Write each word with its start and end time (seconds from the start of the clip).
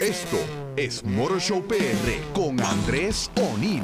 Esto 0.00 0.36
es 0.76 1.02
Motor 1.02 1.40
Show 1.40 1.66
PR 1.66 1.74
con 2.32 2.60
Andrés 2.60 3.32
O'Neill. 3.34 3.82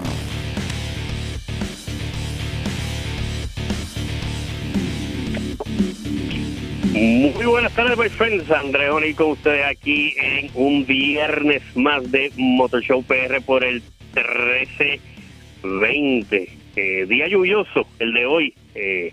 Muy 6.92 7.46
buenas 7.46 7.74
tardes, 7.74 7.98
my 7.98 8.08
friends. 8.08 8.48
Andrés 8.48 8.90
O'Neill 8.90 9.16
con 9.16 9.32
ustedes 9.32 9.66
aquí 9.66 10.14
en 10.16 10.52
un 10.54 10.86
viernes 10.86 11.64
más 11.76 12.08
de 12.12 12.30
Motor 12.36 12.80
Show 12.80 13.02
PR 13.02 13.40
por 13.44 13.64
el 13.64 13.82
1320. 14.14 16.48
Eh, 16.76 17.06
día 17.06 17.26
lluvioso, 17.26 17.88
el 17.98 18.12
de 18.12 18.24
hoy, 18.24 18.54
eh, 18.76 19.12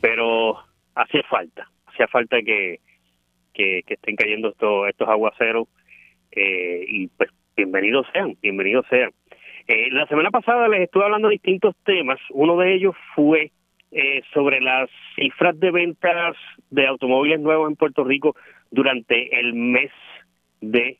pero 0.00 0.56
hacía 0.94 1.24
falta, 1.28 1.68
hacía 1.86 2.06
falta 2.06 2.40
que, 2.42 2.78
que, 3.52 3.82
estén 3.88 4.14
cayendo 4.14 4.50
estos, 4.50 4.88
estos 4.88 5.08
aguaceros 5.08 5.66
eh, 6.36 6.84
y 6.86 7.08
pues 7.08 7.30
bienvenidos 7.56 8.06
sean, 8.12 8.36
bienvenidos 8.42 8.86
sean. 8.88 9.10
Eh, 9.66 9.88
la 9.90 10.06
semana 10.06 10.30
pasada 10.30 10.68
les 10.68 10.82
estuve 10.82 11.04
hablando 11.04 11.28
de 11.28 11.34
distintos 11.34 11.74
temas, 11.84 12.20
uno 12.30 12.56
de 12.56 12.74
ellos 12.74 12.94
fue 13.14 13.50
eh, 13.90 14.22
sobre 14.34 14.60
las 14.60 14.90
cifras 15.16 15.58
de 15.58 15.70
ventas 15.70 16.36
de 16.70 16.86
automóviles 16.86 17.40
nuevos 17.40 17.68
en 17.70 17.76
Puerto 17.76 18.04
Rico 18.04 18.36
durante 18.70 19.40
el 19.40 19.54
mes 19.54 19.90
de 20.60 20.98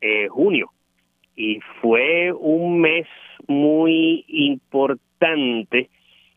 eh, 0.00 0.28
junio. 0.28 0.70
Y 1.36 1.60
fue 1.80 2.32
un 2.32 2.80
mes 2.80 3.06
muy 3.46 4.24
importante 4.28 5.88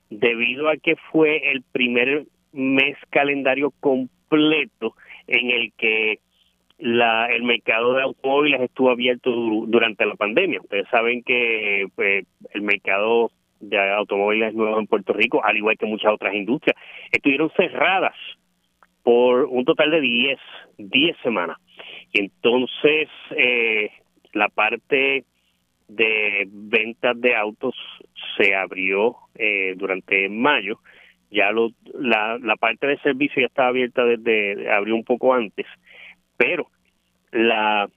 debido 0.10 0.70
a 0.70 0.78
que 0.78 0.96
fue 1.12 1.52
el 1.52 1.64
primer 1.72 2.26
mes 2.52 2.98
calendario 3.10 3.72
completo 3.80 4.96
en 5.28 5.50
el 5.50 5.72
que 5.78 6.20
la, 6.80 7.28
el 7.28 7.44
mercado 7.44 7.94
de 7.94 8.04
automóviles 8.04 8.62
estuvo 8.62 8.90
abierto 8.90 9.32
durante 9.68 10.06
la 10.06 10.16
pandemia. 10.16 10.62
Ustedes 10.62 10.88
saben 10.90 11.24
que 11.24 11.88
pues, 11.96 12.26
el 12.54 12.62
mercado 12.62 13.32
de 13.60 13.78
automóviles 13.92 14.54
nuevos 14.54 14.80
en 14.80 14.88
Puerto 14.88 15.14
Rico, 15.14 15.44
al 15.44 15.58
igual 15.58 15.78
que 15.78 15.86
muchas 15.86 16.14
otras 16.14 16.34
industrias, 16.34 16.78
estuvieron 17.12 17.52
cerradas 17.58 18.16
por 19.04 19.46
un 19.46 19.66
total 19.66 19.92
de 19.92 20.02
10, 20.02 20.40
10 20.78 21.18
semanas. 21.22 21.58
Y 22.14 22.22
entonces 22.22 23.10
eh, 23.36 23.92
la 24.34 24.48
parte 24.50 25.26
de 25.88 26.48
ventas 26.48 27.20
de 27.20 27.36
autos 27.36 27.76
se 28.38 28.56
abrió 28.56 29.16
eh, 29.36 29.74
durante 29.76 30.30
mayo. 30.30 30.80
Ya 31.32 31.52
lo, 31.52 31.72
la, 31.94 32.38
la 32.42 32.56
parte 32.56 32.88
de 32.88 32.98
servicio 33.00 33.42
ya 33.42 33.48
estaba 33.48 33.70
abierta 33.70 34.06
desde, 34.06 34.72
abrió 34.72 34.96
un 34.96 35.04
poco 35.04 35.34
antes, 35.34 35.66
pero 36.40 36.68
la 37.32 37.90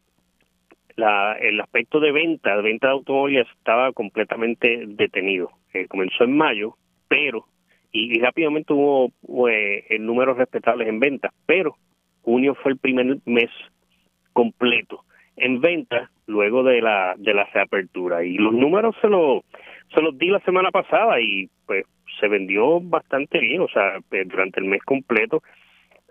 la, 0.96 1.34
el 1.40 1.60
aspecto 1.60 2.00
de 2.00 2.12
venta, 2.12 2.56
de 2.56 2.62
venta 2.62 2.88
de 2.88 2.92
automóviles 2.94 3.46
estaba 3.58 3.92
completamente 3.92 4.84
detenido. 4.86 5.50
Eh, 5.72 5.86
comenzó 5.88 6.24
en 6.24 6.36
mayo, 6.36 6.76
pero, 7.08 7.46
y, 7.92 8.20
rápidamente 8.20 8.72
hubo 8.72 9.10
pues, 9.26 9.84
números 10.00 10.36
respetables 10.36 10.88
en 10.88 11.00
ventas, 11.00 11.32
pero 11.46 11.76
junio 12.22 12.54
fue 12.56 12.72
el 12.72 12.78
primer 12.78 13.18
mes 13.24 13.50
completo 14.32 15.04
en 15.36 15.60
venta 15.60 16.10
luego 16.26 16.62
de 16.62 16.80
la 16.82 17.14
de 17.16 17.34
la 17.34 17.44
reapertura 17.44 18.22
y 18.22 18.34
los 18.34 18.52
números 18.52 18.94
se 19.00 19.08
los 19.08 19.42
se 19.94 20.00
los 20.00 20.16
di 20.16 20.28
la 20.28 20.40
semana 20.40 20.70
pasada 20.70 21.20
y 21.20 21.48
pues 21.66 21.84
se 22.20 22.28
vendió 22.28 22.80
bastante 22.80 23.38
bien 23.38 23.62
o 23.62 23.68
sea 23.68 23.98
eh, 24.12 24.24
durante 24.26 24.60
el 24.60 24.66
mes 24.66 24.82
completo 24.82 25.42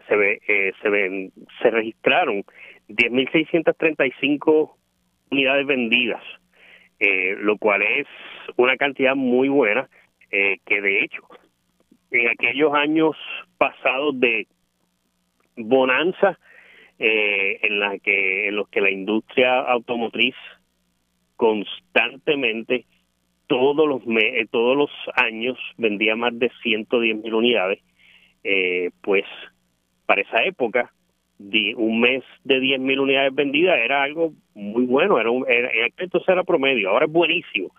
se 0.08 0.16
ve 0.16 0.42
eh, 0.48 0.74
se 0.82 0.90
ven 0.90 1.32
se 1.62 1.70
registraron 1.70 2.44
10.635 2.92 4.72
unidades 5.32 5.66
vendidas, 5.66 6.22
eh, 7.00 7.36
lo 7.40 7.58
cual 7.58 7.82
es 7.82 8.08
una 8.58 8.78
cantidad 8.78 9.16
muy 9.16 9.50
buena, 9.50 9.90
eh, 10.30 10.58
que 10.66 10.82
de 10.82 11.04
hecho, 11.04 11.22
en 12.12 12.30
aquellos 12.30 12.74
años 12.74 13.16
pasados 13.58 14.20
de 14.20 14.48
bonanza, 15.56 16.38
eh, 17.00 17.60
en 17.64 17.80
la 17.80 17.98
que 17.98 18.50
en 18.50 18.56
los 18.56 18.70
que 18.70 18.82
la 18.82 18.92
industria 18.92 19.60
automotriz 19.62 20.36
constantemente 21.36 22.86
todos 23.48 23.88
los 23.88 24.06
me 24.06 24.46
todos 24.52 24.78
los 24.78 24.92
años 25.16 25.58
vendía 25.78 26.16
más 26.16 26.38
de 26.38 26.52
110 26.62 27.24
mil 27.24 27.34
unidades 27.34 27.80
pues 29.02 29.26
para 30.12 30.24
esa 30.24 30.44
época 30.44 30.92
un 31.78 32.02
mes 32.02 32.22
de 32.44 32.60
10.000 32.60 33.00
unidades 33.00 33.34
vendidas 33.34 33.80
era 33.80 34.04
algo 34.04 34.34
muy 34.54 34.84
bueno, 34.84 35.18
era 35.18 35.32
un, 35.32 35.46
era, 35.50 35.70
entonces 35.98 36.28
era 36.28 36.44
promedio, 36.44 36.90
ahora 36.90 37.06
es 37.06 37.12
buenísimo. 37.14 37.74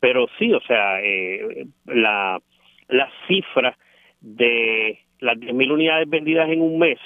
Pero 0.00 0.26
sí, 0.36 0.52
o 0.52 0.60
sea, 0.62 1.00
eh, 1.00 1.64
la, 1.84 2.40
cifra 3.28 3.78
de 4.20 4.98
las 5.20 5.38
10.000 5.38 5.72
unidades 5.72 6.10
vendidas 6.10 6.50
en 6.50 6.60
un 6.60 6.76
mes, 6.76 6.98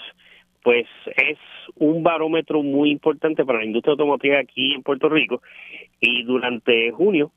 pues 0.62 0.86
es 1.14 1.36
un 1.74 2.02
barómetro 2.02 2.62
muy 2.62 2.90
importante 2.90 3.44
para 3.44 3.58
la 3.58 3.66
industria 3.66 3.92
automotriz 3.92 4.32
aquí 4.36 4.72
en 4.72 4.82
Puerto 4.82 5.10
Rico. 5.10 5.42
Y 6.00 6.22
durante 6.22 6.90
junio 6.90 7.32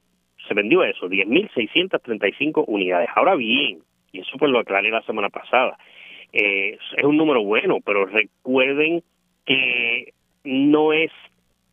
se 0.47 0.53
vendió 0.53 0.81
eso, 0.85 1.09
10.635 1.09 2.63
unidades. 2.67 3.09
Ahora 3.13 3.35
bien, 3.35 3.79
y 4.13 4.21
eso 4.21 4.37
pues 4.37 4.49
lo 4.49 4.59
aclaré 4.59 4.91
la 4.91 5.01
semana 5.01 5.27
pasada, 5.27 5.77
eh, 6.33 6.79
es 6.97 7.03
un 7.03 7.15
número 7.15 7.43
bueno, 7.43 7.77
pero 7.85 8.05
recuerden 8.07 9.03
que 9.45 10.13
no 10.43 10.91
es 10.91 11.11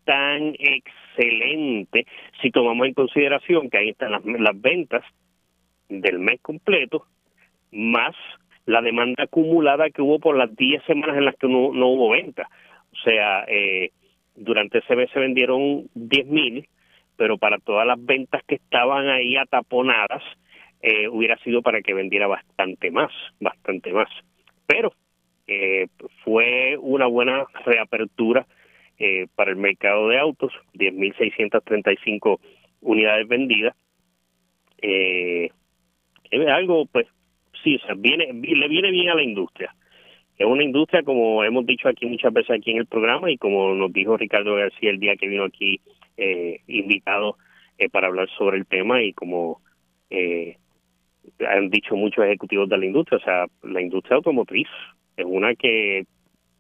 tan 0.05 0.55
excelente 0.59 2.07
si 2.43 2.51
tomamos 2.51 2.87
en 2.87 2.95
consideración 2.95 3.71
que 3.71 3.79
ahí 3.79 3.89
están 3.91 4.13
las, 4.13 4.61
ventas 4.61 5.03
del 5.89 6.19
mes 6.19 6.41
completo 6.43 7.07
más 7.73 8.15
la 8.67 8.83
demanda 8.83 9.25
acumulada 9.25 9.91
que 9.91 10.03
hubo 10.03 10.19
por 10.19 10.37
las 10.37 10.55
10 10.55 10.85
semanas 10.85 11.17
en 11.17 11.25
las 11.25 11.37
que 11.37 11.49
no, 11.49 11.73
no 11.73 11.89
hubo 11.89 12.11
venta. 12.11 12.49
O 12.93 12.97
sea, 13.03 13.45
eh, 13.49 13.91
durante 14.37 14.79
ese 14.79 14.95
mes 14.95 15.11
se 15.13 15.19
vendieron 15.19 15.89
10 15.95 16.27
mil, 16.27 16.69
pero 17.17 17.39
para 17.39 17.59
todas 17.59 17.87
las 17.87 18.05
ventas 18.05 18.43
que 18.47 18.57
estaban 18.57 19.09
ahí 19.09 19.37
ataponadas, 19.37 20.23
eh, 20.83 21.09
hubiera 21.09 21.37
sido 21.39 21.63
para 21.63 21.81
que 21.81 21.95
vendiera 21.95 22.27
bastante 22.27 22.91
más, 22.91 23.11
bastante 23.41 23.93
más 23.93 24.09
pero 24.71 24.93
eh, 25.49 25.89
fue 26.23 26.77
una 26.79 27.07
buena 27.07 27.45
reapertura 27.65 28.47
eh, 28.99 29.27
para 29.35 29.51
el 29.51 29.57
mercado 29.57 30.09
de 30.09 30.19
autos, 30.19 30.53
10.635 30.75 32.39
unidades 32.83 33.27
vendidas. 33.27 33.75
Eh, 34.81 35.51
es 36.31 36.49
algo, 36.49 36.87
pues, 36.87 37.09
sí, 37.65 37.77
o 37.83 37.87
sea, 37.87 37.95
viene, 37.97 38.33
le 38.33 38.69
viene 38.69 38.93
bien 38.93 39.09
a 39.09 39.17
la 39.17 39.25
industria. 39.25 39.75
Es 40.39 40.47
una 40.47 40.63
industria, 40.63 41.03
como 41.03 41.43
hemos 41.43 41.67
dicho 41.67 41.89
aquí 41.89 42.07
muchas 42.07 42.33
veces 42.33 42.51
aquí 42.53 42.71
en 42.71 42.79
el 42.79 42.87
programa 42.87 43.29
y 43.31 43.37
como 43.37 43.75
nos 43.75 43.93
dijo 43.93 44.17
Ricardo 44.17 44.55
García 44.55 44.91
el 44.91 45.01
día 45.01 45.17
que 45.17 45.29
vino 45.29 45.45
aquí 45.45 45.81
eh, 46.17 46.61
invitado 46.69 47.37
eh, 47.77 47.89
para 47.89 48.07
hablar 48.07 48.29
sobre 48.39 48.57
el 48.59 48.67
tema 48.67 49.03
y 49.03 49.13
como 49.15 49.61
eh, 50.11 50.57
han 51.47 51.71
dicho 51.71 51.97
muchos 51.97 52.25
ejecutivos 52.25 52.69
de 52.69 52.79
la 52.79 52.87
industria, 52.87 53.19
o 53.19 53.25
sea, 53.25 53.47
la 53.63 53.81
industria 53.81 54.17
automotriz 54.17 54.69
es 55.17 55.25
una 55.27 55.55
que 55.55 56.05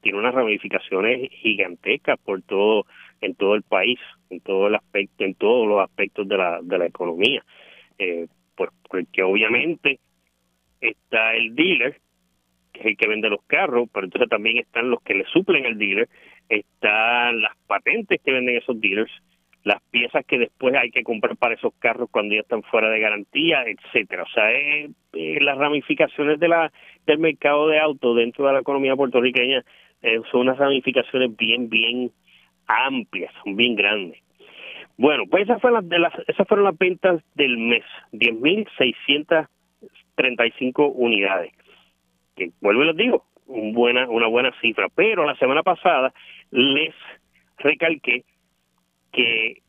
tiene 0.01 0.19
unas 0.19 0.35
ramificaciones 0.35 1.31
gigantescas 1.31 2.19
por 2.19 2.43
todo 2.43 2.87
en 3.21 3.35
todo 3.35 3.55
el 3.55 3.63
país, 3.63 3.99
en 4.31 4.41
todo 4.41 4.69
el 4.69 4.75
aspecto, 4.75 5.25
en 5.25 5.35
todos 5.35 5.69
los 5.69 5.81
aspectos 5.81 6.27
de 6.27 6.37
la 6.37 6.61
de 6.63 6.79
la 6.79 6.87
economía, 6.87 7.45
eh, 7.99 8.27
porque 8.89 9.23
obviamente 9.23 10.01
está 10.81 11.35
el 11.35 11.55
dealer 11.55 12.01
que 12.73 12.81
es 12.81 12.87
el 12.87 12.97
que 12.97 13.09
vende 13.09 13.29
los 13.29 13.43
carros, 13.47 13.89
pero 13.93 14.07
entonces 14.07 14.29
también 14.29 14.59
están 14.59 14.91
los 14.91 15.03
que 15.03 15.15
le 15.15 15.25
suplen 15.27 15.67
al 15.67 15.79
dealer, 15.79 16.09
están 16.49 17.41
las 17.41 17.57
patentes 17.67 18.21
que 18.23 18.33
venden 18.33 18.57
esos 18.57 18.81
dealers, 18.81 19.11
las 19.65 19.83
piezas 19.91 20.25
que 20.27 20.39
después 20.39 20.75
hay 20.75 20.91
que 20.91 21.05
comprar 21.05 21.37
para 21.37 21.55
esos 21.55 21.75
carros 21.79 22.09
cuando 22.11 22.35
ya 22.35 22.41
están 22.41 22.63
fuera 22.63 22.89
de 22.89 23.01
garantía, 23.01 23.65
etcétera. 23.67 24.23
O 24.23 24.29
sea, 24.29 24.49
las 25.13 25.59
ramificaciones 25.59 26.41
de 26.41 26.49
la 26.49 26.73
del 27.07 27.19
mercado 27.19 27.69
de 27.69 27.79
autos 27.79 28.17
dentro 28.17 28.47
de 28.47 28.55
la 28.55 28.61
economía 28.61 28.97
puertorriqueña 28.97 29.63
eh, 30.03 30.21
son 30.31 30.43
unas 30.43 30.59
ramificaciones 30.59 31.37
bien, 31.37 31.69
bien 31.69 32.13
amplias, 32.67 33.33
son 33.45 33.57
bien 33.57 33.75
grandes. 33.75 34.23
Bueno, 34.97 35.25
pues 35.31 35.43
esas 35.45 35.61
fueron 35.61 35.83
las, 35.83 35.89
de 35.89 35.99
las, 35.99 36.15
esas 36.27 36.47
fueron 36.47 36.65
las 36.65 36.79
ventas 36.79 37.23
del 37.35 37.59
mes, 37.59 37.85
10.635 38.13 40.93
unidades. 40.95 41.53
Que 42.37 42.51
vuelvo 42.61 42.85
y 42.85 42.87
les 42.87 42.97
digo, 42.97 43.25
un 43.47 43.73
buena, 43.73 44.09
una 44.09 44.27
buena 44.27 44.53
cifra. 44.61 44.89
Pero 44.95 45.25
la 45.25 45.37
semana 45.37 45.63
pasada 45.63 46.13
les 46.51 46.95
recalqué 47.59 48.25
que 49.13 49.63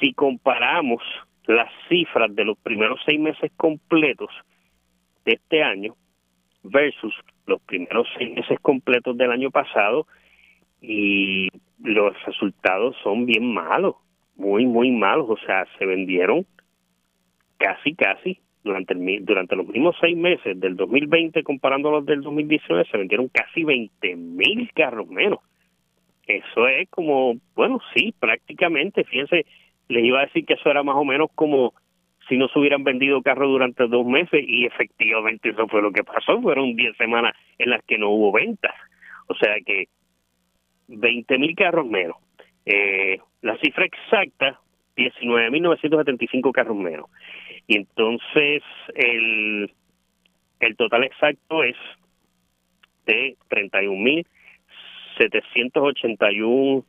si 0.00 0.12
comparamos 0.12 1.02
las 1.46 1.70
cifras 1.88 2.34
de 2.34 2.44
los 2.44 2.58
primeros 2.58 3.00
seis 3.04 3.20
meses 3.20 3.52
completos 3.56 4.30
de 5.24 5.34
este 5.34 5.62
año 5.62 5.94
versus 6.62 7.14
los 7.46 7.60
primeros 7.62 8.08
seis 8.16 8.34
meses 8.34 8.58
completos 8.60 9.16
del 9.16 9.30
año 9.30 9.50
pasado 9.50 10.06
y 10.80 11.48
los 11.82 12.14
resultados 12.24 12.96
son 13.02 13.26
bien 13.26 13.52
malos, 13.52 13.96
muy, 14.36 14.66
muy 14.66 14.90
malos. 14.90 15.28
O 15.28 15.36
sea, 15.46 15.66
se 15.78 15.86
vendieron 15.86 16.46
casi, 17.58 17.94
casi 17.94 18.40
durante, 18.62 18.94
el, 18.94 19.24
durante 19.24 19.56
los 19.56 19.66
mismos 19.66 19.96
seis 20.00 20.16
meses 20.16 20.58
del 20.58 20.76
2020 20.76 21.42
comparando 21.42 21.90
los 21.90 22.06
del 22.06 22.22
2019, 22.22 22.86
se 22.90 22.98
vendieron 22.98 23.28
casi 23.28 23.64
20 23.64 24.16
mil 24.16 24.70
carros 24.74 25.08
menos. 25.08 25.40
Eso 26.26 26.66
es 26.68 26.88
como, 26.90 27.34
bueno, 27.54 27.80
sí, 27.94 28.14
prácticamente, 28.18 29.04
fíjense, 29.04 29.44
les 29.88 30.04
iba 30.04 30.20
a 30.20 30.26
decir 30.26 30.46
que 30.46 30.54
eso 30.54 30.70
era 30.70 30.82
más 30.82 30.96
o 30.96 31.04
menos 31.04 31.28
como 31.34 31.74
si 32.28 32.38
no 32.38 32.48
se 32.48 32.58
hubieran 32.58 32.84
vendido 32.84 33.20
carros 33.22 33.50
durante 33.50 33.86
dos 33.86 34.06
meses 34.06 34.42
y 34.46 34.64
efectivamente 34.64 35.50
eso 35.50 35.68
fue 35.68 35.82
lo 35.82 35.92
que 35.92 36.04
pasó, 36.04 36.40
fueron 36.40 36.74
10 36.74 36.96
semanas 36.96 37.34
en 37.58 37.70
las 37.70 37.84
que 37.84 37.98
no 37.98 38.10
hubo 38.10 38.32
ventas. 38.32 38.74
O 39.26 39.34
sea 39.34 39.54
que 39.64 39.88
20 40.88 41.38
mil 41.38 41.54
carros 41.54 41.86
menos. 41.86 42.16
Eh, 42.64 43.18
la 43.42 43.58
cifra 43.58 43.84
exacta, 43.84 44.58
19.975 44.96 46.52
carros 46.52 46.76
menos. 46.76 47.10
Y 47.66 47.76
entonces 47.76 48.62
el, 48.94 49.70
el 50.60 50.76
total 50.76 51.04
exacto 51.04 51.62
es 51.62 51.76
de 53.06 53.36
31.781 55.18 56.84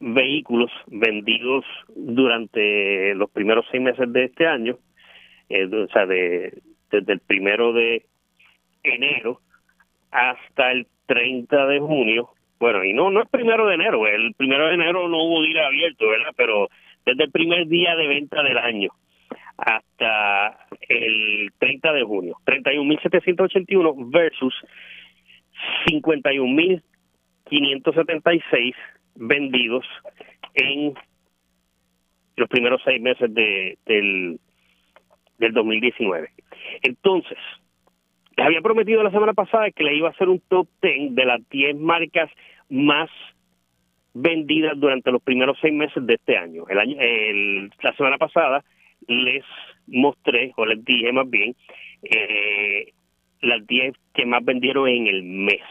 vehículos 0.00 0.70
vendidos 0.86 1.64
durante 1.94 3.14
los 3.14 3.30
primeros 3.30 3.66
seis 3.70 3.82
meses 3.82 4.12
de 4.12 4.24
este 4.24 4.46
año, 4.46 4.78
eh, 5.48 5.66
o 5.66 5.88
sea, 5.88 6.06
de, 6.06 6.62
desde 6.90 7.12
el 7.12 7.20
primero 7.20 7.72
de 7.72 8.04
enero 8.82 9.40
hasta 10.10 10.72
el 10.72 10.86
30 11.06 11.66
de 11.66 11.80
junio. 11.80 12.30
Bueno, 12.60 12.84
y 12.84 12.92
no 12.92 13.10
no 13.10 13.22
es 13.22 13.28
primero 13.28 13.66
de 13.66 13.74
enero, 13.74 14.06
el 14.06 14.34
primero 14.34 14.66
de 14.66 14.74
enero 14.74 15.08
no 15.08 15.22
hubo 15.22 15.42
día 15.42 15.66
abierto, 15.66 16.08
¿verdad? 16.08 16.32
Pero 16.36 16.68
desde 17.04 17.24
el 17.24 17.30
primer 17.30 17.66
día 17.66 17.94
de 17.96 18.08
venta 18.08 18.42
del 18.42 18.58
año 18.58 18.90
hasta 19.56 20.66
el 20.88 21.52
30 21.58 21.92
de 21.92 22.02
junio, 22.02 22.36
31.781 22.46 24.10
versus 24.10 24.54
51.576 27.50 28.74
vendidos 29.14 29.84
en 30.54 30.94
los 32.36 32.48
primeros 32.48 32.80
seis 32.84 33.00
meses 33.00 33.32
de, 33.34 33.78
del, 33.86 34.38
del 35.38 35.52
2019. 35.52 36.30
Entonces, 36.82 37.38
les 38.36 38.46
había 38.46 38.60
prometido 38.60 39.02
la 39.02 39.10
semana 39.10 39.34
pasada 39.34 39.70
que 39.70 39.82
le 39.82 39.96
iba 39.96 40.08
a 40.08 40.12
hacer 40.12 40.28
un 40.28 40.40
top 40.48 40.68
10 40.80 41.14
de 41.14 41.24
las 41.24 41.40
10 41.48 41.76
marcas 41.76 42.30
más 42.68 43.10
vendidas 44.14 44.78
durante 44.78 45.10
los 45.10 45.22
primeros 45.22 45.58
seis 45.60 45.74
meses 45.74 46.04
de 46.06 46.14
este 46.14 46.36
año. 46.36 46.64
El 46.68 46.78
año 46.78 46.96
el, 47.00 47.70
la 47.82 47.92
semana 47.94 48.18
pasada 48.18 48.64
les 49.06 49.44
mostré, 49.86 50.52
o 50.56 50.66
les 50.66 50.84
dije 50.84 51.12
más 51.12 51.28
bien, 51.28 51.54
eh, 52.02 52.92
las 53.40 53.66
10 53.66 53.94
que 54.14 54.26
más 54.26 54.44
vendieron 54.44 54.88
en 54.88 55.06
el 55.06 55.22
mes. 55.22 55.62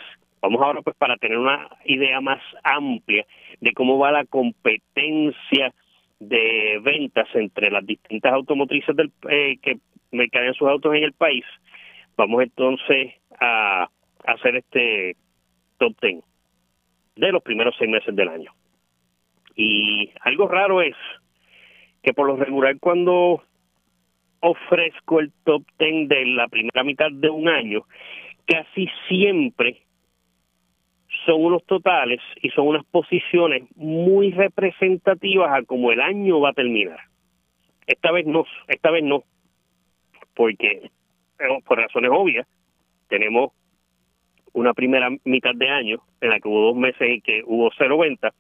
Vamos 0.42 0.62
ahora 0.62 0.82
pues 0.82 0.96
para 0.96 1.18
tener 1.18 1.38
una 1.38 1.68
idea 1.86 2.22
más 2.22 2.42
amplia 2.64 3.26
de 3.60 3.74
cómo 3.74 3.98
va 3.98 4.12
la 4.12 4.26
competencia 4.26 5.74
de 6.20 6.80
ventas 6.84 7.28
entre 7.34 7.72
las 7.72 7.86
distintas 7.86 8.34
automotrices 8.34 8.96
del, 8.96 9.12
eh, 9.30 9.58
que 9.62 9.78
mercadean 10.12 10.54
sus 10.54 10.68
autos 10.68 10.96
en 10.96 11.04
el 11.04 11.14
país. 11.14 11.46
Vamos 12.16 12.44
entonces 12.44 13.14
a, 13.40 13.90
hacer 14.26 14.58
este 14.58 15.16
top 15.78 15.96
10 16.02 16.24
de 17.16 17.32
los 17.32 17.42
primeros 17.42 17.76
seis 17.78 17.90
meses 17.90 18.16
del 18.16 18.30
año. 18.30 18.52
Y 19.56 20.12
algo 20.22 20.48
raro 20.48 20.82
es 20.82 20.96
que 22.04 22.14
por 22.14 22.28
lo 22.28 22.36
regular 22.36 22.78
cuando 22.80 23.44
ofrezco 24.40 25.20
el 25.20 25.32
top 25.44 25.64
10 25.80 26.10
de 26.10 26.26
la 26.26 26.48
primera 26.48 26.84
mitad 26.84 27.10
de 27.12 27.30
un 27.30 27.48
año, 27.50 27.84
casi 28.46 28.88
siempre 29.08 29.87
son 31.28 31.44
unos 31.44 31.64
totales 31.66 32.22
y 32.42 32.50
son 32.52 32.68
unas 32.68 32.86
posiciones 32.86 33.64
muy 33.76 34.32
representativas 34.32 35.52
a 35.52 35.64
cómo 35.66 35.92
el 35.92 36.00
año 36.00 36.40
va 36.40 36.52
a 36.52 36.54
terminar. 36.54 37.00
Esta 37.86 38.12
vez 38.12 38.26
no, 38.26 38.46
esta 38.70 38.92
vez 38.92 39.04
no, 39.04 39.24
porque 40.34 40.90
eh, 41.40 41.60
por 41.66 41.80
razones 41.80 42.12
obvias 42.14 42.48
tenemos 43.10 43.52
una 44.54 44.74
primera 44.74 45.10
mitad 45.26 45.54
de 45.54 45.70
año 45.70 46.02
en 46.22 46.30
la 46.30 46.40
que 46.40 46.48
hubo 46.48 46.68
dos 46.68 46.76
meses 46.78 47.02
en 47.02 47.22
que 47.22 47.44
hubo 47.46 47.70
cero 47.78 47.98
venta, 47.98 48.34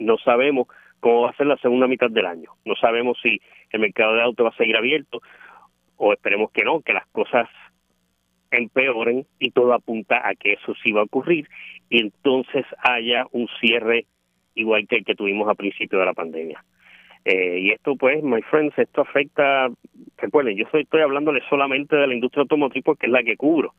no 0.00 0.18
sabemos 0.18 0.66
cómo 0.98 1.22
va 1.22 1.30
a 1.30 1.36
ser 1.36 1.46
la 1.46 1.56
segunda 1.58 1.86
mitad 1.86 2.10
del 2.10 2.26
año, 2.26 2.50
no 2.64 2.74
sabemos 2.74 3.18
si 3.22 3.40
el 3.70 3.80
mercado 3.80 4.14
de 4.14 4.22
autos 4.22 4.46
va 4.46 4.50
a 4.50 4.56
seguir 4.56 4.76
abierto 4.76 5.22
o 5.96 6.12
esperemos 6.12 6.50
que 6.50 6.64
no, 6.64 6.80
que 6.80 6.92
las 6.92 7.06
cosas 7.06 7.48
empeoren 8.56 9.26
y 9.38 9.50
todo 9.50 9.72
apunta 9.72 10.26
a 10.26 10.34
que 10.34 10.54
eso 10.54 10.74
sí 10.82 10.92
va 10.92 11.00
a 11.00 11.04
ocurrir 11.04 11.48
y 11.88 12.00
entonces 12.00 12.64
haya 12.82 13.26
un 13.32 13.48
cierre 13.60 14.06
igual 14.54 14.86
que 14.86 14.96
el 14.96 15.04
que 15.04 15.14
tuvimos 15.14 15.48
a 15.48 15.54
principio 15.54 15.98
de 15.98 16.06
la 16.06 16.14
pandemia. 16.14 16.64
Eh, 17.24 17.58
y 17.60 17.70
esto, 17.70 17.96
pues, 17.96 18.22
my 18.22 18.42
friends, 18.42 18.78
esto 18.78 19.00
afecta, 19.00 19.68
recuerden, 20.18 20.56
yo 20.56 20.66
estoy 20.72 21.00
hablándole 21.00 21.40
solamente 21.48 21.96
de 21.96 22.06
la 22.06 22.14
industria 22.14 22.42
automotriz 22.42 22.84
porque 22.84 23.06
es 23.06 23.12
la 23.12 23.22
que 23.22 23.36
cubro, 23.36 23.74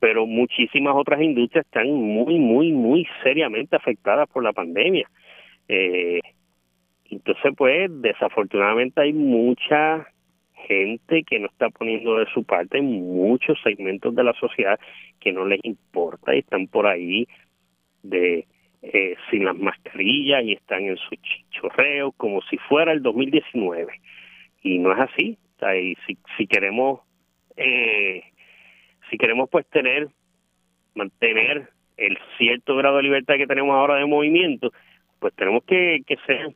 pero 0.00 0.26
muchísimas 0.26 0.94
otras 0.96 1.20
industrias 1.22 1.64
están 1.64 1.92
muy, 1.92 2.38
muy, 2.38 2.72
muy 2.72 3.06
seriamente 3.22 3.76
afectadas 3.76 4.28
por 4.28 4.42
la 4.42 4.52
pandemia. 4.52 5.08
Eh, 5.68 6.20
entonces, 7.08 7.52
pues, 7.56 7.88
desafortunadamente 8.02 9.00
hay 9.00 9.12
mucha 9.12 10.06
gente 10.66 11.24
que 11.24 11.38
no 11.38 11.46
está 11.46 11.70
poniendo 11.70 12.16
de 12.18 12.26
su 12.32 12.44
parte, 12.44 12.80
muchos 12.80 13.58
segmentos 13.62 14.14
de 14.14 14.24
la 14.24 14.32
sociedad 14.34 14.78
que 15.20 15.32
no 15.32 15.44
les 15.44 15.60
importa 15.64 16.34
y 16.34 16.40
están 16.40 16.66
por 16.66 16.86
ahí 16.86 17.26
de 18.02 18.46
eh, 18.82 19.14
sin 19.30 19.44
las 19.44 19.56
mascarillas 19.56 20.42
y 20.44 20.54
están 20.54 20.82
en 20.82 20.96
su 20.96 21.14
chichorreo 21.16 22.12
como 22.12 22.42
si 22.42 22.56
fuera 22.58 22.92
el 22.92 23.02
2019 23.02 24.00
y 24.62 24.78
no 24.78 24.92
es 24.92 24.98
así. 24.98 25.38
Y 25.76 25.94
si, 26.06 26.18
si 26.36 26.46
queremos 26.48 27.02
eh, 27.56 28.24
si 29.10 29.18
queremos 29.18 29.48
pues 29.48 29.64
tener 29.68 30.08
mantener 30.94 31.68
el 31.96 32.18
cierto 32.36 32.74
grado 32.74 32.96
de 32.96 33.04
libertad 33.04 33.36
que 33.36 33.46
tenemos 33.46 33.72
ahora 33.72 33.96
de 33.96 34.06
movimiento 34.06 34.72
pues 35.20 35.32
tenemos 35.34 35.62
que, 35.62 36.02
que 36.04 36.16
ser 36.26 36.52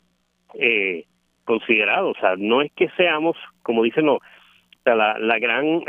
eh, 0.54 1.04
considerado, 1.46 2.10
o 2.10 2.14
sea, 2.20 2.34
no 2.36 2.60
es 2.60 2.70
que 2.72 2.90
seamos, 2.96 3.36
como 3.62 3.82
dicen 3.82 4.04
los, 4.04 4.18
o 4.18 4.82
sea, 4.84 4.94
la, 4.94 5.38
gran, 5.38 5.82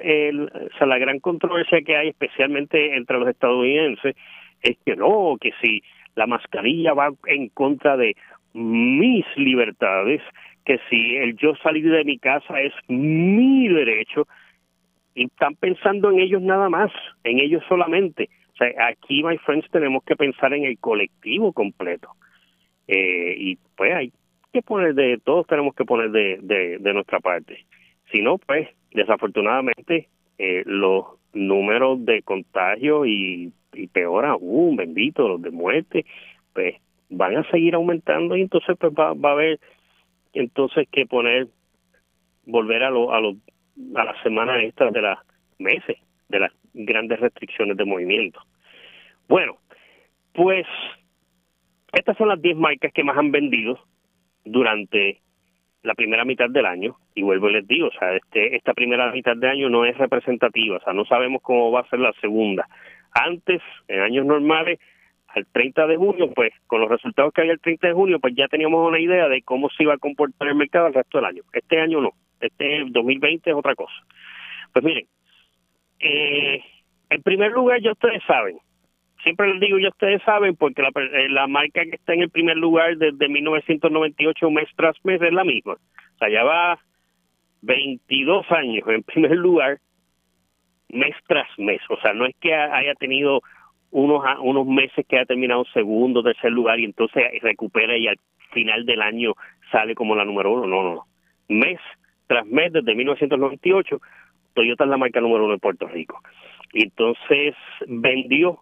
el, 0.00 0.40
o 0.40 0.78
sea, 0.78 0.86
la 0.86 0.98
gran 0.98 1.20
controversia 1.20 1.82
que 1.82 1.96
hay, 1.96 2.08
especialmente 2.08 2.96
entre 2.96 3.18
los 3.18 3.28
estadounidenses, 3.28 4.16
es 4.62 4.76
que 4.86 4.96
no, 4.96 5.36
que 5.40 5.52
si 5.60 5.82
la 6.14 6.26
mascarilla 6.26 6.94
va 6.94 7.10
en 7.26 7.48
contra 7.50 7.96
de 7.96 8.16
mis 8.54 9.24
libertades, 9.36 10.22
que 10.64 10.80
si 10.88 11.16
el 11.16 11.36
yo 11.36 11.54
salir 11.56 11.90
de 11.90 12.04
mi 12.04 12.18
casa 12.18 12.60
es 12.60 12.72
mi 12.88 13.68
derecho, 13.68 14.26
y 15.14 15.24
están 15.24 15.56
pensando 15.56 16.10
en 16.10 16.20
ellos 16.20 16.40
nada 16.42 16.68
más, 16.68 16.92
en 17.24 17.40
ellos 17.40 17.62
solamente. 17.68 18.30
O 18.52 18.56
sea, 18.56 18.68
aquí, 18.88 19.22
my 19.24 19.36
friends, 19.38 19.68
tenemos 19.70 20.04
que 20.04 20.16
pensar 20.16 20.52
en 20.54 20.64
el 20.64 20.78
colectivo 20.78 21.52
completo. 21.52 22.10
Eh, 22.86 23.34
y 23.36 23.58
pues 23.76 23.94
hay 23.94 24.12
que 24.52 24.62
poner 24.62 24.94
de, 24.94 25.18
todos 25.22 25.46
tenemos 25.46 25.74
que 25.74 25.84
poner 25.84 26.10
de, 26.10 26.78
de, 26.78 26.92
nuestra 26.92 27.20
parte. 27.20 27.66
Si 28.12 28.22
no, 28.22 28.38
pues 28.38 28.68
desafortunadamente 28.92 30.08
eh, 30.38 30.62
los 30.66 31.04
números 31.32 32.04
de 32.04 32.22
contagio 32.22 33.04
y, 33.06 33.52
peor 33.92 34.24
aún, 34.24 34.76
bendito, 34.76 35.28
los 35.28 35.42
de 35.42 35.50
muerte, 35.50 36.04
pues 36.52 36.76
van 37.10 37.36
a 37.36 37.50
seguir 37.50 37.74
aumentando 37.74 38.36
y 38.36 38.42
entonces 38.42 38.76
pues 38.78 38.92
va, 38.92 39.14
va 39.14 39.30
a 39.30 39.32
haber 39.32 39.60
entonces 40.32 40.88
que 40.90 41.06
poner, 41.06 41.48
volver 42.44 42.82
a, 42.82 42.90
lo, 42.90 43.12
a, 43.12 43.20
lo, 43.20 43.36
a 43.94 44.04
la 44.04 44.22
semana 44.22 44.62
esta 44.62 44.90
de 44.90 45.02
las 45.02 45.18
meses, 45.58 45.98
de 46.28 46.40
las 46.40 46.52
grandes 46.74 47.20
restricciones 47.20 47.76
de 47.76 47.84
movimiento. 47.84 48.40
Bueno, 49.28 49.58
pues 50.32 50.66
estas 51.92 52.16
son 52.16 52.28
las 52.28 52.40
10 52.40 52.56
marcas 52.56 52.92
que 52.92 53.04
más 53.04 53.16
han 53.16 53.30
vendido 53.30 53.78
durante 54.50 55.20
la 55.82 55.94
primera 55.94 56.24
mitad 56.24 56.50
del 56.50 56.66
año 56.66 56.96
y 57.14 57.22
vuelvo 57.22 57.48
y 57.48 57.54
les 57.54 57.66
digo, 57.66 57.88
o 57.88 57.98
sea, 57.98 58.14
este, 58.14 58.56
esta 58.56 58.74
primera 58.74 59.10
mitad 59.12 59.36
de 59.36 59.48
año 59.48 59.70
no 59.70 59.84
es 59.84 59.96
representativa, 59.96 60.76
o 60.76 60.80
sea, 60.80 60.92
no 60.92 61.04
sabemos 61.04 61.40
cómo 61.42 61.70
va 61.70 61.80
a 61.80 61.88
ser 61.88 62.00
la 62.00 62.12
segunda. 62.20 62.68
Antes, 63.12 63.62
en 63.86 64.00
años 64.00 64.26
normales, 64.26 64.78
al 65.28 65.46
30 65.46 65.86
de 65.86 65.96
junio, 65.96 66.32
pues 66.34 66.52
con 66.66 66.80
los 66.80 66.90
resultados 66.90 67.32
que 67.32 67.42
había 67.42 67.52
el 67.52 67.60
30 67.60 67.88
de 67.88 67.94
junio, 67.94 68.18
pues 68.18 68.34
ya 68.34 68.48
teníamos 68.48 68.86
una 68.86 68.98
idea 68.98 69.28
de 69.28 69.42
cómo 69.42 69.68
se 69.70 69.84
iba 69.84 69.94
a 69.94 69.98
comportar 69.98 70.48
el 70.48 70.54
mercado 70.54 70.88
el 70.88 70.94
resto 70.94 71.18
del 71.18 71.26
año. 71.26 71.42
Este 71.52 71.80
año 71.80 72.00
no, 72.00 72.12
este 72.40 72.84
2020 72.88 73.50
es 73.50 73.56
otra 73.56 73.74
cosa. 73.74 73.94
Pues 74.72 74.84
miren, 74.84 75.06
eh, 76.00 76.62
en 77.10 77.22
primer 77.22 77.52
lugar, 77.52 77.80
ya 77.80 77.92
ustedes 77.92 78.22
saben 78.26 78.58
siempre 79.22 79.52
les 79.52 79.60
digo, 79.60 79.78
ya 79.78 79.88
ustedes 79.88 80.22
saben, 80.22 80.56
porque 80.56 80.82
la, 80.82 80.90
eh, 80.94 81.28
la 81.28 81.46
marca 81.46 81.82
que 81.84 81.96
está 81.96 82.14
en 82.14 82.22
el 82.22 82.30
primer 82.30 82.56
lugar 82.56 82.96
desde 82.96 83.28
1998 83.28 84.50
mes 84.50 84.68
tras 84.76 84.96
mes 85.04 85.20
es 85.22 85.32
la 85.32 85.44
misma. 85.44 85.74
O 85.74 86.18
sea, 86.18 86.28
ya 86.28 86.44
va 86.44 86.78
22 87.62 88.50
años 88.52 88.88
en 88.88 89.02
primer 89.04 89.36
lugar 89.36 89.78
mes 90.88 91.14
tras 91.26 91.48
mes. 91.58 91.80
O 91.88 92.00
sea, 92.00 92.12
no 92.12 92.26
es 92.26 92.34
que 92.40 92.54
haya 92.54 92.94
tenido 92.94 93.42
unos, 93.90 94.22
unos 94.40 94.66
meses 94.66 95.06
que 95.06 95.18
ha 95.18 95.24
terminado 95.24 95.64
segundo, 95.72 96.22
tercer 96.22 96.52
lugar 96.52 96.78
y 96.78 96.84
entonces 96.84 97.24
recupera 97.42 97.96
y 97.96 98.08
al 98.08 98.18
final 98.52 98.84
del 98.86 99.02
año 99.02 99.34
sale 99.70 99.94
como 99.94 100.14
la 100.14 100.24
número 100.24 100.52
uno. 100.52 100.66
No, 100.66 100.82
no, 100.82 100.94
no. 100.94 101.04
Mes 101.48 101.80
tras 102.26 102.46
mes, 102.46 102.72
desde 102.72 102.94
1998, 102.94 104.00
Toyota 104.54 104.84
es 104.84 104.90
la 104.90 104.96
marca 104.96 105.20
número 105.20 105.44
uno 105.44 105.54
en 105.54 105.60
Puerto 105.60 105.88
Rico. 105.88 106.20
Y 106.72 106.84
entonces 106.84 107.54
vendió 107.86 108.60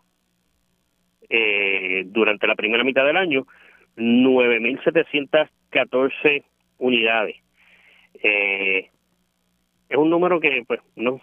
eh, 1.28 2.04
durante 2.06 2.47
la 2.47 2.54
primera 2.54 2.85
mitad 2.85 3.04
del 3.04 3.16
año 3.16 3.49
9.714 3.97 6.45
unidades. 6.78 7.37
Eh, 8.23 8.90
es 9.88 9.97
un 9.97 10.11
número 10.11 10.38
que, 10.40 10.64
pues, 10.66 10.80
no, 10.97 11.21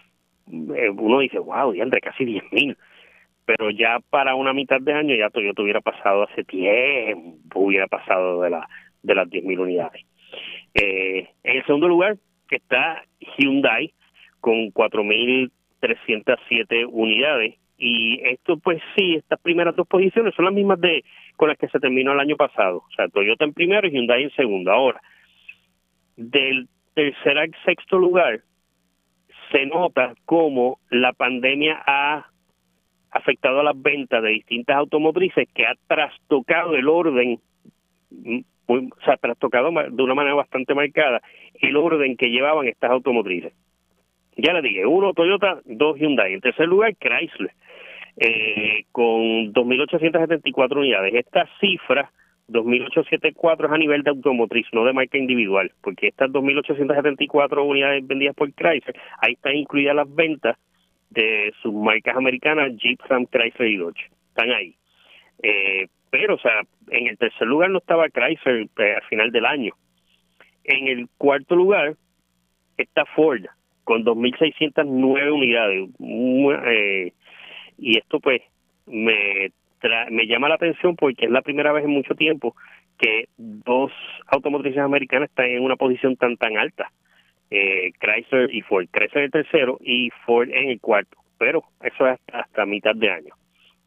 eh, 0.75 0.89
uno 0.89 1.19
dice, 1.19 1.37
wow, 1.39 1.73
ya 1.73 1.83
entre 1.83 2.01
casi 2.01 2.25
10.000 2.25 2.75
pero 3.45 3.69
ya 3.71 3.99
para 4.09 4.35
una 4.35 4.53
mitad 4.53 4.79
de 4.79 4.93
año 4.93 5.13
ya 5.15 5.29
Toyota 5.29 5.61
hubiera 5.61 5.81
pasado 5.81 6.23
hace 6.23 6.45
tiempo, 6.45 7.59
hubiera 7.59 7.87
pasado 7.87 8.41
de, 8.41 8.49
la, 8.49 8.65
de 9.01 9.15
las 9.15 9.29
10.000 9.29 9.59
unidades. 9.59 10.05
Eh, 10.73 11.29
en 11.43 11.57
el 11.57 11.65
segundo 11.65 11.87
lugar 11.87 12.17
está 12.49 13.03
Hyundai 13.37 13.93
con 14.39 14.71
4.307 14.71 16.87
unidades 16.89 17.55
y 17.77 18.19
esto 18.23 18.57
pues 18.57 18.81
sí, 18.95 19.15
estas 19.15 19.39
primeras 19.39 19.75
dos 19.75 19.87
posiciones 19.87 20.33
son 20.35 20.45
las 20.45 20.53
mismas 20.53 20.79
de 20.79 21.03
con 21.35 21.49
las 21.49 21.57
que 21.57 21.67
se 21.67 21.79
terminó 21.79 22.13
el 22.13 22.19
año 22.19 22.35
pasado, 22.35 22.77
o 22.77 22.91
sea, 22.95 23.07
Toyota 23.07 23.43
en 23.43 23.53
primero 23.53 23.87
y 23.87 23.91
Hyundai 23.91 24.23
en 24.23 24.31
segundo. 24.31 24.71
Ahora, 24.71 25.01
del 26.15 26.67
tercer 26.93 27.37
al 27.37 27.51
sexto 27.65 27.97
lugar 27.97 28.41
se 29.51 29.65
nota 29.65 30.13
como 30.25 30.79
la 30.89 31.13
pandemia 31.13 31.81
ha 31.85 32.27
afectado 33.11 33.59
a 33.59 33.63
las 33.63 33.79
ventas 33.79 34.21
de 34.23 34.29
distintas 34.29 34.75
automotrices 34.75 35.47
que 35.53 35.65
ha 35.65 35.75
trastocado 35.87 36.75
el 36.75 36.87
orden, 36.87 37.39
mm, 38.09 38.39
o 38.67 38.79
sea, 39.05 39.17
trastocado 39.17 39.71
de 39.71 40.03
una 40.03 40.15
manera 40.15 40.35
bastante 40.35 40.73
marcada 40.73 41.21
el 41.59 41.75
orden 41.75 42.17
que 42.17 42.29
llevaban 42.29 42.67
estas 42.67 42.91
automotrices. 42.91 43.53
Ya 44.35 44.53
le 44.53 44.61
dije, 44.61 44.85
uno 44.85 45.13
Toyota, 45.13 45.61
dos 45.65 45.97
Hyundai. 45.99 46.33
En 46.33 46.41
tercer 46.41 46.67
lugar, 46.67 46.95
Chrysler, 46.95 47.53
eh, 48.17 48.85
con 48.91 49.53
2.874 49.53 50.77
unidades. 50.77 51.13
Esta 51.15 51.47
cifra, 51.59 52.11
2.874 52.49 53.65
es 53.65 53.71
a 53.71 53.77
nivel 53.77 54.03
de 54.03 54.11
automotriz, 54.11 54.67
no 54.71 54.85
de 54.85 54.93
marca 54.93 55.17
individual, 55.17 55.71
porque 55.81 56.07
estas 56.07 56.29
2.874 56.31 57.65
unidades 57.65 58.05
vendidas 58.05 58.35
por 58.35 58.51
Chrysler, 58.53 58.95
ahí 59.19 59.33
están 59.33 59.55
incluidas 59.55 59.95
las 59.95 60.13
ventas 60.13 60.57
de 61.09 61.53
sus 61.61 61.73
marcas 61.73 62.15
americanas, 62.15 62.75
Jeep, 62.77 62.99
Ram, 63.07 63.25
Chrysler 63.27 63.69
y 63.69 63.77
Dodge. 63.77 64.09
Están 64.29 64.49
ahí. 64.51 64.75
Eh, 65.41 65.87
pero, 66.09 66.35
o 66.35 66.39
sea, 66.39 66.61
en 66.89 67.07
el 67.07 67.17
tercer 67.17 67.47
lugar 67.47 67.69
no 67.69 67.79
estaba 67.79 68.09
Chrysler 68.09 68.67
eh, 68.77 68.95
al 68.95 69.03
final 69.09 69.31
del 69.31 69.45
año. 69.45 69.73
En 70.63 70.87
el 70.87 71.07
cuarto 71.17 71.55
lugar 71.55 71.95
está 72.77 73.05
Ford, 73.05 73.45
con 73.83 74.03
2.609 74.05 75.31
unidades. 75.31 75.89
Eh, 76.67 77.13
y 77.77 77.97
esto, 77.97 78.19
pues, 78.19 78.41
me, 78.85 79.51
me 80.11 80.27
llama 80.27 80.49
la 80.49 80.55
atención 80.55 80.95
porque 80.95 81.25
es 81.25 81.31
la 81.31 81.41
primera 81.41 81.71
vez 81.71 81.83
en 81.85 81.91
mucho 81.91 82.15
tiempo 82.15 82.55
que 82.97 83.25
dos 83.37 83.91
automotrices 84.27 84.79
americanas 84.79 85.29
están 85.29 85.47
en 85.47 85.63
una 85.63 85.75
posición 85.75 86.15
tan, 86.15 86.37
tan 86.37 86.57
alta 86.57 86.91
eh, 87.53 87.91
Chrysler 87.99 88.53
y 88.53 88.61
Ford. 88.61 88.87
Chrysler 88.91 89.17
en 89.17 89.23
el 89.25 89.31
tercero 89.31 89.77
y 89.81 90.09
Ford 90.25 90.49
en 90.49 90.69
el 90.69 90.79
cuarto, 90.79 91.17
pero 91.37 91.63
eso 91.81 92.07
es 92.07 92.19
hasta, 92.31 92.65
mitad 92.65 92.95
de 92.95 93.11
año. 93.11 93.35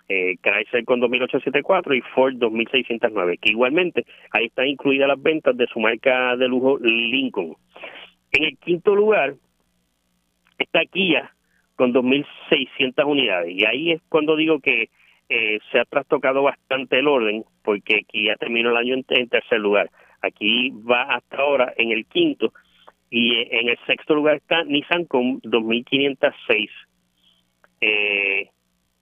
Eh, 0.09 0.37
Chrysler 0.41 0.85
con 0.85 1.01
2.874 1.01 1.97
y 1.97 2.01
Ford 2.15 2.35
2.609, 2.35 3.41
que 3.41 3.51
igualmente 3.51 4.05
ahí 4.31 4.47
están 4.47 4.69
incluidas 4.69 5.09
las 5.09 5.21
ventas 5.21 5.57
de 5.57 5.67
su 5.67 5.81
marca 5.81 6.37
de 6.37 6.47
lujo 6.47 6.79
Lincoln. 6.79 7.57
En 8.31 8.45
el 8.45 8.57
quinto 8.59 8.95
lugar 8.95 9.35
está 10.59 10.85
Kia 10.85 11.35
con 11.77 11.93
2.600 11.93 13.07
unidades 13.07 13.55
y 13.55 13.65
ahí 13.65 13.93
es 13.93 14.03
cuando 14.09 14.35
digo 14.35 14.61
que 14.61 14.89
eh, 15.29 15.59
se 15.71 15.81
ha 15.81 15.85
trastocado 15.85 16.43
bastante 16.43 16.99
el 16.99 17.09
orden 17.09 17.45
porque 17.63 18.05
Kia 18.05 18.37
terminó 18.37 18.71
el 18.71 18.77
año 18.77 18.97
en 19.09 19.29
tercer 19.29 19.59
lugar. 19.59 19.91
Aquí 20.23 20.71
va 20.71 21.03
hasta 21.03 21.37
ahora 21.39 21.73
en 21.77 21.91
el 21.91 22.07
quinto 22.07 22.53
y 23.11 23.35
en 23.35 23.69
el 23.69 23.79
sexto 23.87 24.15
lugar 24.15 24.37
está 24.37 24.65
Nissan 24.65 25.05
con 25.05 25.41
2.506. 25.43 26.71
Eh, 27.81 28.51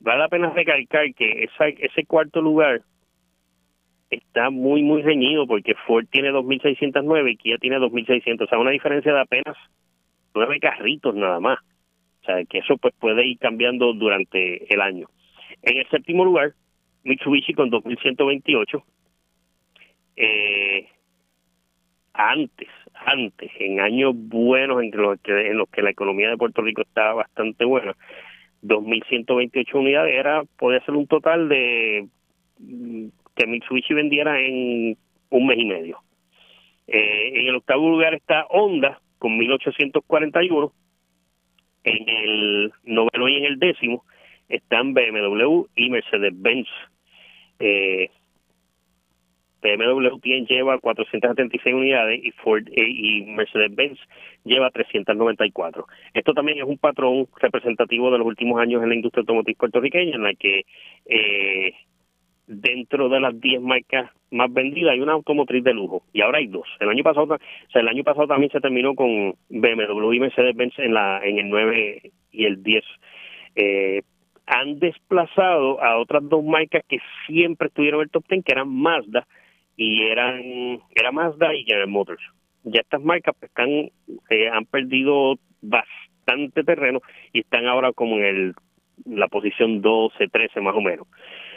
vale 0.00 0.18
la 0.18 0.28
pena 0.28 0.50
recalcar 0.50 1.14
que 1.14 1.44
esa, 1.44 1.68
ese 1.68 2.04
cuarto 2.06 2.40
lugar 2.40 2.82
está 4.10 4.50
muy, 4.50 4.82
muy 4.82 5.02
reñido 5.02 5.46
porque 5.46 5.74
Ford 5.86 6.06
tiene 6.10 6.30
2.609 6.30 7.32
y 7.32 7.36
Kia 7.36 7.58
tiene 7.58 7.78
2.600. 7.78 8.42
O 8.42 8.46
sea, 8.46 8.58
una 8.58 8.70
diferencia 8.70 9.12
de 9.12 9.20
apenas 9.20 9.56
nueve 10.34 10.58
carritos 10.58 11.14
nada 11.14 11.40
más. 11.40 11.58
O 12.24 12.26
sea, 12.26 12.42
que 12.46 12.58
eso 12.58 12.78
pues 12.78 12.94
puede 12.98 13.26
ir 13.26 13.38
cambiando 13.38 13.92
durante 13.92 14.72
el 14.72 14.80
año. 14.80 15.08
En 15.60 15.76
el 15.76 15.86
séptimo 15.90 16.24
lugar, 16.24 16.54
Mitsubishi 17.02 17.52
con 17.52 17.70
2.128. 17.70 18.82
Eh, 20.16 20.88
antes, 22.14 22.68
antes, 22.94 23.50
en 23.58 23.80
años 23.80 24.14
buenos 24.16 24.82
en 24.82 24.90
los 24.92 25.20
que, 25.20 25.50
en 25.50 25.58
los 25.58 25.68
que 25.68 25.82
la 25.82 25.90
economía 25.90 26.30
de 26.30 26.38
Puerto 26.38 26.62
Rico 26.62 26.80
estaba 26.80 27.12
bastante 27.12 27.66
buena, 27.66 27.94
2.128 28.62 29.74
unidades 29.74 30.14
era 30.14 30.44
podía 30.56 30.82
ser 30.86 30.94
un 30.94 31.06
total 31.06 31.50
de 31.50 32.08
mm, 32.58 33.06
que 33.36 33.46
Mitsubishi 33.46 33.92
vendiera 33.92 34.40
en 34.40 34.96
un 35.28 35.46
mes 35.46 35.58
y 35.58 35.64
medio. 35.66 35.98
Eh, 36.86 37.32
en 37.34 37.48
el 37.48 37.56
octavo 37.56 37.90
lugar 37.90 38.14
está 38.14 38.46
Honda 38.48 38.98
con 39.18 39.38
1.841. 39.38 40.72
En 41.84 42.08
el 42.08 42.72
noveno 42.84 43.28
y 43.28 43.36
en 43.36 43.44
el 43.44 43.58
décimo 43.58 44.04
están 44.48 44.94
BMW 44.94 45.66
y 45.76 45.90
Mercedes-Benz. 45.90 46.68
Eh, 47.60 48.10
BMW 49.62 50.44
lleva 50.46 50.78
476 50.78 51.74
unidades 51.74 52.22
y 52.22 52.30
Ford 52.32 52.68
eh, 52.68 52.86
y 52.86 53.22
Mercedes-Benz 53.22 53.98
lleva 54.44 54.70
394. 54.70 55.86
Esto 56.12 56.34
también 56.34 56.58
es 56.58 56.64
un 56.64 56.76
patrón 56.76 57.26
representativo 57.40 58.10
de 58.10 58.18
los 58.18 58.26
últimos 58.26 58.60
años 58.60 58.82
en 58.82 58.90
la 58.90 58.94
industria 58.94 59.20
automotriz 59.22 59.56
puertorriqueña, 59.56 60.16
en 60.16 60.22
la 60.22 60.34
que 60.34 60.66
eh, 61.06 61.74
dentro 62.46 63.08
de 63.08 63.20
las 63.20 63.38
10 63.40 63.60
marcas 63.62 64.10
más 64.30 64.52
vendidas 64.52 64.92
hay 64.92 65.00
una 65.00 65.12
automotriz 65.12 65.62
de 65.64 65.72
lujo 65.72 66.02
y 66.12 66.20
ahora 66.20 66.38
hay 66.38 66.46
dos. 66.46 66.66
El 66.80 66.88
año 66.88 67.02
pasado, 67.02 67.34
o 67.34 67.38
sea, 67.70 67.80
el 67.80 67.88
año 67.88 68.04
pasado 68.04 68.26
también 68.26 68.50
se 68.50 68.60
terminó 68.60 68.94
con 68.94 69.34
BMW 69.48 70.12
y 70.12 70.20
Mercedes-Benz 70.20 70.78
en 70.78 70.94
la 70.94 71.20
en 71.24 71.38
el 71.38 71.48
9 71.48 72.12
y 72.32 72.44
el 72.44 72.62
10. 72.62 72.84
Eh, 73.56 74.02
han 74.46 74.78
desplazado 74.78 75.82
a 75.82 75.98
otras 75.98 76.28
dos 76.28 76.44
marcas 76.44 76.82
que 76.88 76.98
siempre 77.26 77.68
estuvieron 77.68 78.00
en 78.00 78.04
el 78.04 78.10
top 78.10 78.24
10, 78.28 78.44
que 78.44 78.52
eran 78.52 78.68
Mazda 78.68 79.26
y 79.76 80.02
eran 80.02 80.80
era 80.94 81.12
Mazda 81.12 81.54
y 81.54 81.64
General 81.64 81.88
Motors. 81.88 82.22
Ya 82.64 82.80
estas 82.80 83.02
marcas 83.02 83.34
pues, 83.38 83.50
están 83.50 83.70
eh, 84.30 84.48
han 84.52 84.66
perdido 84.66 85.36
bastante 85.62 86.64
terreno 86.64 87.00
y 87.32 87.40
están 87.40 87.66
ahora 87.66 87.92
como 87.92 88.16
en 88.16 88.24
el 88.24 88.54
la 89.04 89.28
posición 89.28 89.80
12, 89.80 90.28
13 90.28 90.60
más 90.60 90.74
o 90.74 90.80
menos. 90.80 91.06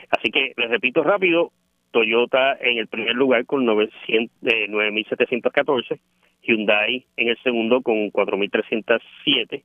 Así 0.09 0.31
que 0.31 0.53
les 0.55 0.69
repito 0.69 1.03
rápido, 1.03 1.51
Toyota 1.91 2.57
en 2.59 2.77
el 2.77 2.87
primer 2.87 3.15
lugar 3.15 3.45
con 3.45 3.65
900, 3.65 4.35
eh, 4.43 4.67
9.714, 4.69 5.99
Hyundai 6.41 7.05
en 7.17 7.29
el 7.29 7.37
segundo 7.43 7.81
con 7.81 8.11
4.307, 8.11 9.63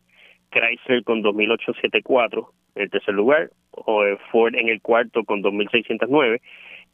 Chrysler 0.51 1.05
con 1.05 1.23
2.874 1.23 2.49
en 2.75 2.83
el 2.83 2.91
tercer 2.91 3.15
lugar, 3.15 3.51
Ford 4.31 4.55
en 4.55 4.69
el 4.69 4.81
cuarto 4.81 5.25
con 5.25 5.43
2.609 5.43 6.41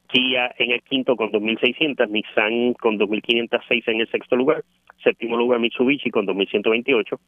Kia 0.08 0.54
en 0.58 0.70
el 0.70 0.82
quinto 0.82 1.16
con 1.16 1.30
2.600, 1.30 2.08
Nissan 2.08 2.72
con 2.74 2.98
2.506 2.98 3.82
en 3.88 4.00
el 4.00 4.10
sexto 4.10 4.36
lugar, 4.36 4.64
séptimo 5.04 5.36
lugar 5.36 5.60
Mitsubishi 5.60 6.10
con 6.10 6.26
2.128, 6.26 7.18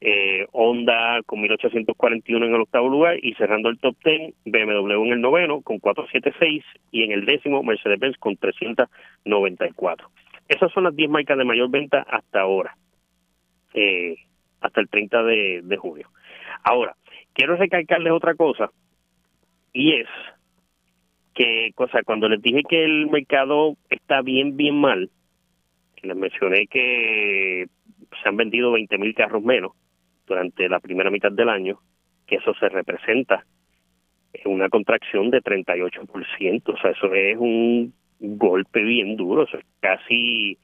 eh, 0.00 0.46
Honda 0.52 1.20
con 1.26 1.40
1.841 1.40 2.36
en 2.46 2.54
el 2.54 2.60
octavo 2.60 2.88
lugar 2.88 3.16
y 3.22 3.34
cerrando 3.34 3.68
el 3.68 3.78
top 3.78 3.96
10, 4.04 4.34
BMW 4.44 5.04
en 5.04 5.12
el 5.12 5.20
noveno 5.20 5.60
con 5.62 5.78
476 5.78 6.64
y 6.92 7.02
en 7.02 7.12
el 7.12 7.24
décimo 7.24 7.62
Mercedes-Benz 7.62 8.16
con 8.18 8.36
394. 8.36 10.08
Esas 10.48 10.72
son 10.72 10.84
las 10.84 10.94
10 10.94 11.10
marcas 11.10 11.36
de 11.36 11.44
mayor 11.44 11.68
venta 11.70 12.06
hasta 12.08 12.40
ahora, 12.40 12.76
eh, 13.74 14.16
hasta 14.60 14.80
el 14.80 14.88
30 14.88 15.22
de, 15.24 15.60
de 15.64 15.76
junio. 15.76 16.08
Ahora, 16.62 16.94
quiero 17.32 17.56
recalcarles 17.56 18.12
otra 18.12 18.34
cosa 18.34 18.70
y 19.72 19.94
es 19.94 20.08
que, 21.34 21.72
cosa, 21.74 22.02
cuando 22.04 22.28
les 22.28 22.40
dije 22.40 22.62
que 22.68 22.84
el 22.84 23.08
mercado 23.08 23.76
está 23.90 24.22
bien, 24.22 24.56
bien 24.56 24.80
mal, 24.80 25.10
les 26.02 26.16
mencioné 26.16 26.66
que 26.68 27.66
se 28.22 28.28
han 28.28 28.36
vendido 28.36 28.72
20 28.72 28.96
mil 28.98 29.14
carros 29.14 29.42
menos 29.42 29.72
durante 30.28 30.68
la 30.68 30.80
primera 30.80 31.10
mitad 31.10 31.32
del 31.32 31.48
año, 31.48 31.78
que 32.26 32.36
eso 32.36 32.54
se 32.54 32.68
representa 32.68 33.44
en 34.32 34.52
una 34.52 34.68
contracción 34.68 35.30
de 35.30 35.42
38%, 35.42 36.62
o 36.66 36.76
sea, 36.78 36.90
eso 36.90 37.14
es 37.14 37.36
un 37.38 37.94
golpe 38.20 38.82
bien 38.82 39.16
duro, 39.16 39.44
eso 39.44 39.58
es 39.58 39.64
casi 39.80 40.58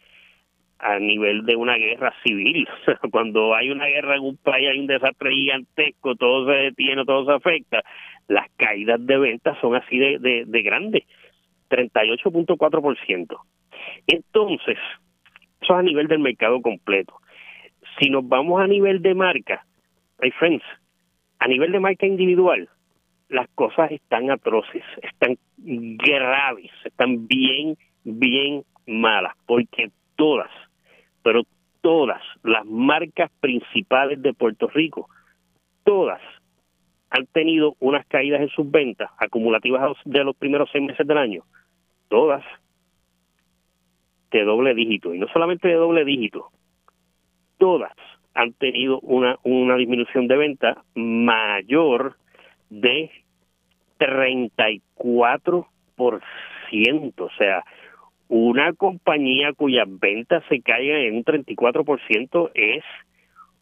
a 0.78 0.99
nivel 0.99 1.47
de 1.47 1.56
una 1.56 1.76
guerra 1.76 2.12
civil. 2.25 2.68
Cuando 3.11 3.54
hay 3.54 3.71
una 3.71 3.87
guerra 3.87 4.16
en 4.16 4.23
un 4.23 4.37
país, 4.37 4.68
hay 4.68 4.78
un 4.78 4.87
desastre 4.87 5.30
gigantesco, 5.30 6.14
todo 6.14 6.47
se 6.47 6.59
detiene, 6.59 7.04
todo 7.04 7.25
se 7.25 7.33
afecta. 7.33 7.83
Las 8.28 8.50
caídas 8.56 9.04
de 9.04 9.18
ventas 9.18 9.56
son 9.61 9.75
así 9.75 9.99
de, 9.99 10.18
de, 10.18 10.44
de 10.47 10.62
grandes, 10.62 11.04
38.4%. 11.71 13.38
Entonces, 14.06 14.78
eso 15.61 15.73
es 15.73 15.78
a 15.78 15.83
nivel 15.83 16.09
del 16.09 16.18
mercado 16.18 16.61
completo. 16.61 17.14
Si 17.99 18.11
nos 18.11 18.27
vamos 18.27 18.61
a 18.61 18.67
nivel 18.67 19.03
de 19.03 19.15
marca, 19.15 19.65
my 20.21 20.31
friends, 20.33 20.65
a 21.39 21.49
nivel 21.49 21.73
de 21.73 21.81
marca 21.81 22.07
individual, 22.07 22.69
las 23.29 23.49
cosas 23.55 23.91
están 23.91 24.31
atroces, 24.31 24.85
están 25.03 25.37
graves, 25.57 26.71
están 26.85 27.27
bien, 27.27 27.77
bien 28.05 28.65
malas, 28.87 29.35
porque 29.47 29.91
todas, 30.17 30.51
pero 31.23 31.43
todas 31.81 32.23
las 32.43 32.65
marcas 32.65 33.31
principales 33.41 34.21
de 34.23 34.35
Puerto 34.35 34.69
Rico, 34.69 35.09
todas 35.85 36.21
han 37.11 37.27
tenido 37.27 37.77
unas 37.79 38.07
caídas 38.07 38.41
en 38.41 38.49
sus 38.49 38.69
ventas 38.71 39.11
acumulativas 39.19 39.97
de 40.05 40.25
los 40.25 40.35
primeros 40.37 40.69
seis 40.73 40.85
meses 40.85 41.07
del 41.07 41.19
año, 41.19 41.43
todas 42.09 42.45
de 44.31 44.43
doble 44.43 44.75
dígito, 44.75 45.15
y 45.15 45.19
no 45.19 45.29
solamente 45.29 45.69
de 45.69 45.75
doble 45.75 46.05
dígito, 46.05 46.51
todas 47.59 47.93
han 48.35 48.53
tenido 48.55 49.01
una, 49.01 49.39
una 49.45 49.77
disminución 49.77 50.27
de 50.27 50.37
venta 50.37 50.83
mayor 50.95 52.17
de 52.69 53.11
34%, 53.99 55.65
o 57.19 57.31
sea, 57.39 57.65
una 58.29 58.73
compañía 58.73 59.53
cuyas 59.53 59.87
ventas 59.89 60.43
se 60.49 60.61
caigan 60.61 61.03
en 61.03 61.17
un 61.17 61.25
34% 61.25 62.51
es 62.55 62.83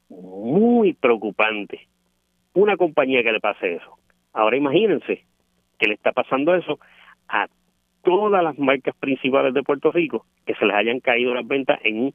muy 0.08 0.94
preocupante. 0.94 1.88
Una 2.54 2.76
compañía 2.76 3.22
que 3.22 3.32
le 3.32 3.40
pase 3.40 3.74
eso. 3.76 3.98
Ahora 4.32 4.56
imagínense 4.56 5.24
que 5.78 5.88
le 5.88 5.94
está 5.94 6.12
pasando 6.12 6.54
eso 6.54 6.78
a 7.28 7.48
todas 8.02 8.42
las 8.42 8.58
marcas 8.58 8.94
principales 8.96 9.54
de 9.54 9.62
Puerto 9.62 9.90
Rico, 9.90 10.26
que 10.46 10.54
se 10.54 10.66
les 10.66 10.74
hayan 10.74 11.00
caído 11.00 11.34
las 11.34 11.46
ventas 11.46 11.80
en 11.84 12.04
un 12.04 12.14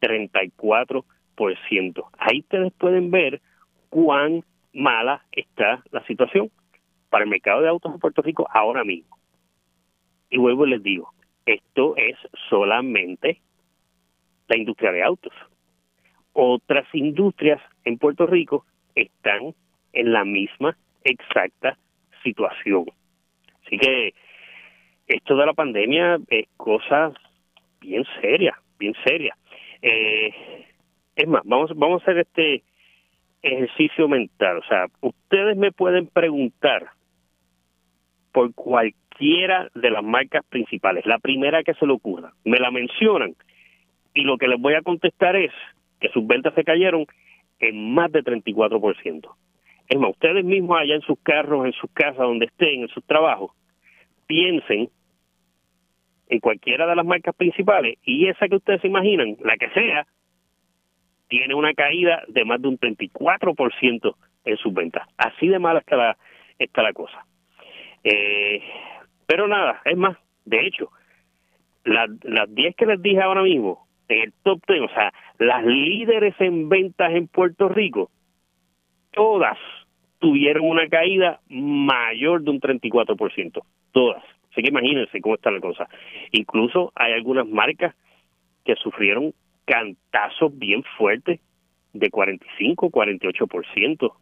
34%. 0.00 1.04
Ahí 2.18 2.40
ustedes 2.40 2.72
pueden 2.74 3.10
ver 3.10 3.40
cuán 3.90 4.44
mala 4.72 5.24
está 5.32 5.82
la 5.90 6.04
situación 6.06 6.50
para 7.10 7.24
el 7.24 7.30
mercado 7.30 7.62
de 7.62 7.68
autos 7.68 7.92
en 7.92 8.00
Puerto 8.00 8.22
Rico 8.22 8.46
ahora 8.52 8.84
mismo. 8.84 9.16
Y 10.30 10.38
vuelvo 10.38 10.66
y 10.66 10.70
les 10.70 10.82
digo, 10.82 11.12
esto 11.46 11.96
es 11.96 12.16
solamente 12.50 13.40
la 14.48 14.58
industria 14.58 14.92
de 14.92 15.02
autos. 15.02 15.32
Otras 16.32 16.86
industrias 16.92 17.60
en 17.84 17.98
Puerto 17.98 18.26
Rico 18.26 18.66
están 18.94 19.54
en 19.92 20.12
la 20.12 20.24
misma 20.24 20.76
exacta 21.04 21.78
situación. 22.22 22.86
Así 23.64 23.78
que 23.78 24.14
esto 25.06 25.36
de 25.36 25.46
la 25.46 25.54
pandemia 25.54 26.18
es 26.28 26.46
cosa 26.56 27.12
bien 27.80 28.04
seria, 28.20 28.60
bien 28.78 28.94
seria. 29.04 29.36
Eh, 29.80 30.66
es 31.18 31.26
más, 31.26 31.42
vamos, 31.44 31.72
vamos 31.74 32.00
a 32.00 32.04
hacer 32.04 32.18
este 32.18 32.62
ejercicio 33.42 34.08
mental. 34.08 34.58
O 34.58 34.62
sea, 34.62 34.86
ustedes 35.00 35.56
me 35.56 35.72
pueden 35.72 36.06
preguntar 36.06 36.90
por 38.32 38.54
cualquiera 38.54 39.68
de 39.74 39.90
las 39.90 40.04
marcas 40.04 40.44
principales, 40.48 41.04
la 41.06 41.18
primera 41.18 41.64
que 41.64 41.74
se 41.74 41.86
le 41.86 41.92
ocurra, 41.92 42.32
me 42.44 42.58
la 42.58 42.70
mencionan 42.70 43.34
y 44.14 44.22
lo 44.22 44.38
que 44.38 44.46
les 44.46 44.60
voy 44.60 44.74
a 44.74 44.82
contestar 44.82 45.34
es 45.34 45.50
que 46.00 46.08
sus 46.10 46.24
ventas 46.24 46.54
se 46.54 46.62
cayeron 46.62 47.04
en 47.58 47.92
más 47.94 48.12
de 48.12 48.22
34%. 48.22 49.28
Es 49.88 49.98
más, 49.98 50.10
ustedes 50.10 50.44
mismos 50.44 50.78
allá 50.78 50.94
en 50.94 51.00
sus 51.00 51.18
carros, 51.20 51.66
en 51.66 51.72
sus 51.72 51.90
casas, 51.92 52.18
donde 52.18 52.46
estén, 52.46 52.82
en 52.82 52.88
sus 52.88 53.04
trabajos, 53.04 53.50
piensen 54.28 54.88
en 56.28 56.38
cualquiera 56.38 56.86
de 56.86 56.94
las 56.94 57.06
marcas 57.06 57.34
principales 57.34 57.98
y 58.04 58.28
esa 58.28 58.46
que 58.46 58.56
ustedes 58.56 58.82
se 58.82 58.86
imaginan, 58.86 59.36
la 59.40 59.56
que 59.56 59.68
sea, 59.70 60.06
tiene 61.28 61.54
una 61.54 61.74
caída 61.74 62.22
de 62.28 62.44
más 62.44 62.60
de 62.60 62.68
un 62.68 62.78
34% 62.78 64.14
en 64.44 64.56
sus 64.56 64.72
ventas. 64.72 65.06
Así 65.16 65.48
de 65.48 65.58
mala 65.58 65.80
está 65.80 65.96
la, 65.96 66.16
está 66.58 66.82
la 66.82 66.92
cosa. 66.92 67.24
Eh, 68.04 68.62
pero 69.26 69.46
nada, 69.46 69.80
es 69.84 69.96
más, 69.96 70.16
de 70.44 70.66
hecho, 70.66 70.90
las 71.84 72.54
10 72.54 72.76
que 72.76 72.86
les 72.86 73.02
dije 73.02 73.20
ahora 73.20 73.42
mismo, 73.42 73.86
en 74.08 74.22
el 74.22 74.32
top 74.42 74.60
10, 74.66 74.82
o 74.82 74.88
sea, 74.88 75.12
las 75.38 75.64
líderes 75.64 76.34
en 76.40 76.68
ventas 76.68 77.12
en 77.12 77.28
Puerto 77.28 77.68
Rico, 77.68 78.10
todas 79.12 79.58
tuvieron 80.18 80.64
una 80.64 80.88
caída 80.88 81.40
mayor 81.48 82.42
de 82.42 82.50
un 82.50 82.60
34%, 82.60 83.62
todas. 83.92 84.24
Así 84.50 84.62
que 84.62 84.68
imagínense 84.68 85.20
cómo 85.20 85.34
está 85.34 85.50
la 85.50 85.60
cosa. 85.60 85.88
Incluso 86.32 86.92
hay 86.94 87.12
algunas 87.12 87.46
marcas 87.46 87.94
que 88.64 88.74
sufrieron 88.76 89.32
cantazos 89.68 90.58
bien 90.58 90.82
fuertes 90.96 91.40
de 91.92 92.10
45, 92.10 92.90
48% 92.90 94.12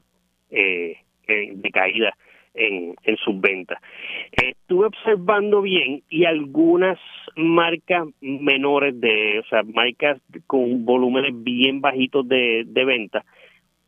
eh, 0.50 0.98
de 1.26 1.70
caída 1.70 2.16
en, 2.54 2.94
en 3.04 3.16
sus 3.18 3.40
ventas. 3.40 3.78
Estuve 4.32 4.86
observando 4.86 5.62
bien 5.62 6.02
y 6.08 6.24
algunas 6.24 6.98
marcas 7.36 8.06
menores 8.20 9.00
de, 9.00 9.40
o 9.40 9.48
sea, 9.48 9.62
marcas 9.62 10.20
con 10.46 10.84
volúmenes 10.84 11.32
bien 11.42 11.80
bajitos 11.80 12.26
de, 12.26 12.64
de 12.66 12.84
venta, 12.84 13.24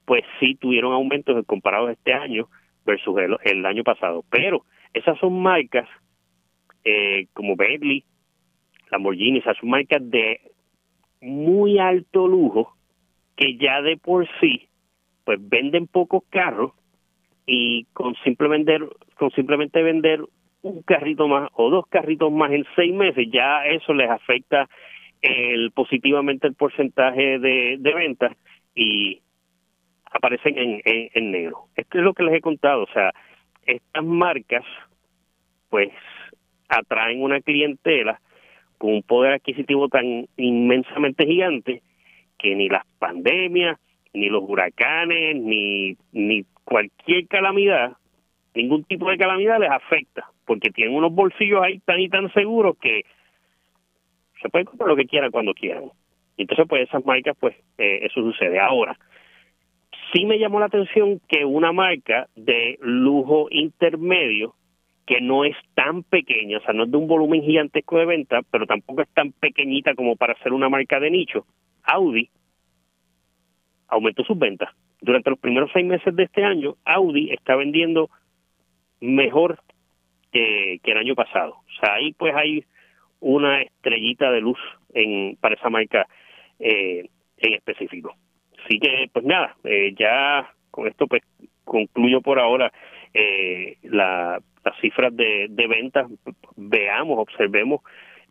pues 0.04 0.22
sí 0.38 0.54
tuvieron 0.54 0.92
aumentos 0.92 1.44
comparados 1.46 1.90
este 1.90 2.12
año 2.12 2.48
versus 2.84 3.16
el, 3.44 3.66
año 3.66 3.82
pasado. 3.84 4.24
Pero 4.30 4.64
esas 4.94 5.18
son 5.18 5.42
marcas 5.42 5.88
eh, 6.84 7.26
como 7.32 7.56
Bentley, 7.56 8.04
Lamborghini, 8.90 9.38
esas 9.38 9.56
son 9.58 9.70
marcas 9.70 10.00
de 10.08 10.40
muy 11.20 11.78
alto 11.78 12.26
lujo 12.26 12.74
que 13.36 13.56
ya 13.56 13.82
de 13.82 13.96
por 13.96 14.28
sí 14.40 14.68
pues 15.24 15.38
venden 15.40 15.86
pocos 15.86 16.22
carros 16.30 16.72
y 17.46 17.84
con 17.92 18.14
simplemente 18.24 18.78
con 19.16 19.30
simplemente 19.32 19.82
vender 19.82 20.22
un 20.62 20.82
carrito 20.82 21.28
más 21.28 21.50
o 21.54 21.70
dos 21.70 21.86
carritos 21.88 22.32
más 22.32 22.52
en 22.52 22.64
seis 22.76 22.94
meses 22.94 23.28
ya 23.32 23.64
eso 23.66 23.92
les 23.94 24.10
afecta 24.10 24.68
el 25.22 25.72
positivamente 25.72 26.46
el 26.46 26.54
porcentaje 26.54 27.38
de, 27.38 27.76
de 27.78 27.94
ventas 27.94 28.36
y 28.74 29.20
aparecen 30.10 30.56
en, 30.58 30.80
en, 30.84 31.10
en 31.14 31.30
negro. 31.30 31.64
Esto 31.76 31.98
es 31.98 32.04
lo 32.04 32.14
que 32.14 32.22
les 32.22 32.34
he 32.34 32.40
contado, 32.40 32.84
o 32.84 32.92
sea, 32.92 33.12
estas 33.66 34.04
marcas 34.04 34.64
pues 35.68 35.90
atraen 36.68 37.22
una 37.22 37.40
clientela 37.40 38.20
con 38.78 38.94
un 38.94 39.02
poder 39.02 39.34
adquisitivo 39.34 39.88
tan 39.88 40.26
inmensamente 40.36 41.26
gigante 41.26 41.82
que 42.38 42.54
ni 42.54 42.68
las 42.68 42.86
pandemias, 42.98 43.78
ni 44.14 44.28
los 44.28 44.44
huracanes, 44.46 45.36
ni, 45.36 45.96
ni 46.12 46.44
cualquier 46.64 47.26
calamidad, 47.26 47.96
ningún 48.54 48.84
tipo 48.84 49.10
de 49.10 49.18
calamidad 49.18 49.60
les 49.60 49.70
afecta, 49.70 50.30
porque 50.46 50.70
tienen 50.70 50.94
unos 50.94 51.12
bolsillos 51.12 51.62
ahí 51.62 51.80
tan 51.80 52.00
y 52.00 52.08
tan 52.08 52.32
seguros 52.32 52.76
que 52.80 53.02
se 54.40 54.48
pueden 54.48 54.66
comprar 54.66 54.88
lo 54.88 54.96
que 54.96 55.06
quieran 55.06 55.30
cuando 55.30 55.54
quieran. 55.54 55.84
Y 56.36 56.42
entonces, 56.42 56.66
pues 56.68 56.88
esas 56.88 57.04
marcas, 57.04 57.36
pues 57.38 57.56
eh, 57.78 58.00
eso 58.02 58.22
sucede. 58.22 58.60
Ahora, 58.60 58.96
sí 60.12 60.24
me 60.24 60.38
llamó 60.38 60.60
la 60.60 60.66
atención 60.66 61.20
que 61.28 61.44
una 61.44 61.72
marca 61.72 62.28
de 62.36 62.78
lujo 62.80 63.48
intermedio 63.50 64.54
que 65.08 65.22
no 65.22 65.46
es 65.46 65.56
tan 65.74 66.02
pequeña, 66.02 66.58
o 66.58 66.60
sea, 66.60 66.74
no 66.74 66.84
es 66.84 66.90
de 66.90 66.98
un 66.98 67.08
volumen 67.08 67.40
gigantesco 67.40 67.96
de 67.96 68.04
venta, 68.04 68.40
pero 68.50 68.66
tampoco 68.66 69.00
es 69.00 69.08
tan 69.14 69.32
pequeñita 69.32 69.94
como 69.94 70.16
para 70.16 70.36
ser 70.42 70.52
una 70.52 70.68
marca 70.68 71.00
de 71.00 71.10
nicho, 71.10 71.46
Audi 71.82 72.28
aumentó 73.88 74.22
sus 74.24 74.38
ventas. 74.38 74.68
Durante 75.00 75.30
los 75.30 75.38
primeros 75.38 75.70
seis 75.72 75.86
meses 75.86 76.14
de 76.14 76.24
este 76.24 76.44
año, 76.44 76.76
Audi 76.84 77.30
está 77.30 77.56
vendiendo 77.56 78.10
mejor 79.00 79.58
que, 80.30 80.78
el 80.84 80.98
año 80.98 81.14
pasado. 81.14 81.54
O 81.54 81.80
sea, 81.80 81.94
ahí 81.94 82.12
pues 82.12 82.34
hay 82.34 82.64
una 83.20 83.62
estrellita 83.62 84.30
de 84.30 84.42
luz 84.42 84.58
en 84.92 85.36
para 85.40 85.54
esa 85.54 85.70
marca 85.70 86.06
eh, 86.58 87.08
en 87.38 87.54
específico. 87.54 88.14
Así 88.62 88.78
que, 88.78 89.08
pues 89.10 89.24
nada, 89.24 89.56
eh, 89.64 89.94
ya 89.98 90.52
con 90.70 90.86
esto 90.86 91.06
pues 91.06 91.22
concluyo 91.64 92.20
por 92.20 92.38
ahora 92.38 92.70
eh, 93.14 93.78
la, 93.84 94.42
las 94.70 94.80
cifras 94.80 95.14
de, 95.14 95.46
de 95.50 95.66
ventas, 95.66 96.06
veamos, 96.56 97.18
observemos 97.18 97.80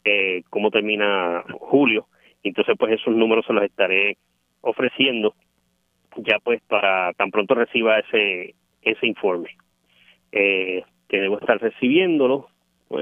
eh, 0.03 0.43
cómo 0.49 0.71
termina 0.71 1.43
julio. 1.59 2.07
Entonces, 2.43 2.75
pues 2.77 2.93
esos 2.93 3.15
números 3.15 3.45
se 3.45 3.53
los 3.53 3.63
estaré 3.63 4.17
ofreciendo 4.61 5.33
ya 6.17 6.39
pues 6.43 6.61
para 6.67 7.13
tan 7.13 7.31
pronto 7.31 7.55
reciba 7.55 7.99
ese 7.99 8.55
ese 8.81 9.07
informe 9.07 9.49
eh, 10.31 10.83
que 11.07 11.19
debo 11.19 11.39
estar 11.39 11.59
recibiéndolo 11.59 12.49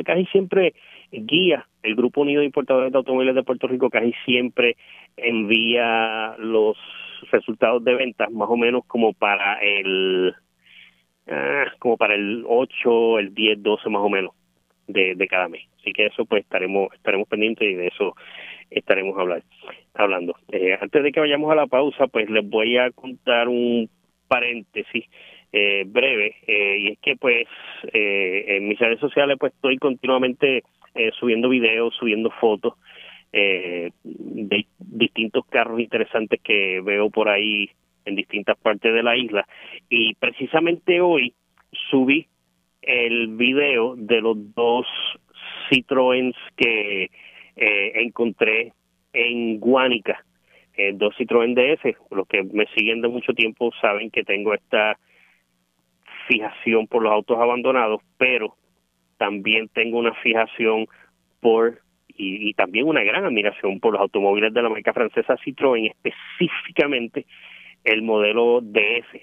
casi 0.03 0.25
siempre 0.27 0.73
guía 1.11 1.67
el 1.83 1.95
Grupo 1.95 2.21
Unido 2.21 2.39
de 2.39 2.47
Importadores 2.47 2.91
de 2.91 2.97
Automóviles 2.97 3.35
de 3.35 3.43
Puerto 3.43 3.67
Rico 3.67 3.89
casi 3.89 4.13
siempre 4.25 4.75
envía 5.15 6.35
los 6.39 6.77
resultados 7.31 7.83
de 7.83 7.95
ventas 7.95 8.31
más 8.31 8.49
o 8.49 8.57
menos 8.57 8.83
como 8.85 9.13
para 9.13 9.59
el 9.61 10.35
ah, 11.29 11.65
como 11.79 11.97
para 11.97 12.15
el 12.15 12.43
8, 12.47 13.19
el 13.19 13.33
10, 13.33 13.63
12 13.63 13.89
más 13.89 14.01
o 14.01 14.09
menos 14.09 14.33
de, 14.87 15.15
de 15.15 15.27
cada 15.27 15.47
mes. 15.47 15.63
Así 15.79 15.93
que 15.93 16.07
eso 16.07 16.25
pues 16.25 16.43
estaremos 16.43 16.93
estaremos 16.93 17.27
pendientes 17.27 17.69
y 17.69 17.75
de 17.75 17.87
eso 17.87 18.15
estaremos 18.69 19.17
hablar, 19.17 19.43
hablando. 19.93 20.35
Eh, 20.51 20.77
antes 20.79 21.03
de 21.03 21.11
que 21.11 21.19
vayamos 21.19 21.51
a 21.51 21.55
la 21.55 21.67
pausa, 21.67 22.07
pues 22.07 22.29
les 22.29 22.47
voy 22.47 22.77
a 22.77 22.91
contar 22.91 23.47
un 23.47 23.89
paréntesis 24.27 25.05
eh, 25.51 25.83
breve 25.85 26.35
eh, 26.47 26.77
y 26.79 26.87
es 26.93 26.99
que 26.99 27.15
pues 27.15 27.47
en 27.93 28.67
mis 28.67 28.79
redes 28.79 28.99
sociales 28.99 29.37
pues 29.39 29.53
estoy 29.53 29.77
continuamente 29.77 30.63
subiendo 31.19 31.49
videos, 31.49 31.93
subiendo 31.95 32.31
fotos 32.31 32.73
de 33.31 34.65
distintos 34.79 35.45
carros 35.47 35.79
interesantes 35.79 36.39
que 36.41 36.81
veo 36.81 37.09
por 37.09 37.27
ahí 37.27 37.69
en 38.05 38.15
distintas 38.15 38.57
partes 38.57 38.93
de 38.93 39.03
la 39.03 39.17
isla 39.17 39.47
y 39.89 40.13
precisamente 40.15 41.01
hoy 41.01 41.33
subí 41.91 42.27
el 42.81 43.29
video 43.35 43.95
de 43.95 44.21
los 44.21 44.37
dos 44.53 44.85
Citroën 45.69 46.33
que 46.55 47.09
eh, 47.55 47.91
encontré 47.95 48.73
en 49.13 49.59
Guánica 49.59 50.23
eh, 50.77 50.91
dos 50.93 51.15
Citroën 51.17 51.53
DS. 51.55 51.95
Los 52.11 52.27
que 52.27 52.43
me 52.43 52.65
siguen 52.75 53.01
de 53.01 53.07
mucho 53.07 53.33
tiempo 53.33 53.71
saben 53.81 54.11
que 54.11 54.23
tengo 54.23 54.53
esta 54.53 54.97
fijación 56.27 56.87
por 56.87 57.03
los 57.03 57.11
autos 57.11 57.37
abandonados, 57.39 58.01
pero 58.17 58.55
también 59.17 59.69
tengo 59.69 59.99
una 59.99 60.13
fijación 60.15 60.87
por 61.39 61.81
y, 62.17 62.53
también 62.53 62.87
una 62.87 63.03
gran 63.03 63.25
admiración 63.25 63.79
por 63.81 63.93
los 63.93 64.01
automóviles 64.01 64.53
de 64.53 64.61
la 64.61 64.69
marca 64.69 64.93
francesa 64.93 65.35
Citroën, 65.37 65.91
específicamente 65.91 67.25
el 67.85 68.01
modelo 68.01 68.59
DS, 68.61 69.21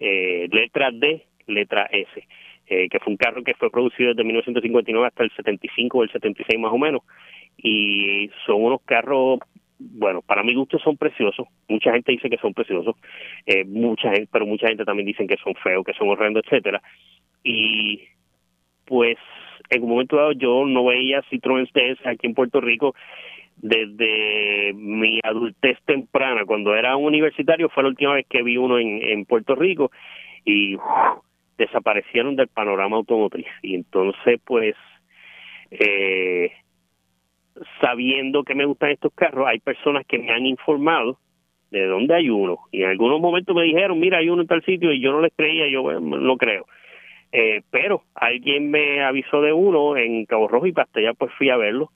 eh, 0.00 0.48
letra 0.50 0.90
D, 0.92 1.26
letra 1.46 1.88
S. 1.90 2.26
Eh, 2.70 2.86
que 2.90 3.00
fue 3.00 3.12
un 3.12 3.16
carro 3.16 3.42
que 3.42 3.54
fue 3.54 3.70
producido 3.70 4.10
desde 4.10 4.24
1959 4.24 5.06
hasta 5.06 5.24
el 5.24 5.30
75 5.30 5.96
o 5.96 6.02
el 6.02 6.12
76 6.12 6.60
más 6.60 6.70
o 6.70 6.76
menos, 6.76 7.00
y 7.56 8.28
son 8.44 8.62
unos 8.62 8.82
carros, 8.82 9.38
bueno, 9.78 10.20
para 10.20 10.42
mi 10.42 10.54
gusto 10.54 10.78
son 10.78 10.98
preciosos, 10.98 11.46
mucha 11.66 11.92
gente 11.92 12.12
dice 12.12 12.28
que 12.28 12.36
son 12.36 12.52
preciosos, 12.52 12.94
eh, 13.46 13.64
mucha 13.64 14.12
pero 14.30 14.44
mucha 14.44 14.68
gente 14.68 14.84
también 14.84 15.06
dice 15.06 15.26
que 15.26 15.38
son 15.42 15.54
feos, 15.54 15.82
que 15.82 15.94
son 15.94 16.10
horrendos, 16.10 16.44
etcétera, 16.44 16.82
y 17.42 18.02
pues 18.84 19.16
en 19.70 19.84
un 19.84 19.88
momento 19.88 20.16
dado 20.16 20.32
yo 20.32 20.66
no 20.66 20.84
veía 20.84 21.22
Citroën 21.30 21.66
DS 21.72 22.06
aquí 22.06 22.26
en 22.26 22.34
Puerto 22.34 22.60
Rico 22.60 22.94
desde 23.60 24.72
mi 24.74 25.20
adultez 25.22 25.78
temprana, 25.84 26.44
cuando 26.44 26.74
era 26.74 26.96
un 26.96 27.06
universitario, 27.06 27.68
fue 27.68 27.82
la 27.82 27.88
última 27.90 28.14
vez 28.14 28.26
que 28.28 28.42
vi 28.42 28.56
uno 28.56 28.78
en, 28.78 29.24
Puerto 29.24 29.54
Rico 29.54 29.90
y 30.44 30.76
desaparecieron 31.56 32.36
del 32.36 32.48
panorama 32.48 32.96
automotriz. 32.96 33.48
Y 33.62 33.74
entonces, 33.74 34.40
pues, 34.44 34.76
eh, 35.70 36.52
sabiendo 37.80 38.44
que 38.44 38.54
me 38.54 38.64
gustan 38.64 38.90
estos 38.90 39.12
carros, 39.14 39.46
hay 39.48 39.58
personas 39.58 40.06
que 40.06 40.18
me 40.18 40.30
han 40.30 40.46
informado 40.46 41.18
de 41.70 41.84
dónde 41.86 42.14
hay 42.14 42.30
uno. 42.30 42.58
Y 42.70 42.82
en 42.82 42.90
algunos 42.90 43.20
momentos 43.20 43.54
me 43.54 43.64
dijeron, 43.64 43.98
mira, 43.98 44.18
hay 44.18 44.28
uno 44.30 44.42
en 44.42 44.48
tal 44.48 44.64
sitio, 44.64 44.92
y 44.92 45.00
yo 45.00 45.12
no 45.12 45.20
les 45.20 45.32
creía, 45.34 45.68
yo 45.68 45.82
bueno, 45.82 46.00
no 46.00 46.36
creo. 46.36 46.66
Eh, 47.32 47.62
pero 47.70 48.04
alguien 48.14 48.70
me 48.70 49.02
avisó 49.02 49.42
de 49.42 49.52
uno 49.52 49.96
en 49.96 50.24
Cabo 50.24 50.48
Rojo 50.48 50.66
y 50.66 50.72
hasta 50.74 51.00
ya 51.00 51.12
pues 51.12 51.30
fui 51.36 51.50
a 51.50 51.56
verlo. 51.56 51.90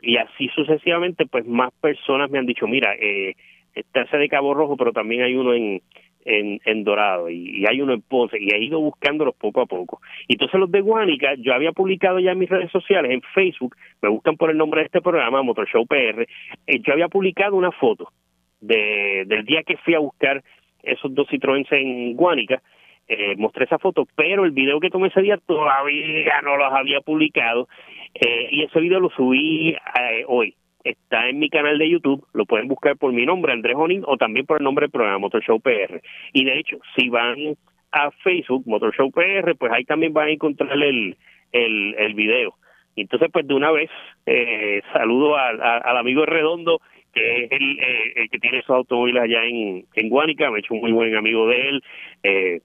Y 0.00 0.16
así 0.16 0.48
sucesivamente, 0.54 1.26
pues 1.26 1.46
más 1.46 1.72
personas 1.80 2.30
me 2.30 2.38
han 2.38 2.46
dicho, 2.46 2.66
mira, 2.66 2.94
eh, 2.94 3.34
está 3.74 4.02
ese 4.02 4.16
de 4.16 4.28
Cabo 4.28 4.54
Rojo, 4.54 4.76
pero 4.76 4.92
también 4.92 5.22
hay 5.22 5.34
uno 5.34 5.54
en, 5.54 5.80
en, 6.24 6.84
Dorado 6.84 7.30
y, 7.30 7.64
hay 7.66 7.80
uno 7.80 7.94
en 7.94 8.02
Ponce 8.02 8.36
y 8.38 8.50
he 8.50 8.62
ido 8.62 8.80
buscándolos 8.80 9.34
poco 9.36 9.60
a 9.60 9.66
poco. 9.66 10.00
Entonces 10.28 10.60
los 10.60 10.70
de 10.70 10.80
Guánica, 10.80 11.34
yo 11.38 11.54
había 11.54 11.72
publicado 11.72 12.18
ya 12.18 12.32
en 12.32 12.38
mis 12.38 12.50
redes 12.50 12.70
sociales, 12.70 13.12
en 13.12 13.22
Facebook, 13.34 13.76
me 14.02 14.08
buscan 14.08 14.36
por 14.36 14.50
el 14.50 14.56
nombre 14.58 14.80
de 14.80 14.86
este 14.86 15.00
programa, 15.00 15.42
Motor 15.42 15.68
Show 15.68 15.86
PR, 15.86 16.26
eh, 16.66 16.80
yo 16.80 16.92
había 16.92 17.08
publicado 17.08 17.56
una 17.56 17.72
foto 17.72 18.12
de, 18.60 19.24
del 19.26 19.44
día 19.44 19.62
que 19.62 19.76
fui 19.78 19.94
a 19.94 20.00
buscar 20.00 20.42
esos 20.82 21.14
dos 21.14 21.28
Citroën 21.28 21.66
en 21.70 22.14
Guánica, 22.14 22.62
eh, 23.08 23.34
mostré 23.36 23.64
esa 23.64 23.78
foto, 23.78 24.06
pero 24.14 24.44
el 24.44 24.50
video 24.50 24.80
que 24.80 24.90
tomé 24.90 25.08
ese 25.08 25.22
día 25.22 25.38
todavía 25.38 26.42
no 26.42 26.56
los 26.56 26.72
había 26.72 27.00
publicado 27.00 27.68
eh, 28.14 28.48
y 28.50 28.62
ese 28.62 28.80
video 28.80 29.00
lo 29.00 29.10
subí 29.10 29.70
eh, 29.70 30.24
hoy 30.26 30.54
está 30.84 31.28
en 31.28 31.38
mi 31.38 31.50
canal 31.50 31.78
de 31.78 31.90
YouTube, 31.90 32.26
lo 32.32 32.46
pueden 32.46 32.68
buscar 32.68 32.96
por 32.96 33.12
mi 33.12 33.26
nombre, 33.26 33.52
Andrés 33.52 33.76
Jonin, 33.76 34.04
o 34.06 34.16
también 34.16 34.46
por 34.46 34.58
el 34.58 34.64
nombre 34.64 34.84
del 34.84 34.90
programa 34.90 35.18
Motor 35.18 35.42
Show 35.44 35.60
PR. 35.60 36.00
Y 36.32 36.44
de 36.44 36.58
hecho, 36.58 36.78
si 36.96 37.08
van 37.08 37.56
a 37.92 38.10
Facebook, 38.22 38.64
Motor 38.66 38.94
Show 38.94 39.10
PR, 39.10 39.54
pues 39.56 39.72
ahí 39.72 39.84
también 39.84 40.12
van 40.12 40.28
a 40.28 40.32
encontrar 40.32 40.72
el, 40.72 41.16
el, 41.52 41.94
el 41.98 42.14
video. 42.14 42.54
Entonces, 42.96 43.28
pues 43.32 43.46
de 43.46 43.54
una 43.54 43.70
vez, 43.70 43.90
eh, 44.26 44.82
saludo 44.92 45.36
al, 45.36 45.60
al 45.60 45.96
amigo 45.96 46.26
Redondo, 46.26 46.80
que 47.12 47.44
es 47.44 47.52
el, 47.52 47.78
eh, 47.78 48.12
el, 48.16 48.30
que 48.30 48.38
tiene 48.38 48.58
esos 48.58 48.76
automóviles 48.76 49.22
allá 49.22 49.44
en, 49.44 49.84
en 49.94 50.08
Guánica, 50.08 50.50
me 50.50 50.58
he 50.58 50.60
hecho 50.60 50.74
un 50.74 50.80
muy 50.80 50.92
buen 50.92 51.14
amigo 51.14 51.46
de 51.48 51.68
él, 51.68 51.82
eh, 52.22 52.60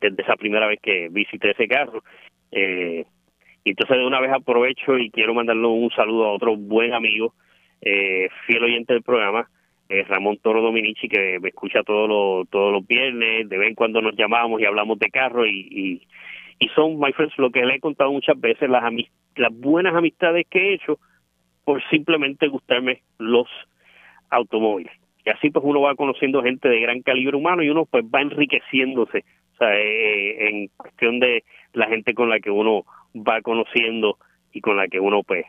desde 0.00 0.22
esa 0.22 0.36
primera 0.36 0.66
vez 0.66 0.78
que 0.80 1.08
visité 1.10 1.50
ese 1.50 1.68
carro. 1.68 2.02
Eh, 2.52 3.04
y 3.64 3.70
entonces 3.70 3.98
de 3.98 4.06
una 4.06 4.20
vez 4.20 4.32
aprovecho 4.32 4.98
y 4.98 5.10
quiero 5.10 5.34
mandarle 5.34 5.66
un 5.66 5.90
saludo 5.90 6.26
a 6.26 6.32
otro 6.32 6.56
buen 6.56 6.94
amigo, 6.94 7.34
eh, 7.80 8.28
fiel 8.46 8.64
oyente 8.64 8.94
del 8.94 9.02
programa, 9.02 9.48
eh, 9.88 10.04
Ramón 10.04 10.38
Toro 10.38 10.62
Dominici, 10.62 11.08
que 11.08 11.38
me 11.40 11.48
escucha 11.48 11.82
todos 11.82 12.08
los, 12.08 12.48
todos 12.48 12.72
los 12.72 12.86
viernes, 12.86 13.48
de 13.48 13.58
vez 13.58 13.68
en 13.68 13.74
cuando 13.74 14.00
nos 14.00 14.16
llamamos 14.16 14.60
y 14.60 14.64
hablamos 14.64 14.98
de 14.98 15.10
carro 15.10 15.46
y, 15.46 15.66
y, 15.70 16.02
y 16.58 16.68
son, 16.68 16.98
my 16.98 17.12
friends, 17.12 17.36
lo 17.38 17.50
que 17.50 17.64
le 17.64 17.74
he 17.74 17.80
contado 17.80 18.12
muchas 18.12 18.38
veces, 18.40 18.70
las, 18.70 18.84
las 19.36 19.52
buenas 19.52 19.94
amistades 19.94 20.46
que 20.48 20.58
he 20.58 20.74
hecho 20.74 20.98
por 21.64 21.82
simplemente 21.90 22.48
gustarme 22.48 23.02
los 23.18 23.48
automóviles. 24.30 24.92
Y 25.24 25.30
así 25.30 25.50
pues 25.50 25.64
uno 25.64 25.82
va 25.82 25.94
conociendo 25.96 26.42
gente 26.42 26.68
de 26.68 26.80
gran 26.80 27.02
calibre 27.02 27.36
humano 27.36 27.62
y 27.62 27.70
uno 27.70 27.84
pues 27.84 28.04
va 28.04 28.22
enriqueciéndose, 28.22 29.24
o 29.54 29.56
sea, 29.58 29.76
eh, 29.76 30.48
en 30.48 30.68
cuestión 30.76 31.20
de 31.20 31.44
la 31.72 31.86
gente 31.88 32.14
con 32.14 32.30
la 32.30 32.40
que 32.40 32.50
uno 32.50 32.84
va 33.14 33.40
conociendo 33.42 34.18
y 34.52 34.60
con 34.60 34.76
la 34.76 34.88
que 34.88 35.00
uno 35.00 35.22
pues 35.22 35.44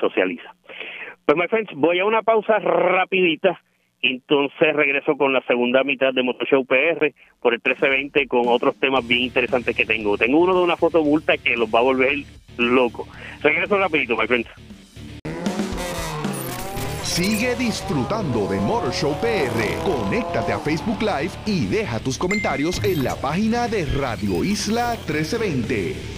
socializa. 0.00 0.54
Pues 1.24 1.36
my 1.36 1.48
friends, 1.48 1.72
voy 1.74 1.98
a 1.98 2.04
una 2.04 2.22
pausa 2.22 2.58
rapidita 2.58 3.60
entonces 4.00 4.74
regreso 4.74 5.16
con 5.16 5.32
la 5.32 5.42
segunda 5.42 5.82
mitad 5.82 6.12
de 6.12 6.22
Motor 6.22 6.46
Show 6.46 6.64
PR 6.64 7.12
por 7.40 7.52
el 7.52 7.60
1320 7.60 8.28
con 8.28 8.46
otros 8.46 8.78
temas 8.78 9.06
bien 9.06 9.22
interesantes 9.22 9.76
que 9.76 9.84
tengo. 9.84 10.16
Tengo 10.16 10.38
uno 10.38 10.54
de 10.54 10.62
una 10.62 10.76
foto 10.76 11.02
multa 11.02 11.36
que 11.36 11.56
los 11.56 11.68
va 11.68 11.80
a 11.80 11.82
volver 11.82 12.18
loco. 12.58 13.08
Regreso 13.42 13.76
rapidito, 13.76 14.16
my 14.16 14.26
friends. 14.26 14.48
Sigue 17.02 17.56
disfrutando 17.56 18.46
de 18.46 18.60
Motor 18.60 18.92
Show 18.92 19.16
PR. 19.20 19.82
Conéctate 19.82 20.52
a 20.52 20.58
Facebook 20.58 21.00
Live 21.00 21.32
y 21.46 21.66
deja 21.66 21.98
tus 21.98 22.16
comentarios 22.16 22.82
en 22.84 23.02
la 23.02 23.16
página 23.16 23.66
de 23.66 23.86
Radio 23.86 24.44
Isla 24.44 24.90
1320. 25.08 26.17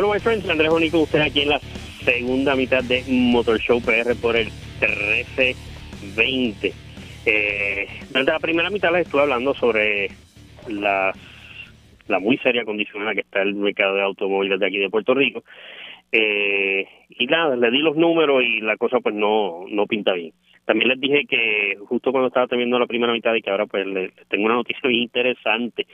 Bueno, 0.00 0.14
my 0.14 0.20
friends, 0.20 0.48
Andrés 0.48 0.70
Único, 0.70 1.00
usted 1.00 1.20
aquí 1.20 1.42
en 1.42 1.50
la 1.50 1.58
segunda 1.58 2.56
mitad 2.56 2.82
de 2.82 3.04
Motor 3.06 3.60
Show 3.60 3.82
PR 3.82 4.16
por 4.16 4.34
el 4.34 4.46
1320. 4.80 6.72
Eh, 7.26 7.86
durante 8.08 8.32
la 8.32 8.38
primera 8.38 8.70
mitad 8.70 8.90
les 8.92 9.02
estuve 9.02 9.20
hablando 9.20 9.52
sobre 9.52 10.08
la 10.68 11.12
muy 12.18 12.38
seria 12.38 12.64
condición 12.64 13.02
en 13.02 13.08
la 13.08 13.14
que 13.14 13.20
está 13.20 13.42
el 13.42 13.54
mercado 13.56 13.96
de 13.96 14.02
automóviles 14.02 14.58
de 14.58 14.66
aquí 14.68 14.78
de 14.78 14.88
Puerto 14.88 15.12
Rico. 15.12 15.44
Eh, 16.10 16.88
y 17.10 17.26
nada, 17.26 17.54
le 17.54 17.70
di 17.70 17.80
los 17.80 17.94
números 17.94 18.42
y 18.42 18.62
la 18.62 18.78
cosa 18.78 19.00
pues 19.00 19.14
no, 19.14 19.66
no 19.68 19.84
pinta 19.86 20.14
bien. 20.14 20.32
También 20.64 20.88
les 20.88 20.98
dije 20.98 21.26
que 21.28 21.76
justo 21.86 22.10
cuando 22.10 22.28
estaba 22.28 22.46
teniendo 22.46 22.78
la 22.78 22.86
primera 22.86 23.12
mitad 23.12 23.34
y 23.34 23.42
que 23.42 23.50
ahora 23.50 23.66
pues 23.66 23.86
les 23.86 24.14
tengo 24.30 24.46
una 24.46 24.54
noticia 24.54 24.80
muy 24.84 25.02
interesante 25.02 25.86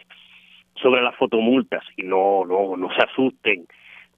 sobre 0.81 1.03
las 1.03 1.17
fotomultas 1.17 1.83
y 1.97 2.05
no, 2.05 2.45
no, 2.45 2.77
no 2.77 2.89
se 2.95 3.03
asusten 3.03 3.67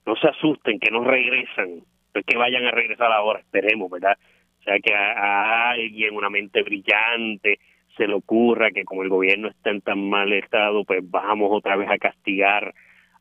no 0.05 0.15
se 0.15 0.27
asusten, 0.27 0.79
que 0.79 0.91
no 0.91 1.03
regresan, 1.03 1.77
no 2.13 2.19
es 2.19 2.25
que 2.25 2.37
vayan 2.37 2.65
a 2.65 2.71
regresar 2.71 3.11
ahora, 3.11 3.39
esperemos, 3.39 3.89
¿verdad? 3.89 4.17
O 4.59 4.63
sea, 4.63 4.79
que 4.79 4.93
a, 4.93 5.71
alguien, 5.71 6.15
una 6.15 6.29
mente 6.29 6.63
brillante, 6.63 7.59
se 7.95 8.07
le 8.07 8.13
ocurra 8.13 8.71
que 8.71 8.85
como 8.85 9.03
el 9.03 9.09
gobierno 9.09 9.49
está 9.49 9.69
en 9.69 9.81
tan 9.81 10.09
mal 10.09 10.31
estado, 10.33 10.83
pues 10.85 10.99
vamos 11.03 11.49
otra 11.51 11.75
vez 11.75 11.89
a 11.89 11.97
castigar 11.97 12.73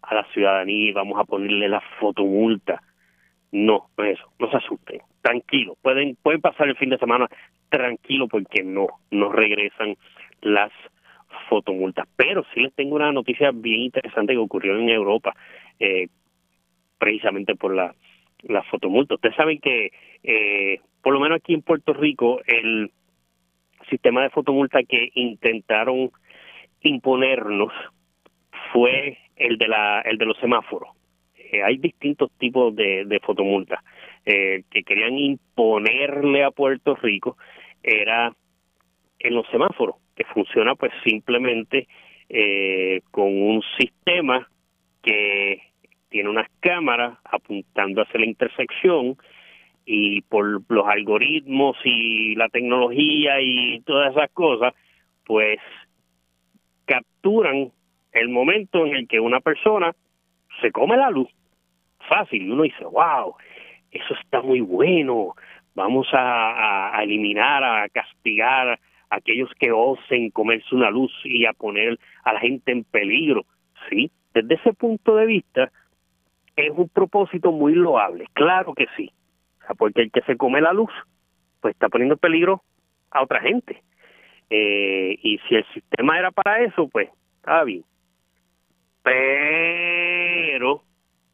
a 0.03 0.15
la 0.15 0.25
ciudadanía 0.33 0.91
y 0.91 0.93
vamos 0.93 1.19
a 1.19 1.25
ponerle 1.25 1.69
la 1.69 1.81
fotomulta. 2.01 2.83
No, 3.51 3.89
no 3.97 4.05
es 4.05 4.19
eso, 4.19 4.31
no 4.39 4.51
se 4.51 4.57
asusten, 4.59 5.01
tranquilo, 5.23 5.77
pueden, 5.81 6.17
pueden 6.23 6.41
pasar 6.41 6.69
el 6.69 6.77
fin 6.77 6.91
de 6.91 6.99
semana 6.99 7.27
tranquilo 7.71 8.29
porque 8.29 8.63
no, 8.63 8.87
no 9.11 9.33
regresan 9.33 9.97
las 10.43 10.71
fotomultas. 11.49 12.07
Pero 12.17 12.45
sí 12.55 12.61
les 12.61 12.75
tengo 12.75 12.97
una 12.97 13.13
noticia 13.13 13.51
bien 13.53 13.81
interesante 13.81 14.33
que 14.33 14.39
ocurrió 14.39 14.77
en 14.77 14.89
Europa, 14.89 15.35
eh, 15.79 16.09
precisamente 16.99 17.55
por 17.55 17.75
la, 17.75 17.95
la 18.43 18.63
fotomulta. 18.65 19.15
Ustedes 19.15 19.37
saben 19.37 19.59
que, 19.61 19.91
eh, 20.23 20.81
por 21.03 21.13
lo 21.13 21.21
menos 21.21 21.37
aquí 21.37 21.55
en 21.55 21.63
Puerto 21.63 21.93
Rico, 21.93 22.41
el 22.47 22.91
sistema 23.89 24.23
de 24.23 24.31
fotomulta 24.31 24.83
que 24.83 25.11
intentaron 25.15 26.11
imponernos 26.83 27.73
fue 28.73 29.19
el 29.37 29.59
de 29.59 29.69
la 29.69 30.01
el 30.03 30.19
de 30.19 30.27
los 30.27 30.39
semáforos. 30.39 30.91
Eh, 31.37 31.63
hay 31.63 31.79
distintos 31.79 32.31
tipos 32.39 32.75
de, 32.77 33.05
de 33.07 33.21
fotomultas 33.21 33.83
eh, 34.27 34.65
que 34.71 34.83
querían 34.83 35.17
imponerle 35.19 36.45
a 36.45 36.51
Puerto 36.51 36.95
Rico 36.97 37.39
era 37.83 38.33
en 39.19 39.35
los 39.35 39.47
semáforos 39.49 39.97
que 40.15 40.25
funciona 40.25 40.75
pues 40.75 40.93
simplemente 41.05 41.89
eh, 42.29 43.01
con 43.11 43.27
un 43.27 43.63
sistema 43.79 44.47
que 45.03 45.63
tiene 46.09 46.29
unas 46.29 46.49
cámaras 46.61 47.19
apuntando 47.25 48.03
hacia 48.03 48.21
la 48.21 48.27
intersección 48.27 49.17
y 49.85 50.23
por 50.23 50.63
los 50.69 50.87
algoritmos 50.87 51.77
y 51.85 52.35
la 52.35 52.49
tecnología 52.49 53.41
y 53.41 53.81
todas 53.81 54.15
esas 54.15 54.31
cosas, 54.33 54.75
pues 55.25 55.59
capturan 56.85 57.71
el 58.13 58.29
momento 58.29 58.87
en 58.87 58.97
el 58.97 59.09
que 59.09 59.21
una 59.21 59.41
persona 59.41 59.95
se 60.61 60.73
come 60.73 60.97
la 60.97 61.11
luz. 61.11 61.29
Fácil, 62.09 62.43
y 62.43 62.51
uno 62.51 62.63
dice, 62.63 62.85
wow, 62.85 63.35
eso 63.91 64.15
está 64.23 64.41
muy 64.43 64.61
bueno, 64.61 65.35
vamos 65.75 66.09
a, 66.13 66.99
eliminar, 67.03 67.63
a 67.63 67.89
castigar 67.89 68.69
a 68.71 68.79
aquellos 69.11 69.51
que 69.59 69.73
osen 69.73 70.31
comerse 70.31 70.75
una 70.75 70.91
luz 70.91 71.13
y 71.25 71.47
a 71.47 71.53
poner 71.53 71.99
a 72.25 72.33
la 72.33 72.41
gente 72.41 72.73
en 72.73 72.85
peligro. 72.85 73.45
Sí, 73.89 74.11
desde 74.35 74.55
ese 74.55 74.73
punto 74.73 75.17
de 75.17 75.27
vista 75.27 75.71
es 76.67 76.73
un 76.77 76.89
propósito 76.89 77.53
muy 77.53 77.75
loable, 77.75 78.27
claro 78.35 78.75
que 78.75 78.87
sí 78.97 79.13
porque 79.75 80.03
el 80.03 80.11
que 80.11 80.23
se 80.23 80.37
come 80.37 80.61
la 80.61 80.73
luz, 80.73 80.91
pues 81.61 81.75
está 81.75 81.89
poniendo 81.89 82.15
en 82.15 82.21
peligro 82.21 82.63
a 83.11 83.23
otra 83.23 83.41
gente. 83.41 83.83
Eh, 84.51 85.19
y 85.23 85.39
si 85.49 85.57
el 85.57 85.67
sistema 85.75 86.19
era 86.19 86.31
para 86.31 86.63
eso, 86.63 86.89
pues 86.89 87.11
está 87.37 87.65
bien. 87.65 87.85
Pero, 89.03 90.83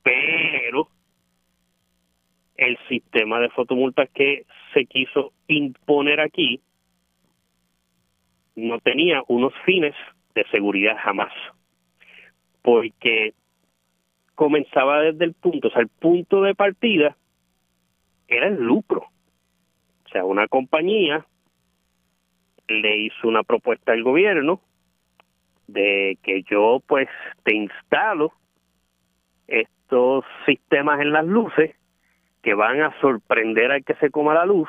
pero, 0.03 0.89
el 2.57 2.79
sistema 2.89 3.41
de 3.41 3.51
fotomultas 3.51 4.09
que 4.11 4.47
se 4.73 4.87
quiso 4.87 5.33
imponer 5.49 6.21
aquí 6.21 6.61
no 8.57 8.79
tenía 8.81 9.23
unos 9.29 9.53
fines 9.65 9.95
de 10.35 10.45
seguridad 10.51 10.97
jamás. 10.99 11.33
Porque 12.63 13.35
comenzaba 14.35 15.01
desde 15.01 15.25
el 15.25 15.35
punto, 15.35 15.69
o 15.69 15.71
sea, 15.71 15.83
el 15.83 15.89
punto 15.89 16.43
de 16.43 16.55
partida 16.55 17.17
era 18.29 18.49
el 18.49 18.63
lucro. 18.63 19.07
O 20.07 20.09
sea, 20.09 20.25
una 20.25 20.49
compañía 20.49 21.27
le 22.69 22.97
hizo 22.97 23.29
una 23.29 23.43
propuesta 23.43 23.93
al 23.93 24.03
gobierno 24.03 24.61
de 25.67 26.19
que 26.23 26.43
yo 26.43 26.83
pues 26.87 27.09
te 27.43 27.55
instalo 27.55 28.33
estos 29.47 30.25
sistemas 30.47 31.01
en 31.01 31.13
las 31.13 31.27
luces 31.27 31.75
que 32.43 32.55
van 32.55 32.83
a 32.83 32.99
sorprender 33.01 33.73
al 33.73 33.85
que 33.85 33.95
se 33.95 34.11
coma 34.11 34.35
la 34.35 34.47
luz 34.47 34.69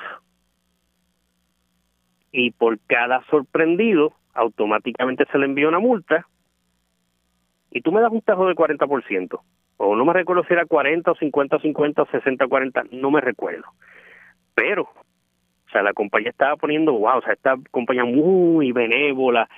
y 2.31 2.51
por 2.51 2.79
cada 2.87 3.23
sorprendido 3.29 4.13
automáticamente 4.33 5.25
se 5.31 5.37
le 5.37 5.45
envía 5.45 5.67
una 5.67 5.79
multa 5.79 6.27
y 7.71 7.81
tú 7.81 7.91
me 7.91 8.01
das 8.01 8.11
un 8.11 8.21
tajo 8.21 8.45
del 8.45 8.55
40% 8.55 9.41
o 9.77 9.95
no 9.95 10.05
me 10.05 10.13
recuerdo 10.13 10.43
si 10.45 10.53
era 10.53 10.65
40 10.65 11.11
o 11.11 11.15
50 11.15 11.59
50 11.59 12.01
o 12.01 12.05
60 12.05 12.47
40, 12.47 12.83
no 12.91 13.11
me 13.11 13.21
recuerdo. 13.21 13.65
Pero, 14.53 14.83
o 14.83 15.69
sea, 15.71 15.83
la 15.83 15.93
compañía 15.93 16.29
estaba 16.29 16.55
poniendo, 16.55 16.93
wow, 16.93 17.17
o 17.17 17.21
sea, 17.21 17.33
esta 17.33 17.55
compañía 17.71 18.05
muy 18.05 18.71
benévola, 18.71 19.49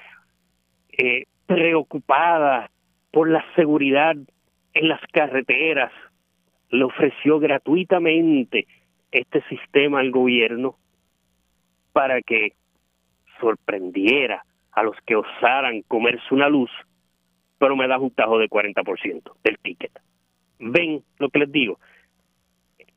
eh, 0.98 1.26
preocupada 1.46 2.72
por 3.12 3.30
la 3.30 3.44
seguridad 3.56 4.16
en 4.74 4.88
las 4.88 5.02
carreteras, 5.12 5.92
le 6.70 6.84
ofreció 6.84 7.40
gratuitamente 7.40 8.68
este 9.12 9.42
sistema 9.44 10.00
al 10.00 10.12
gobierno 10.12 10.76
para 11.94 12.22
que 12.22 12.54
sorprendiera 13.40 14.44
a 14.72 14.84
los 14.84 14.96
que 15.06 15.16
osaran 15.16 15.84
comerse 15.84 16.26
una 16.32 16.50
luz, 16.50 16.70
pero 17.58 17.76
me 17.76 17.88
da 17.88 17.98
un 17.98 18.12
tajo 18.12 18.38
de 18.38 18.50
40% 18.50 19.32
del 19.44 19.58
ticket 19.60 19.92
ven 20.60 21.04
lo 21.20 21.30
que 21.30 21.40
les 21.40 21.52
digo. 21.52 21.80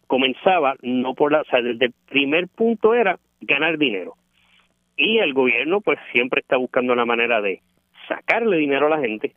Comenzaba 0.06 0.74
no 0.82 1.14
por 1.14 1.32
la, 1.32 1.42
o 1.42 1.44
sea, 1.44 1.62
desde 1.62 1.86
el 1.86 1.94
primer 2.08 2.48
punto 2.48 2.94
era 2.94 3.18
ganar 3.40 3.78
dinero. 3.78 4.14
Y 4.96 5.18
el 5.18 5.32
gobierno 5.32 5.80
pues 5.80 5.98
siempre 6.12 6.40
está 6.40 6.56
buscando 6.56 6.94
la 6.94 7.06
manera 7.06 7.40
de 7.40 7.62
sacarle 8.08 8.58
dinero 8.58 8.86
a 8.86 8.90
la 8.90 9.00
gente 9.00 9.34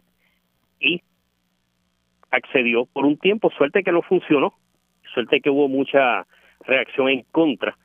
y 0.79 1.01
accedió 2.31 2.85
por 2.85 3.05
un 3.05 3.17
tiempo, 3.17 3.51
suerte 3.51 3.83
que 3.83 3.91
no 3.91 4.01
funcionó, 4.01 4.53
suerte 5.13 5.39
que 5.39 5.49
hubo 5.49 5.67
mucha 5.67 6.25
reacción 6.65 7.09
en 7.09 7.23
contra 7.31 7.77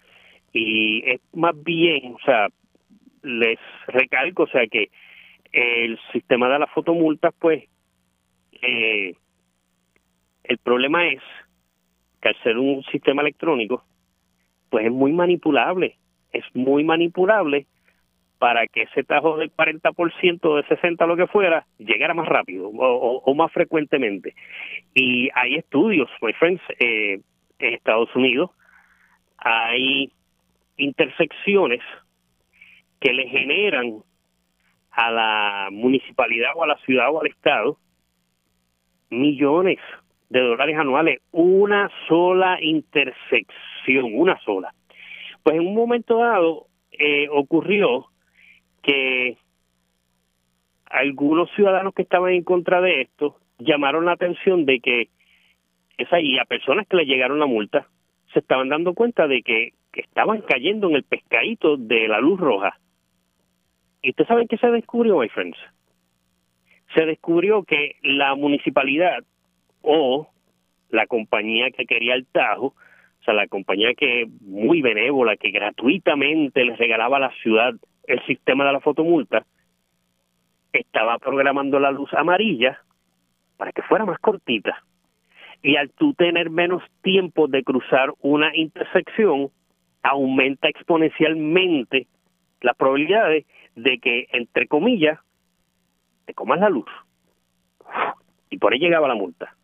y 0.52 1.02
es 1.08 1.20
más 1.34 1.54
bien, 1.62 2.14
o 2.14 2.18
sea, 2.24 2.48
les 3.22 3.58
recalco, 3.86 4.44
o 4.44 4.48
sea 4.48 4.66
que 4.66 4.90
el 5.52 5.98
sistema 6.12 6.48
de 6.48 6.58
las 6.58 6.70
fotomultas 6.70 7.34
pues 7.38 7.64
eh, 8.62 9.14
el 10.48 10.58
problema 10.58 11.06
es 11.06 11.22
que 12.20 12.30
al 12.30 12.42
ser 12.42 12.58
un 12.58 12.82
sistema 12.84 13.22
electrónico, 13.22 13.84
pues 14.70 14.86
es 14.86 14.92
muy 14.92 15.12
manipulable, 15.12 15.98
es 16.32 16.44
muy 16.54 16.84
manipulable 16.84 17.66
para 18.38 18.66
que 18.66 18.82
ese 18.82 19.04
tajo 19.04 19.36
del 19.36 19.52
40% 19.52 20.56
de 20.56 20.68
60 20.68 21.06
lo 21.06 21.16
que 21.16 21.26
fuera 21.26 21.66
llegara 21.78 22.14
más 22.14 22.28
rápido 22.28 22.68
o, 22.68 23.34
más 23.34 23.52
frecuentemente. 23.52 24.34
Y 24.94 25.28
hay 25.34 25.56
estudios, 25.56 26.08
my 26.22 26.32
friends, 26.34 26.62
eh, 26.78 27.20
en 27.58 27.74
Estados 27.74 28.14
Unidos 28.14 28.50
hay 29.36 30.12
intersecciones 30.76 31.80
que 33.00 33.12
le 33.12 33.28
generan 33.28 34.02
a 34.90 35.10
la 35.10 35.68
municipalidad 35.70 36.50
o 36.56 36.64
a 36.64 36.68
la 36.68 36.78
ciudad 36.78 37.12
o 37.12 37.20
al 37.20 37.28
estado 37.28 37.78
millones 39.10 39.78
de 40.30 40.40
dólares 40.40 40.76
anuales, 40.78 41.20
una 41.32 41.90
sola 42.06 42.58
intersección, 42.60 44.10
una 44.12 44.38
sola. 44.40 44.74
Pues 45.42 45.56
en 45.56 45.66
un 45.66 45.74
momento 45.74 46.18
dado 46.18 46.66
eh, 46.92 47.28
ocurrió 47.30 48.06
que 48.82 49.36
algunos 50.86 51.50
ciudadanos 51.54 51.94
que 51.94 52.02
estaban 52.02 52.32
en 52.32 52.44
contra 52.44 52.80
de 52.80 53.02
esto 53.02 53.36
llamaron 53.58 54.06
la 54.06 54.12
atención 54.12 54.64
de 54.64 54.80
que 54.80 55.08
esa 55.96 56.20
y 56.20 56.38
a 56.38 56.44
personas 56.44 56.86
que 56.86 56.96
le 56.96 57.06
llegaron 57.06 57.40
la 57.40 57.46
multa 57.46 57.88
se 58.32 58.38
estaban 58.38 58.68
dando 58.68 58.94
cuenta 58.94 59.26
de 59.26 59.42
que, 59.42 59.72
que 59.92 60.00
estaban 60.00 60.42
cayendo 60.42 60.88
en 60.88 60.96
el 60.96 61.02
pescadito 61.02 61.76
de 61.76 62.08
la 62.08 62.20
luz 62.20 62.38
roja. 62.38 62.78
¿Y 64.02 64.10
ustedes 64.10 64.28
saben 64.28 64.48
qué 64.48 64.58
se 64.58 64.70
descubrió, 64.70 65.18
my 65.18 65.28
friends? 65.28 65.58
Se 66.94 67.04
descubrió 67.04 67.64
que 67.64 67.96
la 68.02 68.34
municipalidad 68.34 69.24
o 69.82 70.28
la 70.90 71.06
compañía 71.06 71.70
que 71.70 71.86
quería 71.86 72.14
el 72.14 72.26
Tajo, 72.26 72.66
o 73.20 73.24
sea, 73.24 73.34
la 73.34 73.46
compañía 73.48 73.94
que 73.94 74.26
muy 74.40 74.80
benévola, 74.80 75.36
que 75.36 75.50
gratuitamente 75.50 76.64
les 76.64 76.78
regalaba 76.78 77.16
a 77.16 77.20
la 77.20 77.32
ciudad 77.42 77.74
el 78.06 78.24
sistema 78.26 78.64
de 78.64 78.72
la 78.72 78.80
fotomulta, 78.80 79.44
estaba 80.72 81.18
programando 81.18 81.78
la 81.78 81.90
luz 81.90 82.12
amarilla 82.14 82.80
para 83.56 83.72
que 83.72 83.82
fuera 83.82 84.04
más 84.04 84.18
cortita. 84.18 84.82
Y 85.62 85.76
al 85.76 85.90
tú 85.90 86.14
tener 86.14 86.50
menos 86.50 86.82
tiempo 87.02 87.48
de 87.48 87.64
cruzar 87.64 88.12
una 88.20 88.56
intersección, 88.56 89.50
aumenta 90.02 90.68
exponencialmente 90.68 92.06
las 92.60 92.76
probabilidades 92.76 93.44
de 93.74 93.98
que, 93.98 94.28
entre 94.32 94.68
comillas, 94.68 95.18
te 96.26 96.34
comas 96.34 96.60
la 96.60 96.70
luz. 96.70 96.88
Y 98.50 98.58
por 98.58 98.72
ahí 98.72 98.78
llegaba 98.78 99.08
la 99.08 99.14
multa 99.16 99.57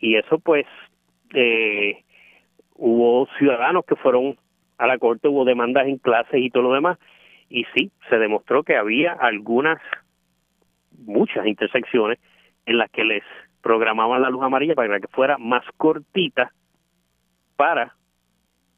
y 0.00 0.16
eso 0.16 0.38
pues 0.38 0.66
eh, 1.34 2.02
hubo 2.74 3.28
ciudadanos 3.38 3.84
que 3.84 3.96
fueron 3.96 4.36
a 4.78 4.86
la 4.86 4.98
corte, 4.98 5.28
hubo 5.28 5.44
demandas 5.44 5.86
en 5.86 5.98
clases 5.98 6.40
y 6.40 6.50
todo 6.50 6.64
lo 6.64 6.72
demás, 6.72 6.98
y 7.48 7.64
sí, 7.74 7.90
se 8.08 8.16
demostró 8.16 8.62
que 8.62 8.76
había 8.76 9.12
algunas, 9.12 9.80
muchas 11.04 11.46
intersecciones 11.46 12.18
en 12.64 12.78
las 12.78 12.90
que 12.90 13.04
les 13.04 13.22
programaban 13.60 14.22
la 14.22 14.30
luz 14.30 14.42
amarilla 14.42 14.74
para 14.74 15.00
que 15.00 15.08
fuera 15.08 15.36
más 15.36 15.64
cortita 15.76 16.52
para 17.56 17.94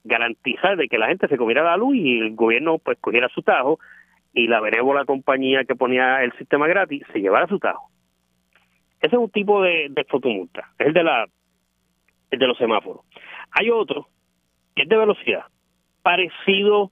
garantizar 0.04 0.76
de 0.76 0.88
que 0.88 0.98
la 0.98 1.06
gente 1.06 1.28
se 1.28 1.36
comiera 1.36 1.62
la 1.62 1.76
luz 1.76 1.94
y 1.94 2.18
el 2.18 2.34
gobierno 2.34 2.78
pues 2.78 2.98
cogiera 3.00 3.28
su 3.28 3.42
tajo 3.42 3.78
y 4.34 4.48
la 4.48 4.60
benévola 4.60 5.04
compañía 5.04 5.64
que 5.64 5.76
ponía 5.76 6.24
el 6.24 6.32
sistema 6.32 6.66
gratis 6.66 7.04
se 7.12 7.20
llevara 7.20 7.46
su 7.46 7.60
tajo. 7.60 7.91
Ese 9.02 9.16
es 9.16 9.20
un 9.20 9.30
tipo 9.30 9.60
de, 9.62 9.88
de 9.90 10.04
fotomulta, 10.04 10.72
es 10.78 10.86
el 10.86 10.92
de 10.94 11.02
la 11.02 11.26
el 12.30 12.38
de 12.38 12.46
los 12.46 12.56
semáforos. 12.56 13.04
Hay 13.50 13.70
otro 13.70 14.08
que 14.74 14.82
es 14.82 14.88
de 14.88 14.96
velocidad, 14.96 15.44
parecido, 16.02 16.90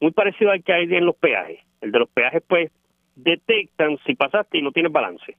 muy 0.00 0.10
parecido 0.10 0.50
al 0.50 0.62
que 0.62 0.72
hay 0.72 0.92
en 0.92 1.06
los 1.06 1.16
peajes. 1.16 1.60
El 1.80 1.92
de 1.92 1.98
los 2.00 2.10
peajes, 2.10 2.42
pues, 2.46 2.72
detectan 3.14 3.98
si 4.04 4.14
pasaste 4.14 4.58
y 4.58 4.62
no 4.62 4.72
tienes 4.72 4.90
balance. 4.90 5.36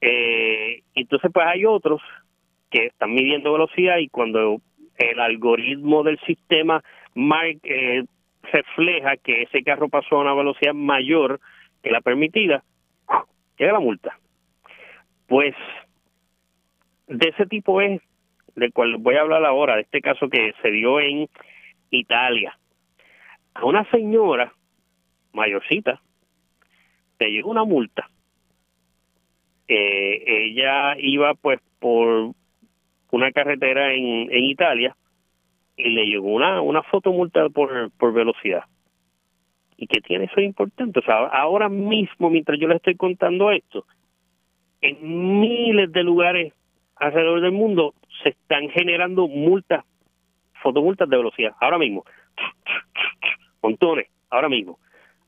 Eh, 0.00 0.82
entonces, 0.94 1.30
pues 1.32 1.46
hay 1.46 1.64
otros 1.64 2.00
que 2.70 2.86
están 2.86 3.12
midiendo 3.12 3.52
velocidad 3.52 3.98
y 3.98 4.08
cuando 4.08 4.60
el 4.98 5.20
algoritmo 5.20 6.02
del 6.02 6.20
sistema 6.20 6.82
eh, 7.62 8.04
refleja 8.52 9.16
que 9.16 9.42
ese 9.42 9.62
carro 9.64 9.88
pasó 9.88 10.16
a 10.16 10.20
una 10.20 10.34
velocidad 10.34 10.74
mayor 10.74 11.40
que 11.82 11.90
la 11.90 12.00
permitida, 12.00 12.62
llega 13.58 13.72
la 13.72 13.80
multa. 13.80 14.18
Pues 15.26 15.54
de 17.06 17.28
ese 17.28 17.46
tipo 17.46 17.80
es 17.80 18.00
del 18.54 18.72
cual 18.72 18.96
voy 18.98 19.16
a 19.16 19.22
hablar 19.22 19.44
ahora, 19.44 19.76
de 19.76 19.82
este 19.82 20.00
caso 20.00 20.28
que 20.28 20.52
se 20.62 20.70
dio 20.70 21.00
en 21.00 21.28
Italia. 21.90 22.58
A 23.54 23.64
una 23.64 23.88
señora 23.90 24.52
mayorcita 25.32 26.00
le 27.18 27.30
llegó 27.30 27.50
una 27.50 27.64
multa. 27.64 28.08
Eh, 29.66 30.22
ella 30.26 30.96
iba 30.98 31.34
pues 31.34 31.60
por 31.78 32.32
una 33.10 33.32
carretera 33.32 33.94
en, 33.94 34.30
en 34.30 34.44
Italia 34.44 34.96
y 35.76 35.90
le 35.90 36.06
llegó 36.06 36.28
una, 36.28 36.60
una 36.60 36.82
fotomulta 36.82 37.48
por, 37.48 37.90
por 37.92 38.12
velocidad. 38.12 38.64
¿Y 39.76 39.86
qué 39.86 40.00
tiene 40.00 40.24
eso 40.26 40.40
importante? 40.40 41.00
O 41.00 41.02
sea, 41.02 41.26
ahora 41.26 41.68
mismo, 41.68 42.30
mientras 42.30 42.58
yo 42.58 42.68
le 42.68 42.76
estoy 42.76 42.94
contando 42.96 43.50
esto, 43.50 43.86
en 44.84 45.40
miles 45.40 45.90
de 45.92 46.02
lugares 46.02 46.52
alrededor 46.96 47.40
del 47.40 47.52
mundo 47.52 47.94
se 48.22 48.30
están 48.30 48.68
generando 48.68 49.26
multas, 49.28 49.82
fotomultas 50.62 51.08
de 51.08 51.16
velocidad, 51.16 51.54
ahora 51.58 51.78
mismo. 51.78 52.04
Montones, 53.62 54.08
ahora 54.28 54.50
mismo. 54.50 54.78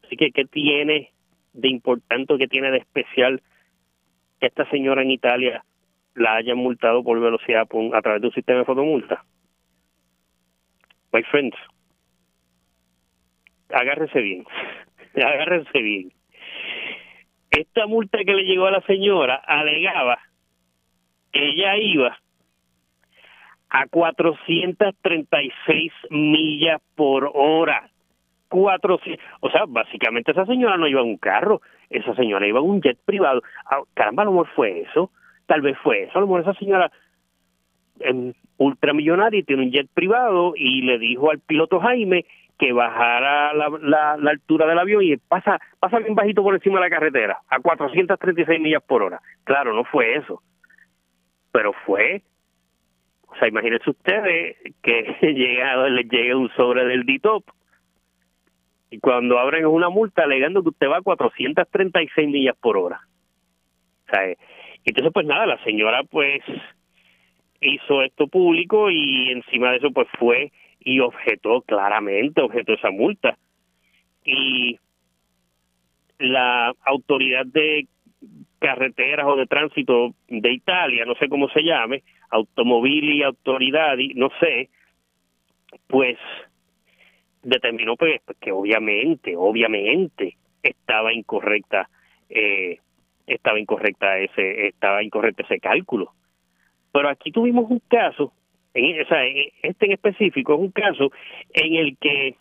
Así 0.05 0.17
que, 0.17 0.31
¿qué 0.31 0.45
tiene 0.45 1.11
de 1.55 1.69
importante, 1.69 2.37
qué 2.37 2.49
tiene 2.49 2.71
de 2.71 2.79
especial 2.79 3.43
que 4.39 4.47
esta 4.47 4.69
señora 4.69 5.01
en 5.01 5.11
Italia 5.11 5.65
la 6.15 6.37
hayan 6.37 6.59
multado 6.59 7.03
por 7.03 7.19
velocidad 7.19 7.67
a 7.95 8.03
través 8.03 8.21
de 8.21 8.29
un 8.29 8.35
sistema 8.35 8.59
de 8.59 8.65
fotomulta? 8.67 9.25
My 11.15 11.23
friends, 11.23 11.57
agárrese 13.71 14.21
bien, 14.21 14.45
agárrense 15.15 15.81
bien. 15.81 16.16
Esta 17.57 17.87
multa 17.87 18.19
que 18.19 18.35
le 18.35 18.45
llegó 18.45 18.67
a 18.67 18.71
la 18.71 18.83
señora 18.83 19.37
alegaba 19.37 20.19
ella 21.37 21.77
iba 21.77 22.19
a 23.69 23.87
436 23.89 25.93
millas 26.11 26.81
por 26.95 27.31
hora. 27.35 27.91
400, 28.49 29.21
o 29.41 29.51
sea, 29.51 29.65
básicamente 29.67 30.31
esa 30.31 30.47
señora 30.47 30.77
no 30.77 30.87
iba 30.87 31.01
en 31.01 31.09
un 31.09 31.17
carro, 31.17 31.63
esa 31.91 32.15
señora 32.15 32.47
iba 32.47 32.61
en 32.61 32.67
un 32.67 32.81
jet 32.81 32.97
privado. 33.05 33.43
Ah, 33.65 33.81
caramba, 33.93 34.23
a 34.23 34.27
lo 34.27 34.33
mejor 34.33 34.49
fue 34.55 34.83
eso, 34.83 35.11
tal 35.47 35.63
vez 35.63 35.77
fue 35.83 36.05
eso, 36.05 36.17
a 36.17 36.21
lo 36.21 36.29
mejor 36.29 36.43
esa 36.43 36.55
señora 36.55 36.93
em, 37.99 38.33
ultramillonaria 38.57 39.43
tiene 39.43 39.65
un 39.65 39.73
jet 39.73 39.89
privado 39.93 40.53
y 40.55 40.83
le 40.83 40.97
dijo 40.99 41.33
al 41.33 41.41
piloto 41.41 41.81
Jaime 41.81 42.25
que 42.59 42.73
bajara 42.73 43.53
la, 43.53 43.69
la, 43.81 44.17
la, 44.17 44.31
altura 44.31 44.67
del 44.67 44.79
avión 44.79 45.03
y 45.03 45.17
pasa, 45.17 45.59
pasa 45.79 45.99
bien 45.99 46.15
bajito 46.15 46.43
por 46.43 46.55
encima 46.55 46.81
de 46.81 46.89
la 46.89 46.91
carretera, 46.91 47.39
a 47.49 47.61
436 47.61 48.61
millas 48.61 48.83
por 48.83 49.03
hora. 49.03 49.21
Claro, 49.45 49.75
no 49.75 49.85
fue 49.85 50.17
eso 50.17 50.43
pero 51.57 51.73
fue 51.87 52.21
o 53.29 53.35
sea, 53.39 53.49
imagínense 53.49 53.89
ustedes 53.89 54.59
que 54.83 55.17
llega, 55.33 55.89
les 55.89 56.07
llega 56.07 56.37
un 56.37 56.51
sobre 56.51 56.85
del 56.85 57.05
DITOP 57.07 57.49
y 58.91 58.99
cuando 58.99 59.39
abren 59.39 59.65
una 59.65 59.89
multa 59.89 60.25
alegando 60.25 60.63
que 60.63 60.69
usted 60.69 60.87
va 60.87 60.99
a 60.99 61.03
436 61.03 62.29
millas 62.29 62.57
por 62.61 62.77
hora. 62.77 63.01
Entonces 64.85 65.13
pues 65.15 65.25
nada, 65.25 65.47
la 65.47 65.65
señora 65.65 66.03
pues 66.05 66.43
hizo 67.63 68.03
esto 68.03 68.29
público 68.29 68.91
y 68.91 69.31
encima 69.31 69.71
de 69.71 69.79
eso 69.79 69.91
pues 69.93 70.09
fue 70.19 70.53
y 70.87 71.01
objetó 71.01 71.63
claramente, 71.63 72.41
objetó 72.41 72.75
esa 72.75 72.93
multa. 72.93 73.37
Y 74.25 74.79
la 76.21 76.73
autoridad 76.85 77.45
de 77.45 77.89
carreteras 78.61 79.27
o 79.27 79.35
de 79.35 79.47
tránsito 79.47 80.15
de 80.29 80.53
Italia, 80.53 81.05
no 81.05 81.17
sé 81.17 81.29
cómo 81.29 81.49
se 81.49 81.65
llame, 81.65 82.05
y 82.57 83.23
autoridad, 83.25 83.97
no 84.15 84.31
sé, 84.39 84.71
pues 85.89 86.19
determinó 87.43 87.97
pues, 87.97 88.21
que 88.41 88.53
obviamente, 88.53 89.35
obviamente 89.37 90.37
estaba 90.63 91.13
incorrecta, 91.13 91.91
eh, 92.29 92.79
estaba 93.27 93.59
incorrecta 93.59 94.19
ese, 94.19 94.69
estaba 94.69 95.03
incorrecto 95.03 95.43
ese 95.43 95.59
cálculo. 95.59 96.13
Pero 96.93 97.09
aquí 97.09 97.33
tuvimos 97.33 97.69
un 97.69 97.81
caso, 97.89 98.33
en, 98.77 99.03
o 99.03 99.07
sea, 99.07 99.25
este 99.63 99.87
en 99.87 99.93
específico 99.93 100.55
es 100.55 100.61
un 100.61 100.71
caso 100.71 101.11
en 101.53 101.75
el 101.75 101.97
que 101.99 102.37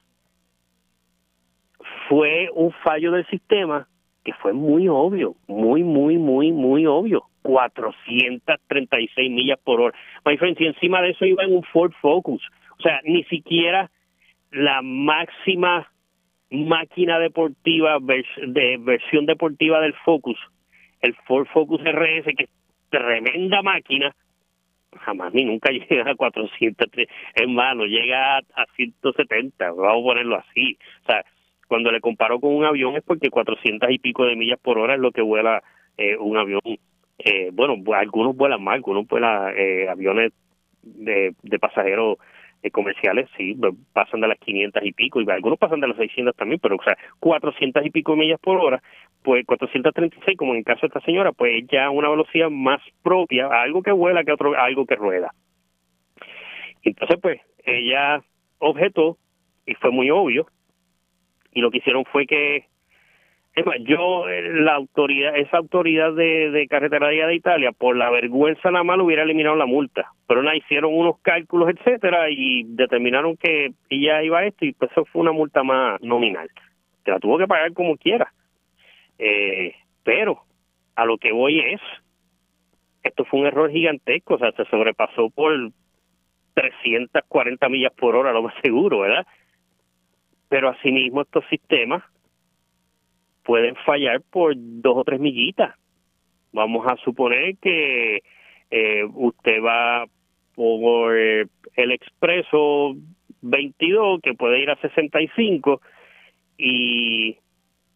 fue 2.09 2.49
un 2.53 2.71
fallo 2.83 3.11
del 3.11 3.25
sistema 3.27 3.87
que 4.23 4.33
fue 4.33 4.53
muy 4.53 4.87
obvio, 4.87 5.35
muy, 5.47 5.83
muy, 5.83 6.17
muy, 6.17 6.51
muy 6.51 6.85
obvio. 6.85 7.23
436 7.43 9.31
millas 9.31 9.59
por 9.63 9.79
hora. 9.79 9.97
My 10.25 10.35
friend, 10.35 10.57
si 10.57 10.65
encima 10.65 11.01
de 11.01 11.11
eso 11.11 11.25
iba 11.25 11.43
en 11.43 11.55
un 11.55 11.63
Ford 11.63 11.91
Focus, 12.01 12.41
o 12.79 12.81
sea, 12.81 12.99
ni 13.03 13.23
siquiera 13.25 13.91
la 14.51 14.81
máxima 14.81 15.91
máquina 16.49 17.19
deportiva 17.19 17.99
de 17.99 18.77
versión 18.79 19.27
deportiva 19.27 19.79
del 19.79 19.93
Focus, 19.93 20.39
el 21.01 21.13
Ford 21.27 21.47
Focus 21.53 21.81
RS, 21.81 22.25
que 22.35 22.45
es 22.45 22.49
tremenda 22.89 23.61
máquina, 23.61 24.15
jamás 24.99 25.33
ni 25.33 25.45
nunca 25.45 25.71
llega 25.89 26.11
a 26.11 26.15
403, 26.15 27.07
mano, 27.47 27.85
llega 27.85 28.37
a 28.37 28.65
170, 28.75 29.71
vamos 29.71 30.01
a 30.01 30.03
ponerlo 30.03 30.35
así. 30.37 30.77
O 31.03 31.05
sea, 31.05 31.25
cuando 31.67 31.91
le 31.91 32.01
comparo 32.01 32.39
con 32.39 32.53
un 32.55 32.65
avión 32.65 32.95
es 32.95 33.03
porque 33.03 33.29
400 33.29 33.89
y 33.91 33.99
pico 33.99 34.25
de 34.25 34.35
millas 34.35 34.59
por 34.59 34.77
hora 34.77 34.95
es 34.95 34.99
lo 34.99 35.11
que 35.11 35.21
vuela 35.21 35.63
eh, 35.97 36.17
un 36.17 36.37
avión. 36.37 36.61
Eh, 37.17 37.49
bueno, 37.53 37.75
algunos 37.93 38.35
vuelan 38.35 38.63
más, 38.63 38.75
algunos 38.75 39.07
vuelan 39.07 39.53
eh, 39.57 39.87
aviones 39.89 40.33
de, 40.83 41.33
de 41.41 41.59
pasajeros 41.59 42.17
eh, 42.65 42.71
comerciales, 42.71 43.29
sí, 43.37 43.55
pasan 43.93 44.21
de 44.21 44.27
las 44.27 44.39
500 44.39 44.83
y 44.83 44.91
pico, 44.91 45.21
y 45.21 45.29
algunos 45.29 45.59
pasan 45.59 45.81
de 45.81 45.87
las 45.87 45.97
600 45.97 46.35
también, 46.35 46.59
pero 46.59 46.77
o 46.77 46.83
sea, 46.83 46.97
400 47.19 47.85
y 47.85 47.91
pico 47.91 48.15
millas 48.15 48.39
por 48.39 48.57
hora, 48.57 48.81
pues 49.21 49.45
436, 49.45 50.35
como 50.35 50.53
en 50.53 50.59
el 50.59 50.65
caso 50.65 50.81
de 50.81 50.87
esta 50.87 51.01
señora, 51.01 51.31
pues 51.31 51.63
ya 51.71 51.91
una 51.91 52.09
velocidad 52.09 52.49
más 52.49 52.81
propia, 53.03 53.47
algo 53.47 53.83
que 53.83 53.91
vuela 53.91 54.23
que 54.23 54.31
otro, 54.31 54.57
algo 54.57 54.87
que 54.87 54.95
rueda. 54.95 55.31
Entonces, 56.81 57.19
pues, 57.21 57.39
ella 57.63 58.23
objetó, 58.57 59.17
y 59.67 59.75
fue 59.75 59.91
muy 59.91 60.09
obvio, 60.09 60.47
y 61.53 61.61
lo 61.61 61.69
que 61.69 61.77
hicieron 61.77 62.03
fue 62.05 62.25
que 62.25 62.65
yo 63.85 64.27
eh, 64.27 64.49
la 64.53 64.75
autoridad 64.75 65.35
esa 65.37 65.57
autoridad 65.57 66.13
de, 66.13 66.51
de 66.51 66.67
de 66.67 67.35
Italia 67.35 67.71
por 67.71 67.95
la 67.95 68.09
vergüenza 68.09 68.69
nada 68.69 68.83
más 68.83 68.99
hubiera 68.99 69.23
eliminado 69.23 69.55
la 69.55 69.65
multa. 69.65 70.11
Pero 70.27 70.43
no 70.43 70.53
hicieron 70.53 70.93
unos 70.93 71.19
cálculos 71.21 71.69
etcétera 71.69 72.29
y 72.29 72.63
determinaron 72.63 73.37
que 73.37 73.71
ella 73.89 74.23
iba 74.23 74.45
esto 74.45 74.65
y 74.65 74.73
pues 74.73 74.91
eso 74.91 75.05
fue 75.05 75.21
una 75.21 75.31
multa 75.31 75.63
más 75.63 76.01
nominal. 76.01 76.49
Que 77.03 77.11
la 77.11 77.19
tuvo 77.19 77.37
que 77.37 77.47
pagar 77.47 77.73
como 77.73 77.97
quiera. 77.97 78.31
Eh, 79.17 79.73
pero 80.03 80.41
a 80.95 81.05
lo 81.05 81.17
que 81.17 81.31
voy 81.31 81.59
es 81.59 81.81
esto 83.03 83.23
fue 83.25 83.39
un 83.39 83.45
error 83.45 83.71
gigantesco 83.71 84.33
o 84.35 84.39
sea 84.39 84.51
se 84.51 84.65
sobrepasó 84.65 85.29
por 85.29 85.53
340 86.55 87.69
millas 87.69 87.93
por 87.93 88.15
hora 88.15 88.33
lo 88.33 88.43
más 88.43 88.53
seguro 88.61 88.99
verdad 88.99 89.25
pero 90.49 90.69
asimismo 90.69 91.21
estos 91.21 91.45
sistemas 91.49 92.03
pueden 93.45 93.75
fallar 93.85 94.21
por 94.21 94.53
dos 94.57 94.97
o 94.97 95.03
tres 95.03 95.19
millitas. 95.19 95.75
Vamos 96.51 96.85
a 96.87 96.97
suponer 96.97 97.55
que 97.57 98.23
eh, 98.71 99.03
usted 99.13 99.61
va 99.63 100.05
por 100.55 101.15
el 101.15 101.91
expreso 101.91 102.95
22, 103.41 104.21
que 104.21 104.33
puede 104.33 104.61
ir 104.61 104.69
a 104.69 104.77
65, 104.77 105.81
y 106.57 107.37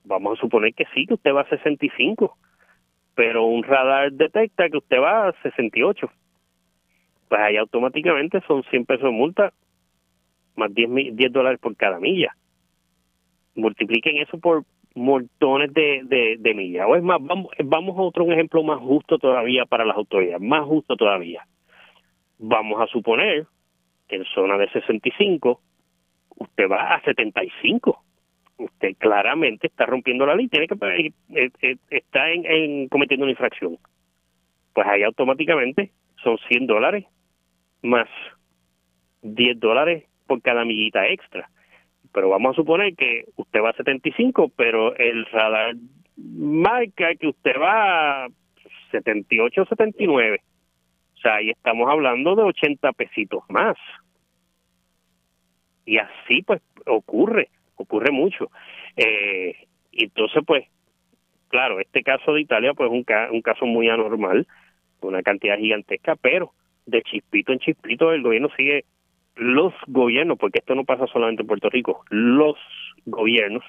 vamos 0.03 0.37
a 0.37 0.41
suponer 0.41 0.73
que 0.73 0.85
sí, 0.93 1.05
que 1.05 1.15
usted 1.15 1.33
va 1.33 1.41
a 1.41 1.49
65, 1.49 2.37
pero 3.15 3.45
un 3.45 3.63
radar 3.63 4.11
detecta 4.11 4.69
que 4.69 4.77
usted 4.77 4.99
va 5.01 5.29
a 5.29 5.41
68. 5.41 6.11
Pues 7.27 7.41
ahí 7.41 7.57
automáticamente 7.57 8.41
son 8.47 8.63
100 8.63 8.85
pesos 8.85 9.05
de 9.05 9.11
multa 9.11 9.53
más 10.55 10.73
10, 10.73 11.15
10 11.15 11.31
dólares 11.31 11.59
por 11.59 11.75
cada 11.75 11.99
milla. 11.99 12.35
Multipliquen 13.55 14.17
eso 14.17 14.37
por 14.39 14.63
montones 14.95 15.73
de, 15.73 16.37
de, 16.39 16.53
millas. 16.53 16.85
O 16.87 16.95
es 16.95 17.03
más, 17.03 17.19
vamos, 17.21 17.51
vamos 17.63 17.97
a 17.97 18.01
otro 18.01 18.31
ejemplo 18.31 18.63
más 18.63 18.79
justo 18.79 19.17
todavía 19.17 19.65
para 19.65 19.85
las 19.85 19.95
autoridades, 19.95 20.41
más 20.41 20.65
justo 20.65 20.95
todavía. 20.95 21.45
Vamos 22.37 22.81
a 22.81 22.87
suponer 22.87 23.45
que 24.07 24.17
en 24.17 24.25
zona 24.25 24.57
de 24.57 24.69
65 24.69 25.61
usted 26.37 26.69
va 26.69 26.95
a 26.95 27.01
75. 27.01 28.03
Usted 28.57 28.95
claramente 28.97 29.67
está 29.67 29.85
rompiendo 29.85 30.25
la 30.25 30.35
ley, 30.35 30.47
tiene 30.47 30.67
que 30.67 30.75
eh, 30.75 31.49
eh, 31.61 31.75
está 31.89 32.31
en, 32.31 32.89
cometiendo 32.89 33.23
una 33.23 33.31
infracción. 33.31 33.77
Pues 34.73 34.87
ahí 34.87 35.03
automáticamente 35.03 35.91
son 36.23 36.37
100 36.49 36.67
dólares 36.67 37.05
más 37.81 38.07
10 39.21 39.59
dólares 39.59 40.05
por 40.27 40.41
cada 40.41 40.65
millita 40.65 41.07
extra. 41.07 41.49
Pero 42.13 42.29
vamos 42.29 42.53
a 42.53 42.55
suponer 42.55 42.95
que 42.95 43.25
usted 43.35 43.61
va 43.61 43.69
a 43.69 43.73
75, 43.73 44.51
pero 44.55 44.95
el 44.95 45.25
radar 45.27 45.75
marca 46.17 47.15
que 47.15 47.27
usted 47.27 47.53
va 47.59 48.25
a 48.25 48.27
78 48.91 49.61
o 49.61 49.65
79. 49.65 50.41
O 51.15 51.21
sea, 51.21 51.35
ahí 51.35 51.49
estamos 51.49 51.89
hablando 51.89 52.35
de 52.35 52.43
80 52.43 52.91
pesitos 52.93 53.43
más. 53.49 53.75
Y 55.85 55.97
así 55.97 56.41
pues 56.43 56.61
ocurre, 56.85 57.49
ocurre 57.75 58.11
mucho. 58.11 58.49
Eh, 58.95 59.55
entonces 59.91 60.43
pues, 60.45 60.65
claro, 61.49 61.79
este 61.79 62.03
caso 62.03 62.33
de 62.33 62.41
Italia 62.41 62.73
pues 62.73 62.91
es 62.91 62.93
un, 62.93 63.05
un 63.31 63.41
caso 63.41 63.65
muy 63.65 63.89
anormal, 63.89 64.47
una 65.01 65.21
cantidad 65.23 65.57
gigantesca, 65.57 66.15
pero 66.15 66.53
de 66.85 67.01
chispito 67.03 67.51
en 67.51 67.59
chispito 67.59 68.11
el 68.11 68.23
gobierno 68.23 68.49
sigue, 68.55 68.85
los 69.39 69.73
gobiernos, 69.87 70.37
porque 70.37 70.59
esto 70.59 70.75
no 70.75 70.83
pasa 70.83 71.07
solamente 71.07 71.41
en 71.43 71.47
Puerto 71.47 71.69
Rico, 71.69 72.03
los 72.09 72.57
gobiernos 73.05 73.63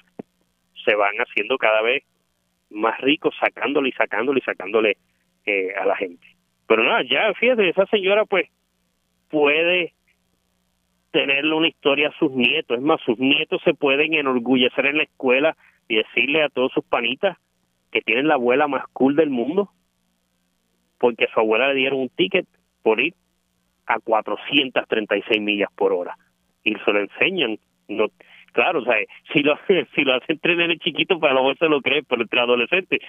se 0.85 0.95
van 0.95 1.15
haciendo 1.17 1.57
cada 1.57 1.81
vez 1.81 2.03
más 2.69 2.99
ricos 3.01 3.33
sacándole 3.39 3.89
y 3.89 3.91
sacándole 3.93 4.39
y 4.39 4.43
sacándole 4.43 4.97
eh, 5.45 5.73
a 5.79 5.85
la 5.85 5.95
gente. 5.95 6.25
Pero 6.67 6.83
nada, 6.83 7.03
ya 7.03 7.33
fíjate, 7.33 7.69
esa 7.69 7.85
señora 7.87 8.25
pues 8.25 8.49
puede 9.29 9.93
tenerle 11.11 11.53
una 11.53 11.67
historia 11.67 12.09
a 12.09 12.17
sus 12.17 12.31
nietos. 12.31 12.77
Es 12.77 12.83
más, 12.83 13.01
sus 13.01 13.17
nietos 13.19 13.61
se 13.63 13.73
pueden 13.73 14.13
enorgullecer 14.13 14.85
en 14.85 14.97
la 14.97 15.03
escuela 15.03 15.55
y 15.87 15.95
decirle 15.97 16.43
a 16.43 16.49
todos 16.49 16.71
sus 16.73 16.85
panitas 16.85 17.37
que 17.91 18.01
tienen 18.01 18.27
la 18.27 18.35
abuela 18.35 18.67
más 18.67 18.85
cool 18.93 19.15
del 19.15 19.29
mundo 19.29 19.69
porque 21.01 21.25
a 21.25 21.33
su 21.33 21.39
abuela 21.39 21.69
le 21.69 21.79
dieron 21.79 21.99
un 21.99 22.09
ticket 22.09 22.45
por 22.83 23.01
ir 23.01 23.15
a 23.93 23.99
436 23.99 25.41
millas 25.41 25.69
por 25.75 25.93
hora 25.93 26.15
y 26.63 26.75
se 26.75 26.91
lo 26.91 26.99
enseñan. 26.99 27.57
No, 27.87 28.07
claro, 28.53 28.79
o 28.79 28.83
sea, 28.83 28.95
si 29.33 29.41
lo, 29.41 29.57
si 29.95 30.01
lo 30.03 30.15
hacen 30.15 30.39
tres 30.39 30.59
el 30.59 30.79
chiquito, 30.79 31.19
pues 31.19 31.31
a 31.31 31.35
lo 31.35 31.41
mejor 31.41 31.57
se 31.57 31.69
lo 31.69 31.81
creen, 31.81 32.05
pero 32.07 32.21
entre 32.21 32.39
adolescentes 32.39 33.01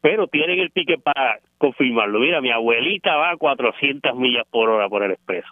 pero 0.00 0.26
tienen 0.28 0.60
el 0.60 0.72
ticket 0.72 1.02
para 1.02 1.38
confirmarlo. 1.58 2.20
Mira, 2.20 2.40
mi 2.40 2.50
abuelita 2.50 3.16
va 3.16 3.30
a 3.30 3.36
400 3.36 4.14
millas 4.16 4.46
por 4.50 4.68
hora 4.68 4.88
por 4.88 5.02
el 5.02 5.12
expreso. 5.12 5.48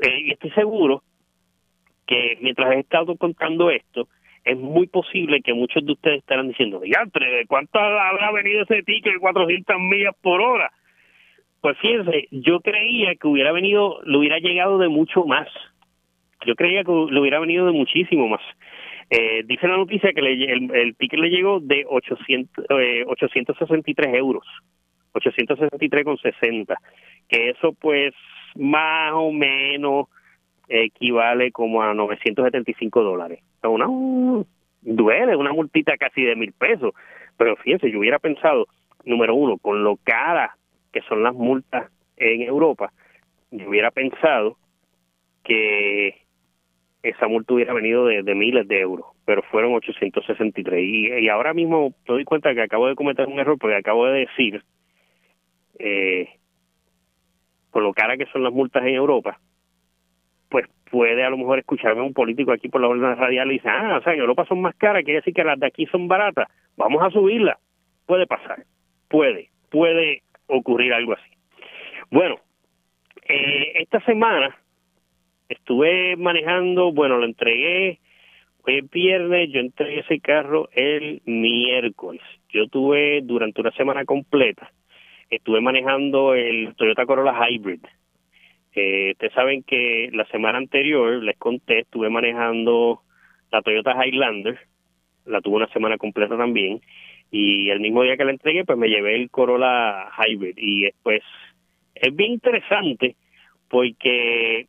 Eh, 0.00 0.20
y 0.26 0.32
estoy 0.32 0.50
seguro 0.52 1.02
que 2.06 2.38
mientras 2.40 2.72
he 2.72 2.80
estado 2.80 3.16
contando 3.16 3.70
esto, 3.70 4.08
es 4.44 4.56
muy 4.56 4.86
posible 4.86 5.42
que 5.42 5.54
muchos 5.54 5.84
de 5.84 5.92
ustedes 5.92 6.18
estarán 6.18 6.48
diciendo, 6.48 6.80
diantre, 6.80 7.44
¿cuánto 7.48 7.80
habrá 7.80 8.30
venido 8.30 8.62
ese 8.62 8.82
ticket 8.82 9.14
de 9.14 9.18
400 9.18 9.76
millas 9.80 10.14
por 10.22 10.40
hora? 10.40 10.70
Pues 11.66 11.78
fíjense, 11.78 12.28
yo 12.30 12.60
creía 12.60 13.16
que 13.16 13.26
hubiera 13.26 13.50
venido, 13.50 13.98
le 14.04 14.18
hubiera 14.18 14.38
llegado 14.38 14.78
de 14.78 14.86
mucho 14.86 15.24
más. 15.24 15.48
Yo 16.46 16.54
creía 16.54 16.84
que 16.84 16.92
le 16.92 17.20
hubiera 17.20 17.40
venido 17.40 17.66
de 17.66 17.72
muchísimo 17.72 18.28
más. 18.28 18.40
Eh, 19.10 19.42
dice 19.46 19.66
la 19.66 19.76
noticia 19.76 20.12
que 20.12 20.20
el, 20.20 20.94
ticket 20.96 21.18
le 21.18 21.28
llegó 21.28 21.58
de 21.58 21.84
800, 21.88 22.66
eh, 22.68 23.02
863 23.08 24.14
euros, 24.14 24.44
863,60, 25.14 26.76
que 27.28 27.50
eso 27.50 27.72
pues 27.72 28.14
más 28.54 29.10
o 29.14 29.32
menos 29.32 30.06
equivale 30.68 31.50
como 31.50 31.82
a 31.82 31.92
975 31.94 33.02
dólares. 33.02 33.40
Una, 33.64 33.86
duele, 34.82 35.34
una 35.34 35.52
multita 35.52 35.96
casi 35.96 36.22
de 36.22 36.36
mil 36.36 36.52
pesos. 36.52 36.94
Pero 37.36 37.56
fíjense, 37.56 37.90
yo 37.90 37.98
hubiera 37.98 38.20
pensado, 38.20 38.68
número 39.04 39.34
uno, 39.34 39.58
con 39.58 39.82
lo 39.82 39.96
cara 39.96 40.56
que 40.96 41.02
son 41.02 41.22
las 41.22 41.34
multas 41.34 41.90
en 42.16 42.40
Europa, 42.40 42.90
yo 43.50 43.68
hubiera 43.68 43.90
pensado 43.90 44.56
que 45.44 46.22
esa 47.02 47.28
multa 47.28 47.52
hubiera 47.52 47.74
venido 47.74 48.06
de, 48.06 48.34
miles 48.34 48.66
de 48.66 48.80
euros, 48.80 49.04
pero 49.26 49.42
fueron 49.42 49.74
863. 49.74 50.82
Y, 50.82 51.08
y 51.22 51.28
ahora 51.28 51.52
mismo 51.52 51.90
me 51.90 51.94
doy 52.06 52.24
cuenta 52.24 52.54
que 52.54 52.62
acabo 52.62 52.88
de 52.88 52.94
cometer 52.94 53.26
un 53.28 53.38
error 53.38 53.58
porque 53.58 53.76
acabo 53.76 54.06
de 54.06 54.20
decir, 54.20 54.64
eh, 55.78 56.30
con 57.68 57.82
lo 57.82 57.92
cara 57.92 58.16
que 58.16 58.24
son 58.32 58.42
las 58.42 58.54
multas 58.54 58.82
en 58.82 58.94
Europa, 58.94 59.38
pues 60.48 60.66
puede 60.90 61.22
a 61.22 61.28
lo 61.28 61.36
mejor 61.36 61.58
escucharme 61.58 62.00
un 62.00 62.14
político 62.14 62.52
aquí 62.52 62.70
por 62.70 62.80
la 62.80 62.88
orden 62.88 63.18
radial 63.18 63.50
y 63.50 63.56
dice, 63.56 63.68
ah, 63.68 63.98
o 64.00 64.02
sea, 64.02 64.14
en 64.14 64.20
Europa 64.20 64.46
son 64.48 64.62
más 64.62 64.74
caras, 64.76 65.04
quiere 65.04 65.18
decir 65.18 65.34
que 65.34 65.44
las 65.44 65.60
de 65.60 65.66
aquí 65.66 65.84
son 65.88 66.08
baratas, 66.08 66.48
vamos 66.74 67.02
a 67.02 67.10
subirlas. 67.10 67.58
Puede 68.06 68.26
pasar, 68.26 68.64
puede, 69.08 69.50
puede 69.68 70.22
ocurrir 70.46 70.92
algo 70.92 71.14
así. 71.14 71.30
Bueno, 72.10 72.36
eh, 73.28 73.72
esta 73.76 74.00
semana 74.00 74.56
estuve 75.48 76.16
manejando, 76.16 76.92
bueno, 76.92 77.18
lo 77.18 77.24
entregué 77.24 78.00
hoy 78.66 78.78
es 78.78 78.90
viernes, 78.90 79.50
yo 79.52 79.60
entregué 79.60 80.00
ese 80.00 80.20
carro 80.20 80.68
el 80.72 81.22
miércoles. 81.24 82.22
Yo 82.48 82.68
tuve 82.68 83.20
durante 83.22 83.60
una 83.60 83.70
semana 83.72 84.04
completa, 84.04 84.70
estuve 85.30 85.60
manejando 85.60 86.34
el 86.34 86.74
Toyota 86.74 87.06
Corolla 87.06 87.48
Hybrid. 87.48 87.84
Eh, 88.74 89.12
ustedes 89.12 89.32
saben 89.32 89.62
que 89.62 90.10
la 90.12 90.26
semana 90.26 90.58
anterior, 90.58 91.22
les 91.22 91.36
conté, 91.38 91.80
estuve 91.80 92.10
manejando 92.10 93.02
la 93.50 93.62
Toyota 93.62 93.94
Highlander, 94.04 94.58
la 95.24 95.40
tuve 95.40 95.56
una 95.56 95.68
semana 95.68 95.96
completa 95.96 96.36
también, 96.36 96.80
y 97.30 97.70
el 97.70 97.80
mismo 97.80 98.02
día 98.02 98.16
que 98.16 98.24
la 98.24 98.30
entregué, 98.30 98.64
pues 98.64 98.78
me 98.78 98.88
llevé 98.88 99.16
el 99.16 99.30
Corolla 99.30 100.10
Hybrid. 100.16 100.54
Y 100.56 100.90
pues 101.02 101.22
es 101.94 102.14
bien 102.14 102.32
interesante 102.32 103.16
porque 103.68 104.68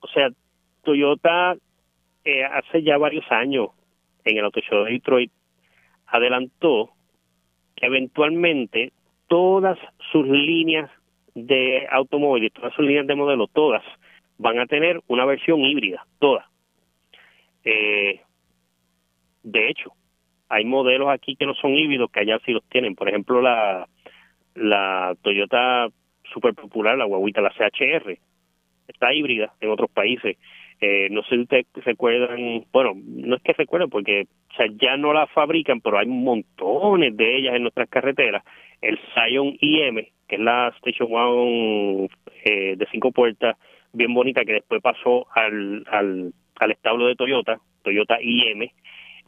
o 0.00 0.08
sea, 0.08 0.28
Toyota 0.82 1.56
eh, 2.24 2.44
hace 2.44 2.82
ya 2.82 2.98
varios 2.98 3.30
años 3.30 3.70
en 4.24 4.38
el 4.38 4.44
Auto 4.44 4.60
Show 4.60 4.84
de 4.84 4.92
Detroit 4.92 5.32
adelantó 6.06 6.90
que 7.74 7.86
eventualmente 7.86 8.92
todas 9.26 9.78
sus 10.10 10.26
líneas 10.26 10.90
de 11.34 11.86
automóviles, 11.90 12.52
todas 12.52 12.74
sus 12.74 12.84
líneas 12.84 13.06
de 13.06 13.14
modelo, 13.14 13.46
todas 13.46 13.82
van 14.38 14.58
a 14.58 14.66
tener 14.66 15.00
una 15.08 15.24
versión 15.24 15.60
híbrida, 15.60 16.06
todas. 16.18 16.46
Eh, 17.64 18.20
de 19.42 19.68
hecho, 19.68 19.92
hay 20.48 20.64
modelos 20.64 21.08
aquí 21.10 21.36
que 21.36 21.46
no 21.46 21.54
son 21.54 21.74
híbridos 21.74 22.10
que 22.10 22.20
allá 22.20 22.38
sí 22.44 22.52
los 22.52 22.64
tienen. 22.68 22.94
Por 22.94 23.08
ejemplo, 23.08 23.40
la, 23.40 23.86
la 24.54 25.14
Toyota 25.22 25.88
super 26.32 26.54
popular, 26.54 26.96
la 26.96 27.04
guaguita, 27.04 27.40
la 27.40 27.50
CHR, 27.50 28.18
está 28.86 29.12
híbrida 29.12 29.52
en 29.60 29.70
otros 29.70 29.90
países. 29.90 30.36
Eh, 30.80 31.08
no 31.10 31.22
sé 31.24 31.30
si 31.30 31.40
ustedes 31.40 31.66
recuerdan, 31.84 32.64
bueno, 32.72 32.92
no 32.94 33.36
es 33.36 33.42
que 33.42 33.52
recuerden 33.52 33.90
porque 33.90 34.28
ya 34.80 34.96
no 34.96 35.12
la 35.12 35.26
fabrican, 35.26 35.80
pero 35.80 35.98
hay 35.98 36.06
montones 36.06 37.16
de 37.16 37.36
ellas 37.36 37.54
en 37.56 37.62
nuestras 37.62 37.88
carreteras. 37.88 38.44
El 38.80 38.98
Scion 39.12 39.56
IM, 39.60 40.06
que 40.28 40.36
es 40.36 40.40
la 40.40 40.68
Station 40.78 41.10
Wagon 41.10 42.08
eh, 42.44 42.76
de 42.76 42.86
cinco 42.92 43.10
puertas, 43.10 43.56
bien 43.92 44.14
bonita, 44.14 44.44
que 44.44 44.54
después 44.54 44.80
pasó 44.80 45.26
al, 45.34 45.84
al, 45.90 46.32
al 46.60 46.70
establo 46.70 47.06
de 47.06 47.16
Toyota, 47.16 47.58
Toyota 47.82 48.18
IM, 48.20 48.68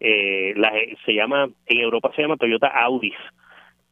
eh, 0.01 0.55
la, 0.57 0.72
se 1.05 1.14
llama, 1.14 1.48
en 1.66 1.78
Europa 1.78 2.11
se 2.16 2.22
llama 2.22 2.36
Toyota 2.36 2.68
Audis, 2.68 3.14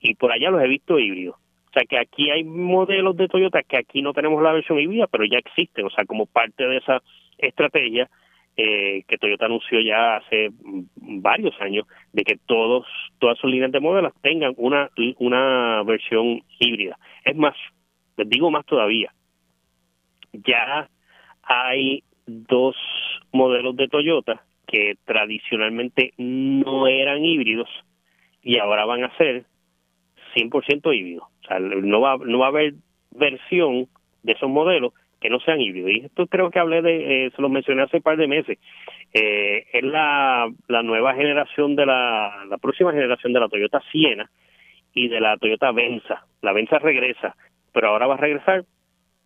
y 0.01 0.15
por 0.15 0.33
allá 0.33 0.51
los 0.51 0.63
he 0.63 0.69
visto 0.69 0.99
híbridos. 0.99 1.37
O 1.37 1.73
sea 1.73 1.83
que 1.85 1.99
aquí 1.99 2.31
hay 2.31 2.45
modelos 2.45 3.17
de 3.17 3.29
Toyota 3.29 3.63
que 3.63 3.77
aquí 3.77 4.01
no 4.01 4.15
tenemos 4.15 4.43
la 4.43 4.53
versión 4.53 4.79
híbrida, 4.81 5.07
pero 5.07 5.25
ya 5.25 5.39
existen. 5.39 5.85
O 5.85 5.91
sea, 5.91 6.07
como 6.07 6.25
parte 6.25 6.67
de 6.67 6.79
esa 6.79 7.03
estrategia 7.37 8.09
eh, 8.57 9.05
que 9.07 9.19
Toyota 9.19 9.45
anunció 9.47 9.79
ya 9.81 10.17
hace 10.17 10.49
varios 10.97 11.55
años 11.61 11.87
de 12.13 12.25
que 12.25 12.39
todos 12.47 12.87
todas 13.19 13.39
sus 13.39 13.51
líneas 13.51 13.71
de 13.71 13.81
modelos 13.81 14.15
tengan 14.23 14.55
una 14.57 14.89
una 15.19 15.83
versión 15.83 16.43
híbrida. 16.59 16.99
Es 17.25 17.37
más, 17.37 17.55
les 18.17 18.29
digo 18.29 18.51
más 18.51 18.65
todavía. 18.65 19.13
Ya 20.33 20.89
hay 21.43 22.03
dos 22.27 22.77
modelos 23.31 23.77
de 23.77 23.89
Toyota 23.89 24.43
que 24.69 24.97
tradicionalmente 25.05 26.13
no 26.19 26.87
eran 26.87 27.25
híbridos 27.25 27.69
y 28.43 28.59
ahora 28.59 28.85
van 28.85 29.05
a 29.05 29.17
ser 29.17 29.45
100% 30.37 30.95
híbridos. 30.95 31.25
O 31.25 31.47
sea, 31.49 31.59
no 31.59 32.01
va, 32.01 32.19
no 32.19 32.39
va 32.39 32.47
a 32.47 32.51
haber 32.51 32.75
versión 33.11 33.89
de 34.23 34.33
esos 34.33 34.49
modelos 34.49 34.93
que 35.21 35.31
no 35.31 35.41
sean 35.41 35.61
híbridos. 35.61 35.91
Y 35.91 36.05
esto 36.05 36.27
creo 36.27 36.51
que 36.51 36.59
hablé 36.59 36.83
de, 36.83 37.27
eh, 37.27 37.31
se 37.35 37.43
lo 37.43 37.49
mencioné 37.49 37.83
hace 37.83 37.97
un 37.97 38.03
par 38.03 38.19
de 38.19 38.29
meses. 38.29 38.59
Eh, 39.13 39.65
es 39.73 39.83
la, 39.83 40.49
la 40.69 40.83
nueva 40.83 41.15
generación 41.15 41.75
de 41.75 41.87
la, 41.87 42.45
la 42.49 42.59
próxima 42.59 42.93
generación 42.93 43.33
de 43.33 43.41
la 43.41 43.49
Toyota 43.49 43.83
Siena 43.91 44.31
y 44.93 45.09
de 45.09 45.21
la 45.21 45.39
Toyota 45.39 45.73
Venza. 45.73 46.27
La 46.43 46.53
Venza 46.53 46.79
regresa, 46.79 47.35
pero 47.73 47.89
ahora 47.89 48.07
va 48.07 48.15
a 48.15 48.19
regresar 48.19 48.65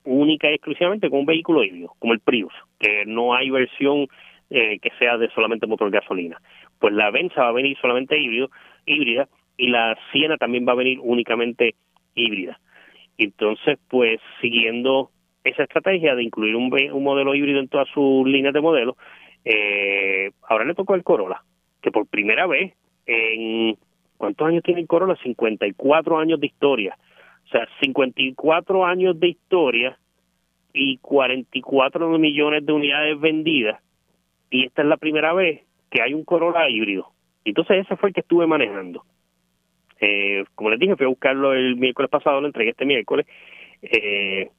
única 0.05 0.51
y 0.51 0.55
exclusivamente 0.55 1.11
con 1.11 1.21
un 1.21 1.27
vehículo 1.27 1.63
híbrido, 1.65 1.95
como 1.99 2.13
el 2.13 2.21
Prius, 2.21 2.53
que 2.79 3.05
no 3.07 3.35
hay 3.35 3.51
versión 3.51 4.09
eh, 4.55 4.79
que 4.81 4.91
sea 4.99 5.17
de 5.17 5.31
solamente 5.31 5.67
motor 5.67 5.91
gasolina. 5.91 6.39
Pues 6.79 6.93
la 6.93 7.11
Venza 7.11 7.43
va 7.43 7.49
a 7.49 7.53
venir 7.53 7.75
solamente 7.81 8.19
híbrido, 8.21 8.51
híbrida 8.85 9.27
y 9.57 9.69
la 9.69 9.97
Siena 10.13 10.37
también 10.37 10.67
va 10.69 10.73
a 10.73 10.77
venir 10.77 10.99
únicamente 11.01 11.75
híbrida. 12.15 12.61
Entonces, 13.17 13.79
pues 13.89 14.21
siguiendo 14.43 15.11
esa 15.43 15.63
estrategia 15.63 16.15
de 16.15 16.23
incluir 16.23 16.55
un, 16.55 16.71
un 16.93 17.03
modelo 17.03 17.35
híbrido 17.35 17.61
en 17.61 17.69
todas 17.69 17.89
sus 17.95 18.27
líneas 18.29 18.53
de 18.53 18.61
modelos, 18.61 18.97
eh, 19.45 20.33
ahora 20.43 20.67
le 20.67 20.75
tocó 20.75 20.95
el 20.97 21.03
Corolla, 21.03 21.43
que 21.81 21.91
por 21.91 22.07
primera 22.07 22.47
vez 22.47 22.75
en 23.07 23.79
¿cuántos 24.19 24.47
años 24.47 24.63
tiene 24.63 24.83
el 24.83 24.87
Corolla? 24.87 25.17
54 25.23 26.19
años 26.19 26.39
de 26.41 26.47
historia. 26.47 26.99
O 27.47 27.49
sea, 27.49 27.67
54 27.81 28.85
años 28.85 29.19
de 29.19 29.29
historia 29.29 29.99
y 30.75 30.99
44 30.99 32.19
millones 32.19 32.67
de 32.67 32.73
unidades 32.73 33.19
vendidas. 33.19 33.81
Y 34.53 34.67
esta 34.67 34.83
es 34.83 34.89
la 34.89 34.99
primera 34.99 35.33
vez 35.33 35.63
que 35.91 36.03
hay 36.03 36.13
un 36.13 36.25
Corolla 36.25 36.69
híbrido. 36.69 37.09
Entonces 37.45 37.79
ese 37.85 37.97
fue 37.97 38.11
el 38.11 38.15
que 38.15 38.21
estuve 38.21 38.47
manejando. 38.47 39.03
Eh, 39.99 40.45
como 40.55 40.69
les 40.69 40.79
dije, 40.79 40.95
fui 40.95 41.07
a 41.07 41.09
buscarlo 41.09 41.55
el 41.55 41.77
miércoles 41.77 42.11
pasado, 42.11 42.41
lo 42.41 42.49
entregué 42.49 42.71
este 42.71 42.85
miércoles. 42.85 43.27
Eh, 43.81 44.51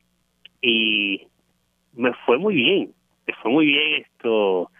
y 0.61 1.27
me 1.93 2.11
fue 2.25 2.39
muy 2.39 2.55
bien, 2.55 2.91
me 3.27 3.33
fue 3.35 3.51
muy 3.51 3.67
bien 3.67 4.01
esto, 4.01 4.71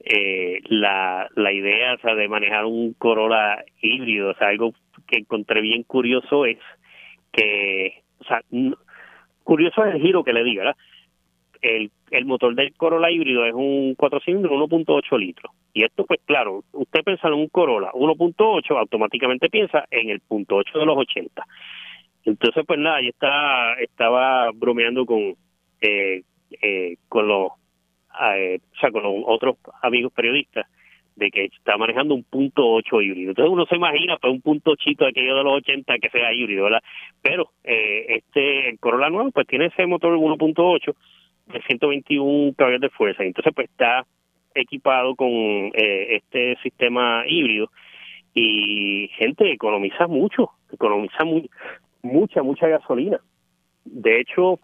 eh, 0.00 0.60
la, 0.64 1.28
la 1.34 1.52
idea 1.52 1.94
o 1.94 1.98
sea, 2.00 2.14
de 2.14 2.28
manejar 2.28 2.66
un 2.66 2.92
Corolla 2.92 3.64
híbrido, 3.80 4.30
o 4.30 4.34
sea, 4.34 4.48
algo 4.48 4.74
que 5.06 5.18
encontré 5.18 5.62
bien 5.62 5.82
curioso 5.82 6.44
es 6.44 6.58
que, 7.32 8.02
o 8.18 8.24
sea, 8.24 8.42
curioso 9.44 9.82
es 9.86 9.94
el 9.94 10.02
giro 10.02 10.24
que 10.24 10.34
le 10.34 10.44
diga, 10.44 10.64
¿verdad? 10.64 10.76
El, 11.60 11.90
el 12.10 12.24
motor 12.24 12.54
del 12.54 12.74
Corolla 12.74 13.10
híbrido 13.10 13.44
es 13.44 13.54
un 13.54 13.94
4 13.96 14.20
cilindros 14.20 14.52
1.8 14.52 15.18
litros. 15.18 15.52
Y 15.72 15.84
esto, 15.84 16.04
pues 16.06 16.20
claro, 16.24 16.64
usted 16.72 17.04
piensa 17.04 17.28
en 17.28 17.34
un 17.34 17.48
Corolla 17.48 17.92
1.8, 17.92 18.78
automáticamente 18.78 19.48
piensa 19.48 19.84
en 19.90 20.10
el 20.10 20.20
punto 20.20 20.56
8 20.56 20.78
de 20.78 20.86
los 20.86 20.96
80. 20.96 21.44
Entonces, 22.24 22.64
pues 22.66 22.78
nada, 22.78 23.00
yo 23.00 23.08
estaba, 23.08 23.74
estaba 23.80 24.50
bromeando 24.52 25.06
con, 25.06 25.34
eh, 25.80 26.22
eh, 26.62 26.96
con 27.08 27.28
los, 27.28 27.48
eh, 28.34 28.58
o 28.74 28.78
sea, 28.80 28.90
con 28.90 29.02
los 29.02 29.14
otros 29.26 29.56
amigos 29.82 30.12
periodistas 30.12 30.66
de 31.18 31.30
que 31.30 31.46
está 31.46 31.76
manejando 31.76 32.14
un 32.14 32.22
punto 32.22 32.62
8 32.64 33.02
híbrido. 33.02 33.30
Entonces 33.30 33.52
uno 33.52 33.66
se 33.66 33.76
imagina 33.76 34.16
pues 34.18 34.32
un 34.32 34.40
punto 34.40 34.76
chito 34.76 35.04
de 35.04 35.10
aquello 35.10 35.36
de 35.36 35.44
los 35.44 35.54
80 35.58 35.98
que 35.98 36.10
sea 36.10 36.32
híbrido, 36.32 36.64
¿verdad? 36.64 36.82
Pero 37.20 37.50
eh, 37.64 38.06
este 38.08 38.70
el 38.70 38.78
Corolla 38.78 39.10
nuevo 39.10 39.30
pues 39.32 39.46
tiene 39.46 39.66
ese 39.66 39.86
motor 39.86 40.16
1.8 40.16 40.94
de 41.52 41.62
121 41.62 42.54
caballos 42.56 42.80
de 42.80 42.90
fuerza. 42.90 43.24
Entonces 43.24 43.52
pues 43.54 43.68
está 43.70 44.06
equipado 44.54 45.14
con 45.14 45.28
eh, 45.28 46.16
este 46.16 46.56
sistema 46.62 47.24
híbrido 47.26 47.70
y 48.34 49.10
gente 49.16 49.50
economiza 49.50 50.06
mucho, 50.06 50.50
economiza 50.72 51.24
muy, 51.24 51.50
mucha, 52.02 52.42
mucha 52.42 52.68
gasolina. 52.68 53.20
De 53.84 54.20
hecho, 54.20 54.60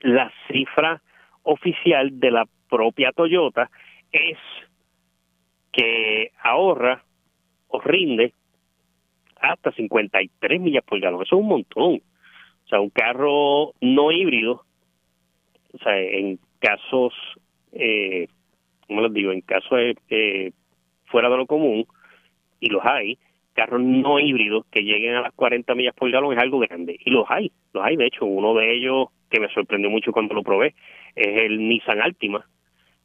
la 0.00 0.30
cifra 0.48 1.02
oficial 1.42 2.20
de 2.20 2.30
la 2.30 2.46
propia 2.68 3.12
Toyota 3.12 3.70
es 4.12 4.38
que 5.72 6.32
ahorra 6.42 7.04
o 7.68 7.80
rinde 7.80 8.32
hasta 9.40 9.72
53 9.72 10.60
millas 10.60 10.84
por 10.84 11.00
galón. 11.00 11.22
Eso 11.22 11.36
es 11.36 11.42
un 11.42 11.48
montón. 11.48 12.00
O 12.64 12.68
sea, 12.68 12.80
un 12.80 12.90
carro 12.90 13.72
no 13.80 14.10
híbrido, 14.10 14.65
o 15.78 15.84
sea, 15.84 15.98
en 15.98 16.38
casos, 16.58 17.14
eh, 17.72 18.28
¿cómo 18.86 19.02
les 19.02 19.12
digo? 19.12 19.32
En 19.32 19.40
casos 19.40 19.78
eh, 20.10 20.52
fuera 21.06 21.28
de 21.28 21.36
lo 21.36 21.46
común, 21.46 21.86
y 22.60 22.68
los 22.70 22.84
hay, 22.84 23.18
carros 23.54 23.80
no 23.80 24.20
híbridos 24.20 24.66
que 24.70 24.82
lleguen 24.82 25.14
a 25.14 25.22
las 25.22 25.32
40 25.34 25.74
millas 25.74 25.94
por 25.94 26.10
galón 26.10 26.32
es 26.32 26.38
algo 26.38 26.58
grande. 26.58 26.98
Y 27.04 27.10
los 27.10 27.24
hay, 27.28 27.50
los 27.72 27.84
hay. 27.84 27.96
De 27.96 28.06
hecho, 28.06 28.26
uno 28.26 28.54
de 28.54 28.74
ellos 28.74 29.08
que 29.30 29.40
me 29.40 29.48
sorprendió 29.48 29.90
mucho 29.90 30.12
cuando 30.12 30.34
lo 30.34 30.42
probé 30.42 30.74
es 31.14 31.26
el 31.26 31.68
Nissan 31.68 32.00
Altima. 32.00 32.44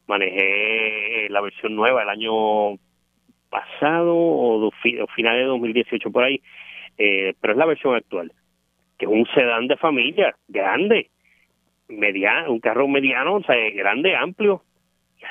Manejé 0.08 1.30
la 1.30 1.42
versión 1.42 1.76
nueva 1.76 2.04
el 2.04 2.10
año 2.10 2.78
pasado 3.52 4.16
o, 4.16 4.72
finales 5.16 5.42
de 5.42 5.48
2018 5.48 6.12
por 6.12 6.24
ahí, 6.24 6.42
eh, 6.98 7.34
pero 7.40 7.54
es 7.54 7.58
la 7.58 7.66
versión 7.66 7.96
actual, 7.96 8.32
que 8.98 9.06
es 9.06 9.12
un 9.12 9.28
sedán 9.36 9.68
de 9.68 9.78
familia 9.78 10.36
grande, 10.48 11.11
mediano, 11.92 12.52
un 12.52 12.60
carro 12.60 12.88
mediano, 12.88 13.36
o 13.36 13.44
sea, 13.44 13.56
grande, 13.72 14.16
amplio, 14.16 14.64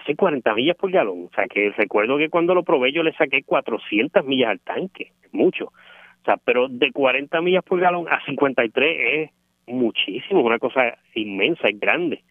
hace 0.00 0.14
40 0.14 0.54
millas 0.54 0.76
por 0.76 0.90
galón. 0.90 1.28
O 1.30 1.34
sea, 1.34 1.46
que 1.46 1.70
recuerdo 1.70 2.18
que 2.18 2.28
cuando 2.28 2.54
lo 2.54 2.62
probé 2.62 2.92
yo 2.92 3.02
le 3.02 3.12
saqué 3.14 3.42
400 3.42 4.24
millas 4.24 4.50
al 4.50 4.60
tanque, 4.60 5.12
mucho. 5.32 5.66
O 5.66 6.24
sea, 6.24 6.36
pero 6.36 6.68
de 6.68 6.92
40 6.92 7.40
millas 7.40 7.64
por 7.64 7.80
galón 7.80 8.06
a 8.08 8.24
53 8.24 8.96
es 9.00 9.30
muchísimo, 9.66 10.42
una 10.42 10.58
cosa 10.58 10.98
inmensa, 11.14 11.68
es 11.68 11.78
grande. 11.78 12.22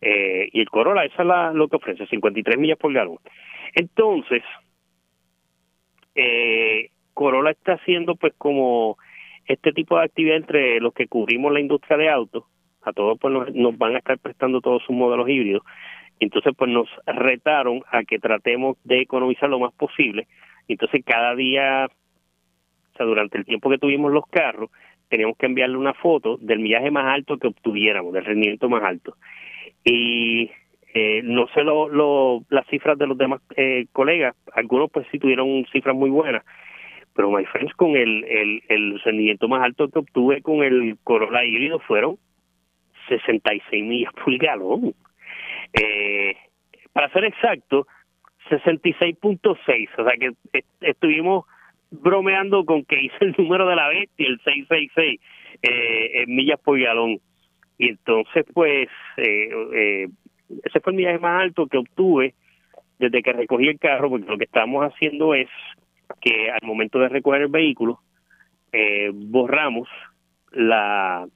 Eh, 0.00 0.48
y 0.52 0.60
el 0.60 0.68
Corolla, 0.68 1.04
esa 1.04 1.22
es 1.22 1.28
la, 1.28 1.52
lo 1.52 1.68
que 1.68 1.76
ofrece, 1.76 2.06
53 2.06 2.58
millas 2.58 2.78
por 2.78 2.92
galón. 2.92 3.18
Entonces, 3.74 4.42
eh, 6.14 6.90
Corolla 7.14 7.50
está 7.50 7.74
haciendo 7.74 8.14
pues 8.16 8.34
como 8.36 8.98
este 9.46 9.72
tipo 9.72 9.98
de 9.98 10.04
actividad 10.04 10.36
entre 10.36 10.80
los 10.80 10.92
que 10.94 11.06
cubrimos 11.06 11.52
la 11.52 11.60
industria 11.60 11.96
de 11.96 12.10
autos, 12.10 12.44
a 12.84 12.92
todos 12.92 13.18
pues 13.18 13.54
nos 13.54 13.78
van 13.78 13.94
a 13.94 13.98
estar 13.98 14.18
prestando 14.18 14.60
todos 14.60 14.82
sus 14.84 14.94
modelos 14.94 15.28
híbridos, 15.28 15.62
entonces, 16.20 16.52
pues 16.56 16.70
nos 16.70 16.88
retaron 17.06 17.82
a 17.90 18.04
que 18.04 18.18
tratemos 18.18 18.76
de 18.84 19.00
economizar 19.00 19.48
lo 19.48 19.58
más 19.58 19.72
posible. 19.74 20.26
Entonces, 20.68 21.02
cada 21.04 21.34
día, 21.34 21.86
o 21.86 22.96
sea, 22.96 23.06
durante 23.06 23.38
el 23.38 23.44
tiempo 23.44 23.68
que 23.70 23.78
tuvimos 23.78 24.12
los 24.12 24.26
carros, 24.28 24.70
teníamos 25.08 25.36
que 25.36 25.46
enviarle 25.46 25.76
una 25.76 25.94
foto 25.94 26.36
del 26.38 26.60
millaje 26.60 26.90
más 26.90 27.06
alto 27.06 27.38
que 27.38 27.48
obtuviéramos, 27.48 28.12
del 28.12 28.24
rendimiento 28.24 28.68
más 28.68 28.82
alto. 28.84 29.16
Y 29.84 30.50
eh, 30.94 31.20
no 31.24 31.46
sé 31.48 31.62
lo, 31.62 31.88
lo, 31.88 32.42
las 32.48 32.66
cifras 32.68 32.96
de 32.96 33.06
los 33.06 33.18
demás 33.18 33.42
eh, 33.56 33.86
colegas, 33.92 34.34
algunos 34.54 34.90
pues 34.90 35.06
sí 35.10 35.18
tuvieron 35.18 35.66
cifras 35.72 35.94
muy 35.94 36.10
buenas, 36.10 36.44
pero 37.14 37.30
my 37.30 37.44
friends, 37.44 37.74
con 37.74 37.96
el, 37.96 38.24
el, 38.24 38.62
el 38.68 39.00
rendimiento 39.00 39.46
más 39.46 39.62
alto 39.62 39.88
que 39.88 39.98
obtuve 39.98 40.40
con 40.42 40.62
el 40.62 40.96
Corolla 41.04 41.44
híbrido 41.44 41.80
fueron 41.80 42.16
66 43.08 43.84
millas 43.84 44.12
por 44.12 44.36
galón. 44.38 44.94
Eh, 45.72 46.36
para 46.92 47.10
ser 47.10 47.24
exacto, 47.24 47.86
66.6, 48.50 49.88
o 49.98 50.04
sea 50.04 50.16
que 50.18 50.64
estuvimos 50.80 51.44
bromeando 51.90 52.64
con 52.64 52.84
que 52.84 53.00
hice 53.00 53.16
el 53.20 53.34
número 53.38 53.66
de 53.66 53.76
la 53.76 53.88
bestia, 53.88 54.26
el 54.26 54.40
666, 54.40 55.20
eh, 55.62 56.22
en 56.22 56.34
millas 56.34 56.60
por 56.60 56.78
galón. 56.78 57.20
Y 57.78 57.88
entonces, 57.90 58.44
pues, 58.52 58.88
eh, 59.16 59.48
eh, 59.74 60.08
ese 60.64 60.80
fue 60.80 60.92
el 60.92 60.96
millaje 60.96 61.18
más 61.18 61.42
alto 61.42 61.66
que 61.66 61.78
obtuve 61.78 62.34
desde 62.98 63.22
que 63.22 63.32
recogí 63.32 63.68
el 63.68 63.78
carro, 63.78 64.10
porque 64.10 64.26
lo 64.26 64.38
que 64.38 64.44
estamos 64.44 64.84
haciendo 64.84 65.34
es 65.34 65.48
que 66.20 66.50
al 66.50 66.66
momento 66.66 66.98
de 66.98 67.08
recoger 67.08 67.42
el 67.42 67.48
vehículo, 67.48 68.00
eh, 68.72 69.10
borramos 69.12 69.88
la 70.52 71.26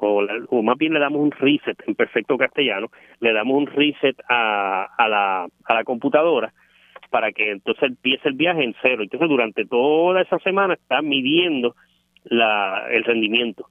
o, 0.00 0.26
o, 0.50 0.62
más 0.62 0.76
bien 0.78 0.92
le 0.94 1.00
damos 1.00 1.20
un 1.20 1.30
reset 1.30 1.76
en 1.86 1.94
perfecto 1.94 2.36
castellano, 2.36 2.88
le 3.20 3.32
damos 3.32 3.56
un 3.56 3.66
reset 3.66 4.16
a, 4.28 4.84
a, 4.96 5.08
la, 5.08 5.48
a 5.64 5.74
la 5.74 5.84
computadora 5.84 6.52
para 7.10 7.32
que 7.32 7.50
entonces 7.52 7.84
empiece 7.84 8.28
el 8.28 8.34
viaje 8.34 8.62
en 8.62 8.74
cero. 8.82 9.02
Entonces 9.02 9.28
durante 9.28 9.64
toda 9.64 10.20
esa 10.22 10.38
semana 10.40 10.74
está 10.74 11.02
midiendo 11.02 11.74
la, 12.24 12.86
el 12.90 13.04
rendimiento. 13.04 13.66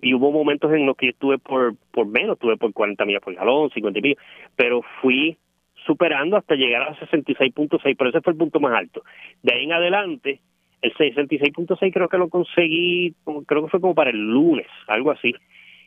Y 0.00 0.12
hubo 0.14 0.32
momentos 0.32 0.72
en 0.72 0.84
los 0.84 0.96
que 0.96 1.10
estuve 1.10 1.38
por, 1.38 1.74
por 1.92 2.06
menos, 2.06 2.34
estuve 2.34 2.56
por 2.56 2.72
40 2.72 3.04
millas 3.04 3.22
por 3.22 3.34
galón, 3.34 3.70
50 3.70 4.00
y 4.06 4.16
pero 4.56 4.82
fui 5.00 5.38
superando 5.86 6.36
hasta 6.36 6.54
llegar 6.56 6.82
a 6.82 6.96
66.6, 6.96 7.94
pero 7.96 8.10
ese 8.10 8.20
fue 8.20 8.32
el 8.32 8.38
punto 8.38 8.60
más 8.60 8.74
alto. 8.74 9.02
De 9.42 9.54
ahí 9.54 9.64
en 9.64 9.72
adelante, 9.72 10.40
el 10.84 10.94
66.6 10.94 11.92
creo 11.92 12.08
que 12.08 12.18
lo 12.18 12.28
conseguí, 12.28 13.14
creo 13.46 13.64
que 13.64 13.70
fue 13.70 13.80
como 13.80 13.94
para 13.94 14.10
el 14.10 14.18
lunes, 14.18 14.66
algo 14.86 15.10
así. 15.10 15.34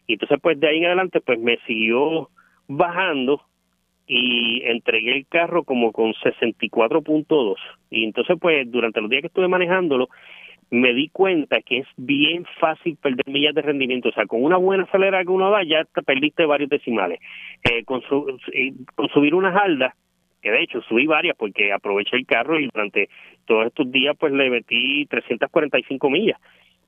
Y 0.08 0.14
entonces 0.14 0.40
pues 0.42 0.60
de 0.60 0.68
ahí 0.68 0.78
en 0.80 0.86
adelante 0.86 1.22
pues 1.22 1.40
me 1.40 1.58
siguió 1.68 2.30
bajando 2.68 3.42
y 4.08 4.62
entregué 4.64 5.16
el 5.16 5.28
carro 5.28 5.64
como 5.64 5.92
con 5.92 6.14
64.2 6.14 7.56
y 7.92 8.06
entonces 8.06 8.38
pues 8.40 8.72
durante 8.72 9.02
los 9.02 9.10
días 9.10 9.22
que 9.22 9.28
estuve 9.28 9.48
manejándolo 9.48 10.10
me 10.70 10.94
di 10.94 11.10
cuenta 11.10 11.62
que 11.62 11.80
es 11.80 11.88
bien 11.96 12.46
fácil 12.60 12.98
perder 12.98 13.26
millas 13.28 13.56
de 13.56 13.62
rendimiento. 13.62 14.10
O 14.10 14.12
sea, 14.12 14.26
con 14.26 14.44
una 14.44 14.58
buena 14.58 14.84
aceleración 14.84 15.28
que 15.28 15.32
uno 15.32 15.50
da, 15.50 15.64
ya 15.64 15.86
te 15.86 16.02
perdiste 16.04 16.46
varios 16.46 16.70
decimales. 16.70 17.20
Eh, 17.64 17.86
con, 17.86 18.02
con 18.02 19.10
subir 19.14 19.34
unas 19.34 19.56
aldas, 19.56 19.94
que 20.42 20.52
de 20.52 20.64
hecho 20.64 20.82
subí 20.82 21.08
varias 21.08 21.38
porque 21.38 21.72
aproveché 21.72 22.18
el 22.18 22.26
carro 22.26 22.60
y 22.60 22.68
durante 22.68 23.08
todos 23.48 23.66
estos 23.66 23.92
días 23.92 24.16
pues 24.20 24.32
le 24.34 24.50
metí 24.50 25.06
345 25.08 26.10
millas, 26.10 26.40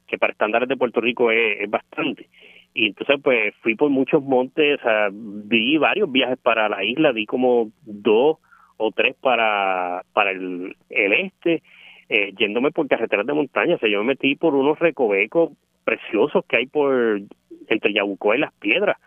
que 0.06 0.18
para 0.18 0.34
estándares 0.34 0.70
de 0.70 0.78
Puerto 0.78 1.02
Rico 1.02 1.32
es, 1.32 1.68
bastante. 1.70 2.30
Y 2.74 2.88
entonces 2.88 3.20
pues 3.24 3.56
fui 3.62 3.76
por 3.76 3.90
muchos 3.90 4.22
montes, 4.22 4.80
o 4.84 5.10
di 5.12 5.78
varios 5.78 6.12
viajes 6.12 6.38
para 6.38 6.70
la 6.70 6.84
isla, 6.84 7.14
di 7.14 7.26
como 7.26 7.72
dos 7.84 8.38
o 8.78 8.92
tres 8.92 9.16
para, 9.20 10.04
para 10.14 10.32
el, 10.32 10.76
el 10.90 11.14
este, 11.14 11.64
eh, 12.10 12.34
yéndome 12.38 12.72
por 12.72 12.88
carreteras 12.88 13.26
de 13.26 13.34
montaña. 13.34 13.76
O 13.76 13.80
sea, 13.80 13.90
yo 13.90 14.00
me 14.00 14.10
metí 14.14 14.36
por 14.36 14.54
unos 14.54 14.78
recovecos 14.78 15.52
preciosos 15.84 16.46
que 16.46 16.58
hay 16.58 16.66
por 16.68 17.22
entre 17.68 17.94
Yabucoa 17.94 18.36
y 18.36 18.40
las 18.40 18.54
piedras. 18.54 18.98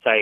O 0.00 0.02
sea, 0.02 0.14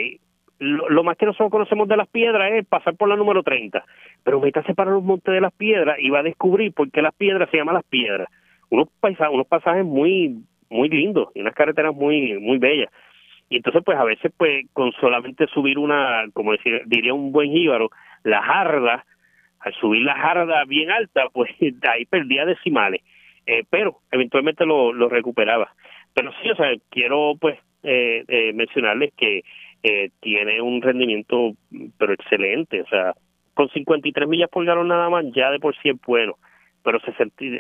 lo, 0.63 1.03
más 1.03 1.17
que 1.17 1.27
nosotros 1.27 1.51
conocemos 1.51 1.89
de 1.89 1.97
las 1.97 2.09
piedras 2.09 2.53
es 2.53 2.67
pasar 2.67 2.95
por 2.97 3.09
la 3.09 3.17
número 3.17 3.43
30, 3.43 3.85
pero 4.23 4.41
métase 4.41 4.75
para 4.75 4.93
los 4.93 5.03
montes 5.03 5.35
de 5.35 5.41
las 5.41 5.53
piedras 5.53 5.99
y 5.99 6.11
va 6.11 6.21
a 6.21 6.23
descubrir 6.23 6.73
por 6.73 6.91
qué 6.91 7.03
las 7.03 7.15
piedras 7.15 7.51
se 7.51 7.57
llaman 7.57 7.75
las 7.75 7.85
piedras. 7.85 8.29
Unos 8.71 8.89
paisajes, 9.01 9.35
unos 9.35 9.47
pasajes 9.47 9.85
muy 9.85 10.45
muy 10.71 10.89
lindos 10.89 11.29
y 11.35 11.41
unas 11.41 11.55
carreteras 11.55 11.95
muy 11.95 12.39
muy 12.39 12.59
bellas. 12.59 12.91
Y 13.49 13.57
entonces 13.57 13.83
pues 13.85 13.99
a 13.99 14.05
veces 14.05 14.33
pues 14.37 14.67
con 14.73 14.93
solamente 14.93 15.47
subir 15.49 15.79
una, 15.79 16.25
como 16.33 16.53
decir, 16.53 16.83
diría 16.87 17.13
un 17.13 17.33
buen 17.33 17.51
jíbaro, 17.51 17.91
la 18.23 18.43
jarda 18.43 19.05
al 19.61 19.75
subir 19.75 20.03
la 20.03 20.15
jarda 20.15 20.65
bien 20.65 20.91
alta, 20.91 21.25
pues 21.33 21.51
ahí 21.61 22.05
perdía 22.07 22.45
decimales, 22.45 23.03
eh, 23.47 23.65
pero 23.69 23.99
eventualmente 24.11 24.65
lo, 24.65 24.93
lo 24.93 25.09
recuperaba. 25.09 25.75
Pero 26.15 26.31
sí, 26.43 26.51
o 26.51 26.57
sea, 26.57 26.69
quiero 26.91 27.35
pues 27.41 27.59
eh, 27.83 28.25
eh, 28.29 28.53
mencionarles 28.53 29.13
que 29.17 29.43
eh, 29.83 30.11
tiene 30.21 30.61
un 30.61 30.81
rendimiento 30.81 31.53
pero 31.99 32.13
excelente, 32.13 32.83
o 32.83 32.87
sea, 32.87 33.15
con 33.55 33.69
53 33.69 34.29
millas 34.29 34.49
por 34.49 34.65
galón 34.65 34.89
nada 34.89 35.11
más 35.11 35.25
ya 35.35 35.51
de 35.51 35.59
por 35.59 35.75
sí 35.77 35.91
es 35.91 36.01
bueno, 36.07 36.37
pero 36.83 36.99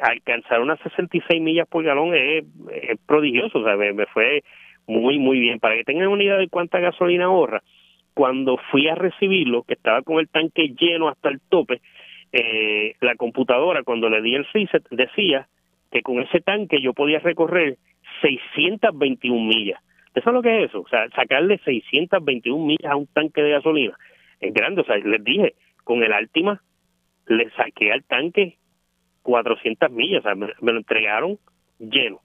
alcanzar 0.02 0.60
unas 0.60 0.80
66 0.80 1.40
millas 1.40 1.68
por 1.68 1.84
galón 1.84 2.14
es, 2.14 2.44
es 2.72 2.98
prodigioso, 3.06 3.58
o 3.58 3.64
sea, 3.64 3.76
me, 3.76 4.06
fue 4.06 4.42
muy, 4.86 5.18
muy 5.18 5.38
bien. 5.38 5.60
Para 5.60 5.76
que 5.76 5.84
tengan 5.84 6.08
una 6.08 6.22
idea 6.22 6.36
de 6.36 6.48
cuánta 6.48 6.80
gasolina 6.80 7.26
ahorra, 7.26 7.62
cuando 8.14 8.58
fui 8.70 8.88
a 8.88 8.94
recibirlo, 8.94 9.62
que 9.62 9.74
estaba 9.74 10.02
con 10.02 10.18
el 10.18 10.28
tanque 10.28 10.74
lleno 10.78 11.08
hasta 11.08 11.28
el 11.28 11.40
tope, 11.48 11.80
eh, 12.32 12.94
la 13.00 13.14
computadora 13.14 13.82
cuando 13.82 14.08
le 14.08 14.22
di 14.22 14.34
el 14.34 14.46
reset 14.52 14.82
decía 14.90 15.46
que 15.90 16.02
con 16.02 16.20
ese 16.20 16.40
tanque 16.40 16.80
yo 16.80 16.94
podía 16.94 17.18
recorrer 17.18 17.76
621 18.22 19.44
millas. 19.44 19.80
¿Eso 20.14 20.28
es 20.28 20.34
lo 20.34 20.42
que 20.42 20.64
es 20.64 20.70
eso? 20.70 20.80
O 20.80 20.88
sea, 20.88 21.08
sacarle 21.10 21.58
621 21.64 22.64
millas 22.64 22.92
a 22.92 22.96
un 22.96 23.06
tanque 23.06 23.42
de 23.42 23.50
gasolina 23.50 23.96
es 24.42 24.52
grande. 24.52 24.82
O 24.82 24.84
sea, 24.84 24.96
les 24.96 25.24
dije, 25.24 25.54
con 25.84 26.02
el 26.02 26.12
Altima 26.12 26.60
le 27.26 27.50
saqué 27.50 27.92
al 27.92 28.04
tanque 28.04 28.58
400 29.22 29.90
millas, 29.90 30.20
o 30.20 30.22
sea, 30.22 30.34
me, 30.34 30.48
lo 30.60 30.78
entregaron 30.78 31.38
lleno. 31.78 32.20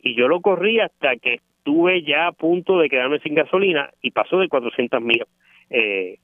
Y 0.00 0.14
yo 0.14 0.28
lo 0.28 0.40
corrí 0.40 0.80
hasta 0.80 1.16
que 1.16 1.34
estuve 1.34 2.02
ya 2.02 2.28
a 2.28 2.32
punto 2.32 2.78
de 2.78 2.88
quedarme 2.88 3.18
sin 3.18 3.34
gasolina 3.34 3.90
y 4.00 4.12
pasó 4.12 4.38
de 4.38 4.48
400 4.48 5.02
millas 5.02 5.28
eh, 5.70 6.18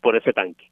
por 0.00 0.16
ese 0.16 0.32
tanque. 0.32 0.70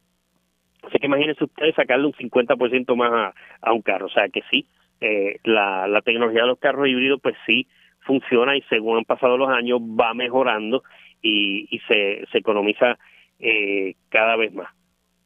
Así 0.83 0.99
que 0.99 1.07
imagínense 1.07 1.45
ustedes 1.45 1.75
sacarle 1.75 2.07
un 2.07 2.13
50% 2.13 2.97
más 2.97 3.13
a, 3.13 3.35
a, 3.61 3.73
un 3.73 3.83
carro. 3.83 4.07
O 4.07 4.11
sea 4.11 4.29
que 4.29 4.43
sí, 4.51 4.65
eh, 5.01 5.39
la, 5.45 5.89
la 5.89 6.01
tecnología 6.01 6.43
de 6.43 6.49
los 6.49 6.59
carros 6.59 6.89
híbridos 6.89 7.21
pues 7.21 7.37
sí 7.47 7.67
funciona 8.01 8.57
y 8.57 8.63
según 8.63 8.99
han 8.99 9.05
pasado 9.05 9.37
los 9.37 9.49
años 9.49 9.81
va 9.81 10.15
mejorando 10.15 10.83
y, 11.23 11.69
y 11.71 11.79
se, 11.81 12.25
se 12.31 12.39
economiza 12.39 12.99
eh, 13.39 13.95
cada 14.09 14.37
vez 14.37 14.53
más. 14.53 14.69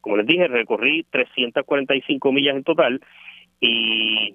Como 0.01 0.17
les 0.17 0.27
dije, 0.27 0.49
recorrí 0.49 1.05
345 1.11 2.33
millas 2.33 2.57
en 2.57 2.65
total 2.65 3.01
y 3.61 4.35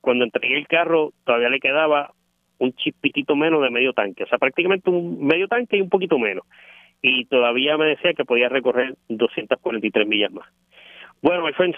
cuando 0.00 0.24
entregué 0.24 0.56
el 0.56 0.68
carro 0.68 1.12
todavía 1.24 1.48
le 1.48 1.60
quedaba 1.60 2.12
un 2.58 2.72
chispitito 2.74 3.34
menos 3.34 3.60
de 3.62 3.70
medio 3.70 3.92
tanque, 3.92 4.22
o 4.22 4.26
sea, 4.28 4.38
prácticamente 4.38 4.88
un 4.88 5.26
medio 5.26 5.48
tanque 5.48 5.78
y 5.78 5.80
un 5.80 5.88
poquito 5.88 6.18
menos. 6.18 6.44
Y 7.02 7.24
todavía 7.24 7.76
me 7.76 7.86
decía 7.86 8.14
que 8.14 8.24
podía 8.24 8.48
recorrer 8.48 8.94
243 9.08 10.06
millas 10.06 10.30
más. 10.30 10.48
Bueno, 11.20 11.44
my 11.44 11.52
friends, 11.54 11.76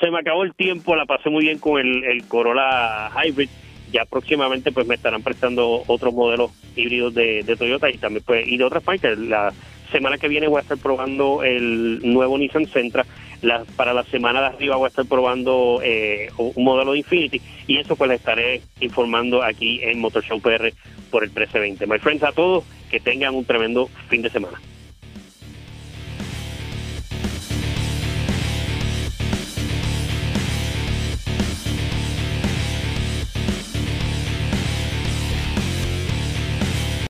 se 0.00 0.10
me 0.10 0.20
acabó 0.20 0.44
el 0.44 0.54
tiempo, 0.54 0.94
la 0.94 1.06
pasé 1.06 1.30
muy 1.30 1.44
bien 1.44 1.58
con 1.58 1.80
el, 1.80 2.04
el 2.04 2.28
Corolla 2.28 3.10
Hybrid. 3.10 3.48
Ya 3.92 4.04
próximamente 4.04 4.72
pues 4.72 4.86
me 4.86 4.94
estarán 4.94 5.22
prestando 5.22 5.82
otros 5.86 6.14
modelos 6.14 6.50
híbridos 6.76 7.14
de, 7.14 7.56
Toyota 7.58 7.90
y 7.90 7.98
también 7.98 8.24
pues 8.26 8.46
y 8.46 8.56
de 8.56 8.64
otras 8.64 8.82
partes. 8.82 9.18
La 9.18 9.52
semana 9.90 10.18
que 10.18 10.28
viene 10.28 10.48
voy 10.48 10.58
a 10.58 10.62
estar 10.62 10.78
probando 10.78 11.42
el 11.42 12.00
nuevo 12.02 12.38
Nissan 12.38 12.66
Sentra 12.66 13.04
la, 13.42 13.64
para 13.76 13.94
la 13.94 14.04
semana 14.04 14.40
de 14.40 14.46
arriba 14.48 14.76
voy 14.76 14.84
a 14.84 14.88
estar 14.88 15.06
probando 15.06 15.80
eh, 15.82 16.30
un 16.36 16.64
modelo 16.64 16.92
de 16.92 16.98
Infinity 16.98 17.40
y 17.66 17.78
eso 17.78 17.96
pues 17.96 18.10
les 18.10 18.20
estaré 18.20 18.62
informando 18.80 19.42
aquí 19.42 19.80
en 19.82 20.00
Motor 20.00 20.22
Show 20.24 20.40
PR 20.40 20.72
por 21.10 21.24
el 21.24 21.30
1320. 21.30 21.86
My 21.86 21.98
friends, 21.98 22.22
a 22.22 22.32
todos, 22.32 22.64
que 22.90 23.00
tengan 23.00 23.34
un 23.34 23.44
tremendo 23.44 23.88
fin 24.08 24.22
de 24.22 24.30
semana. 24.30 24.60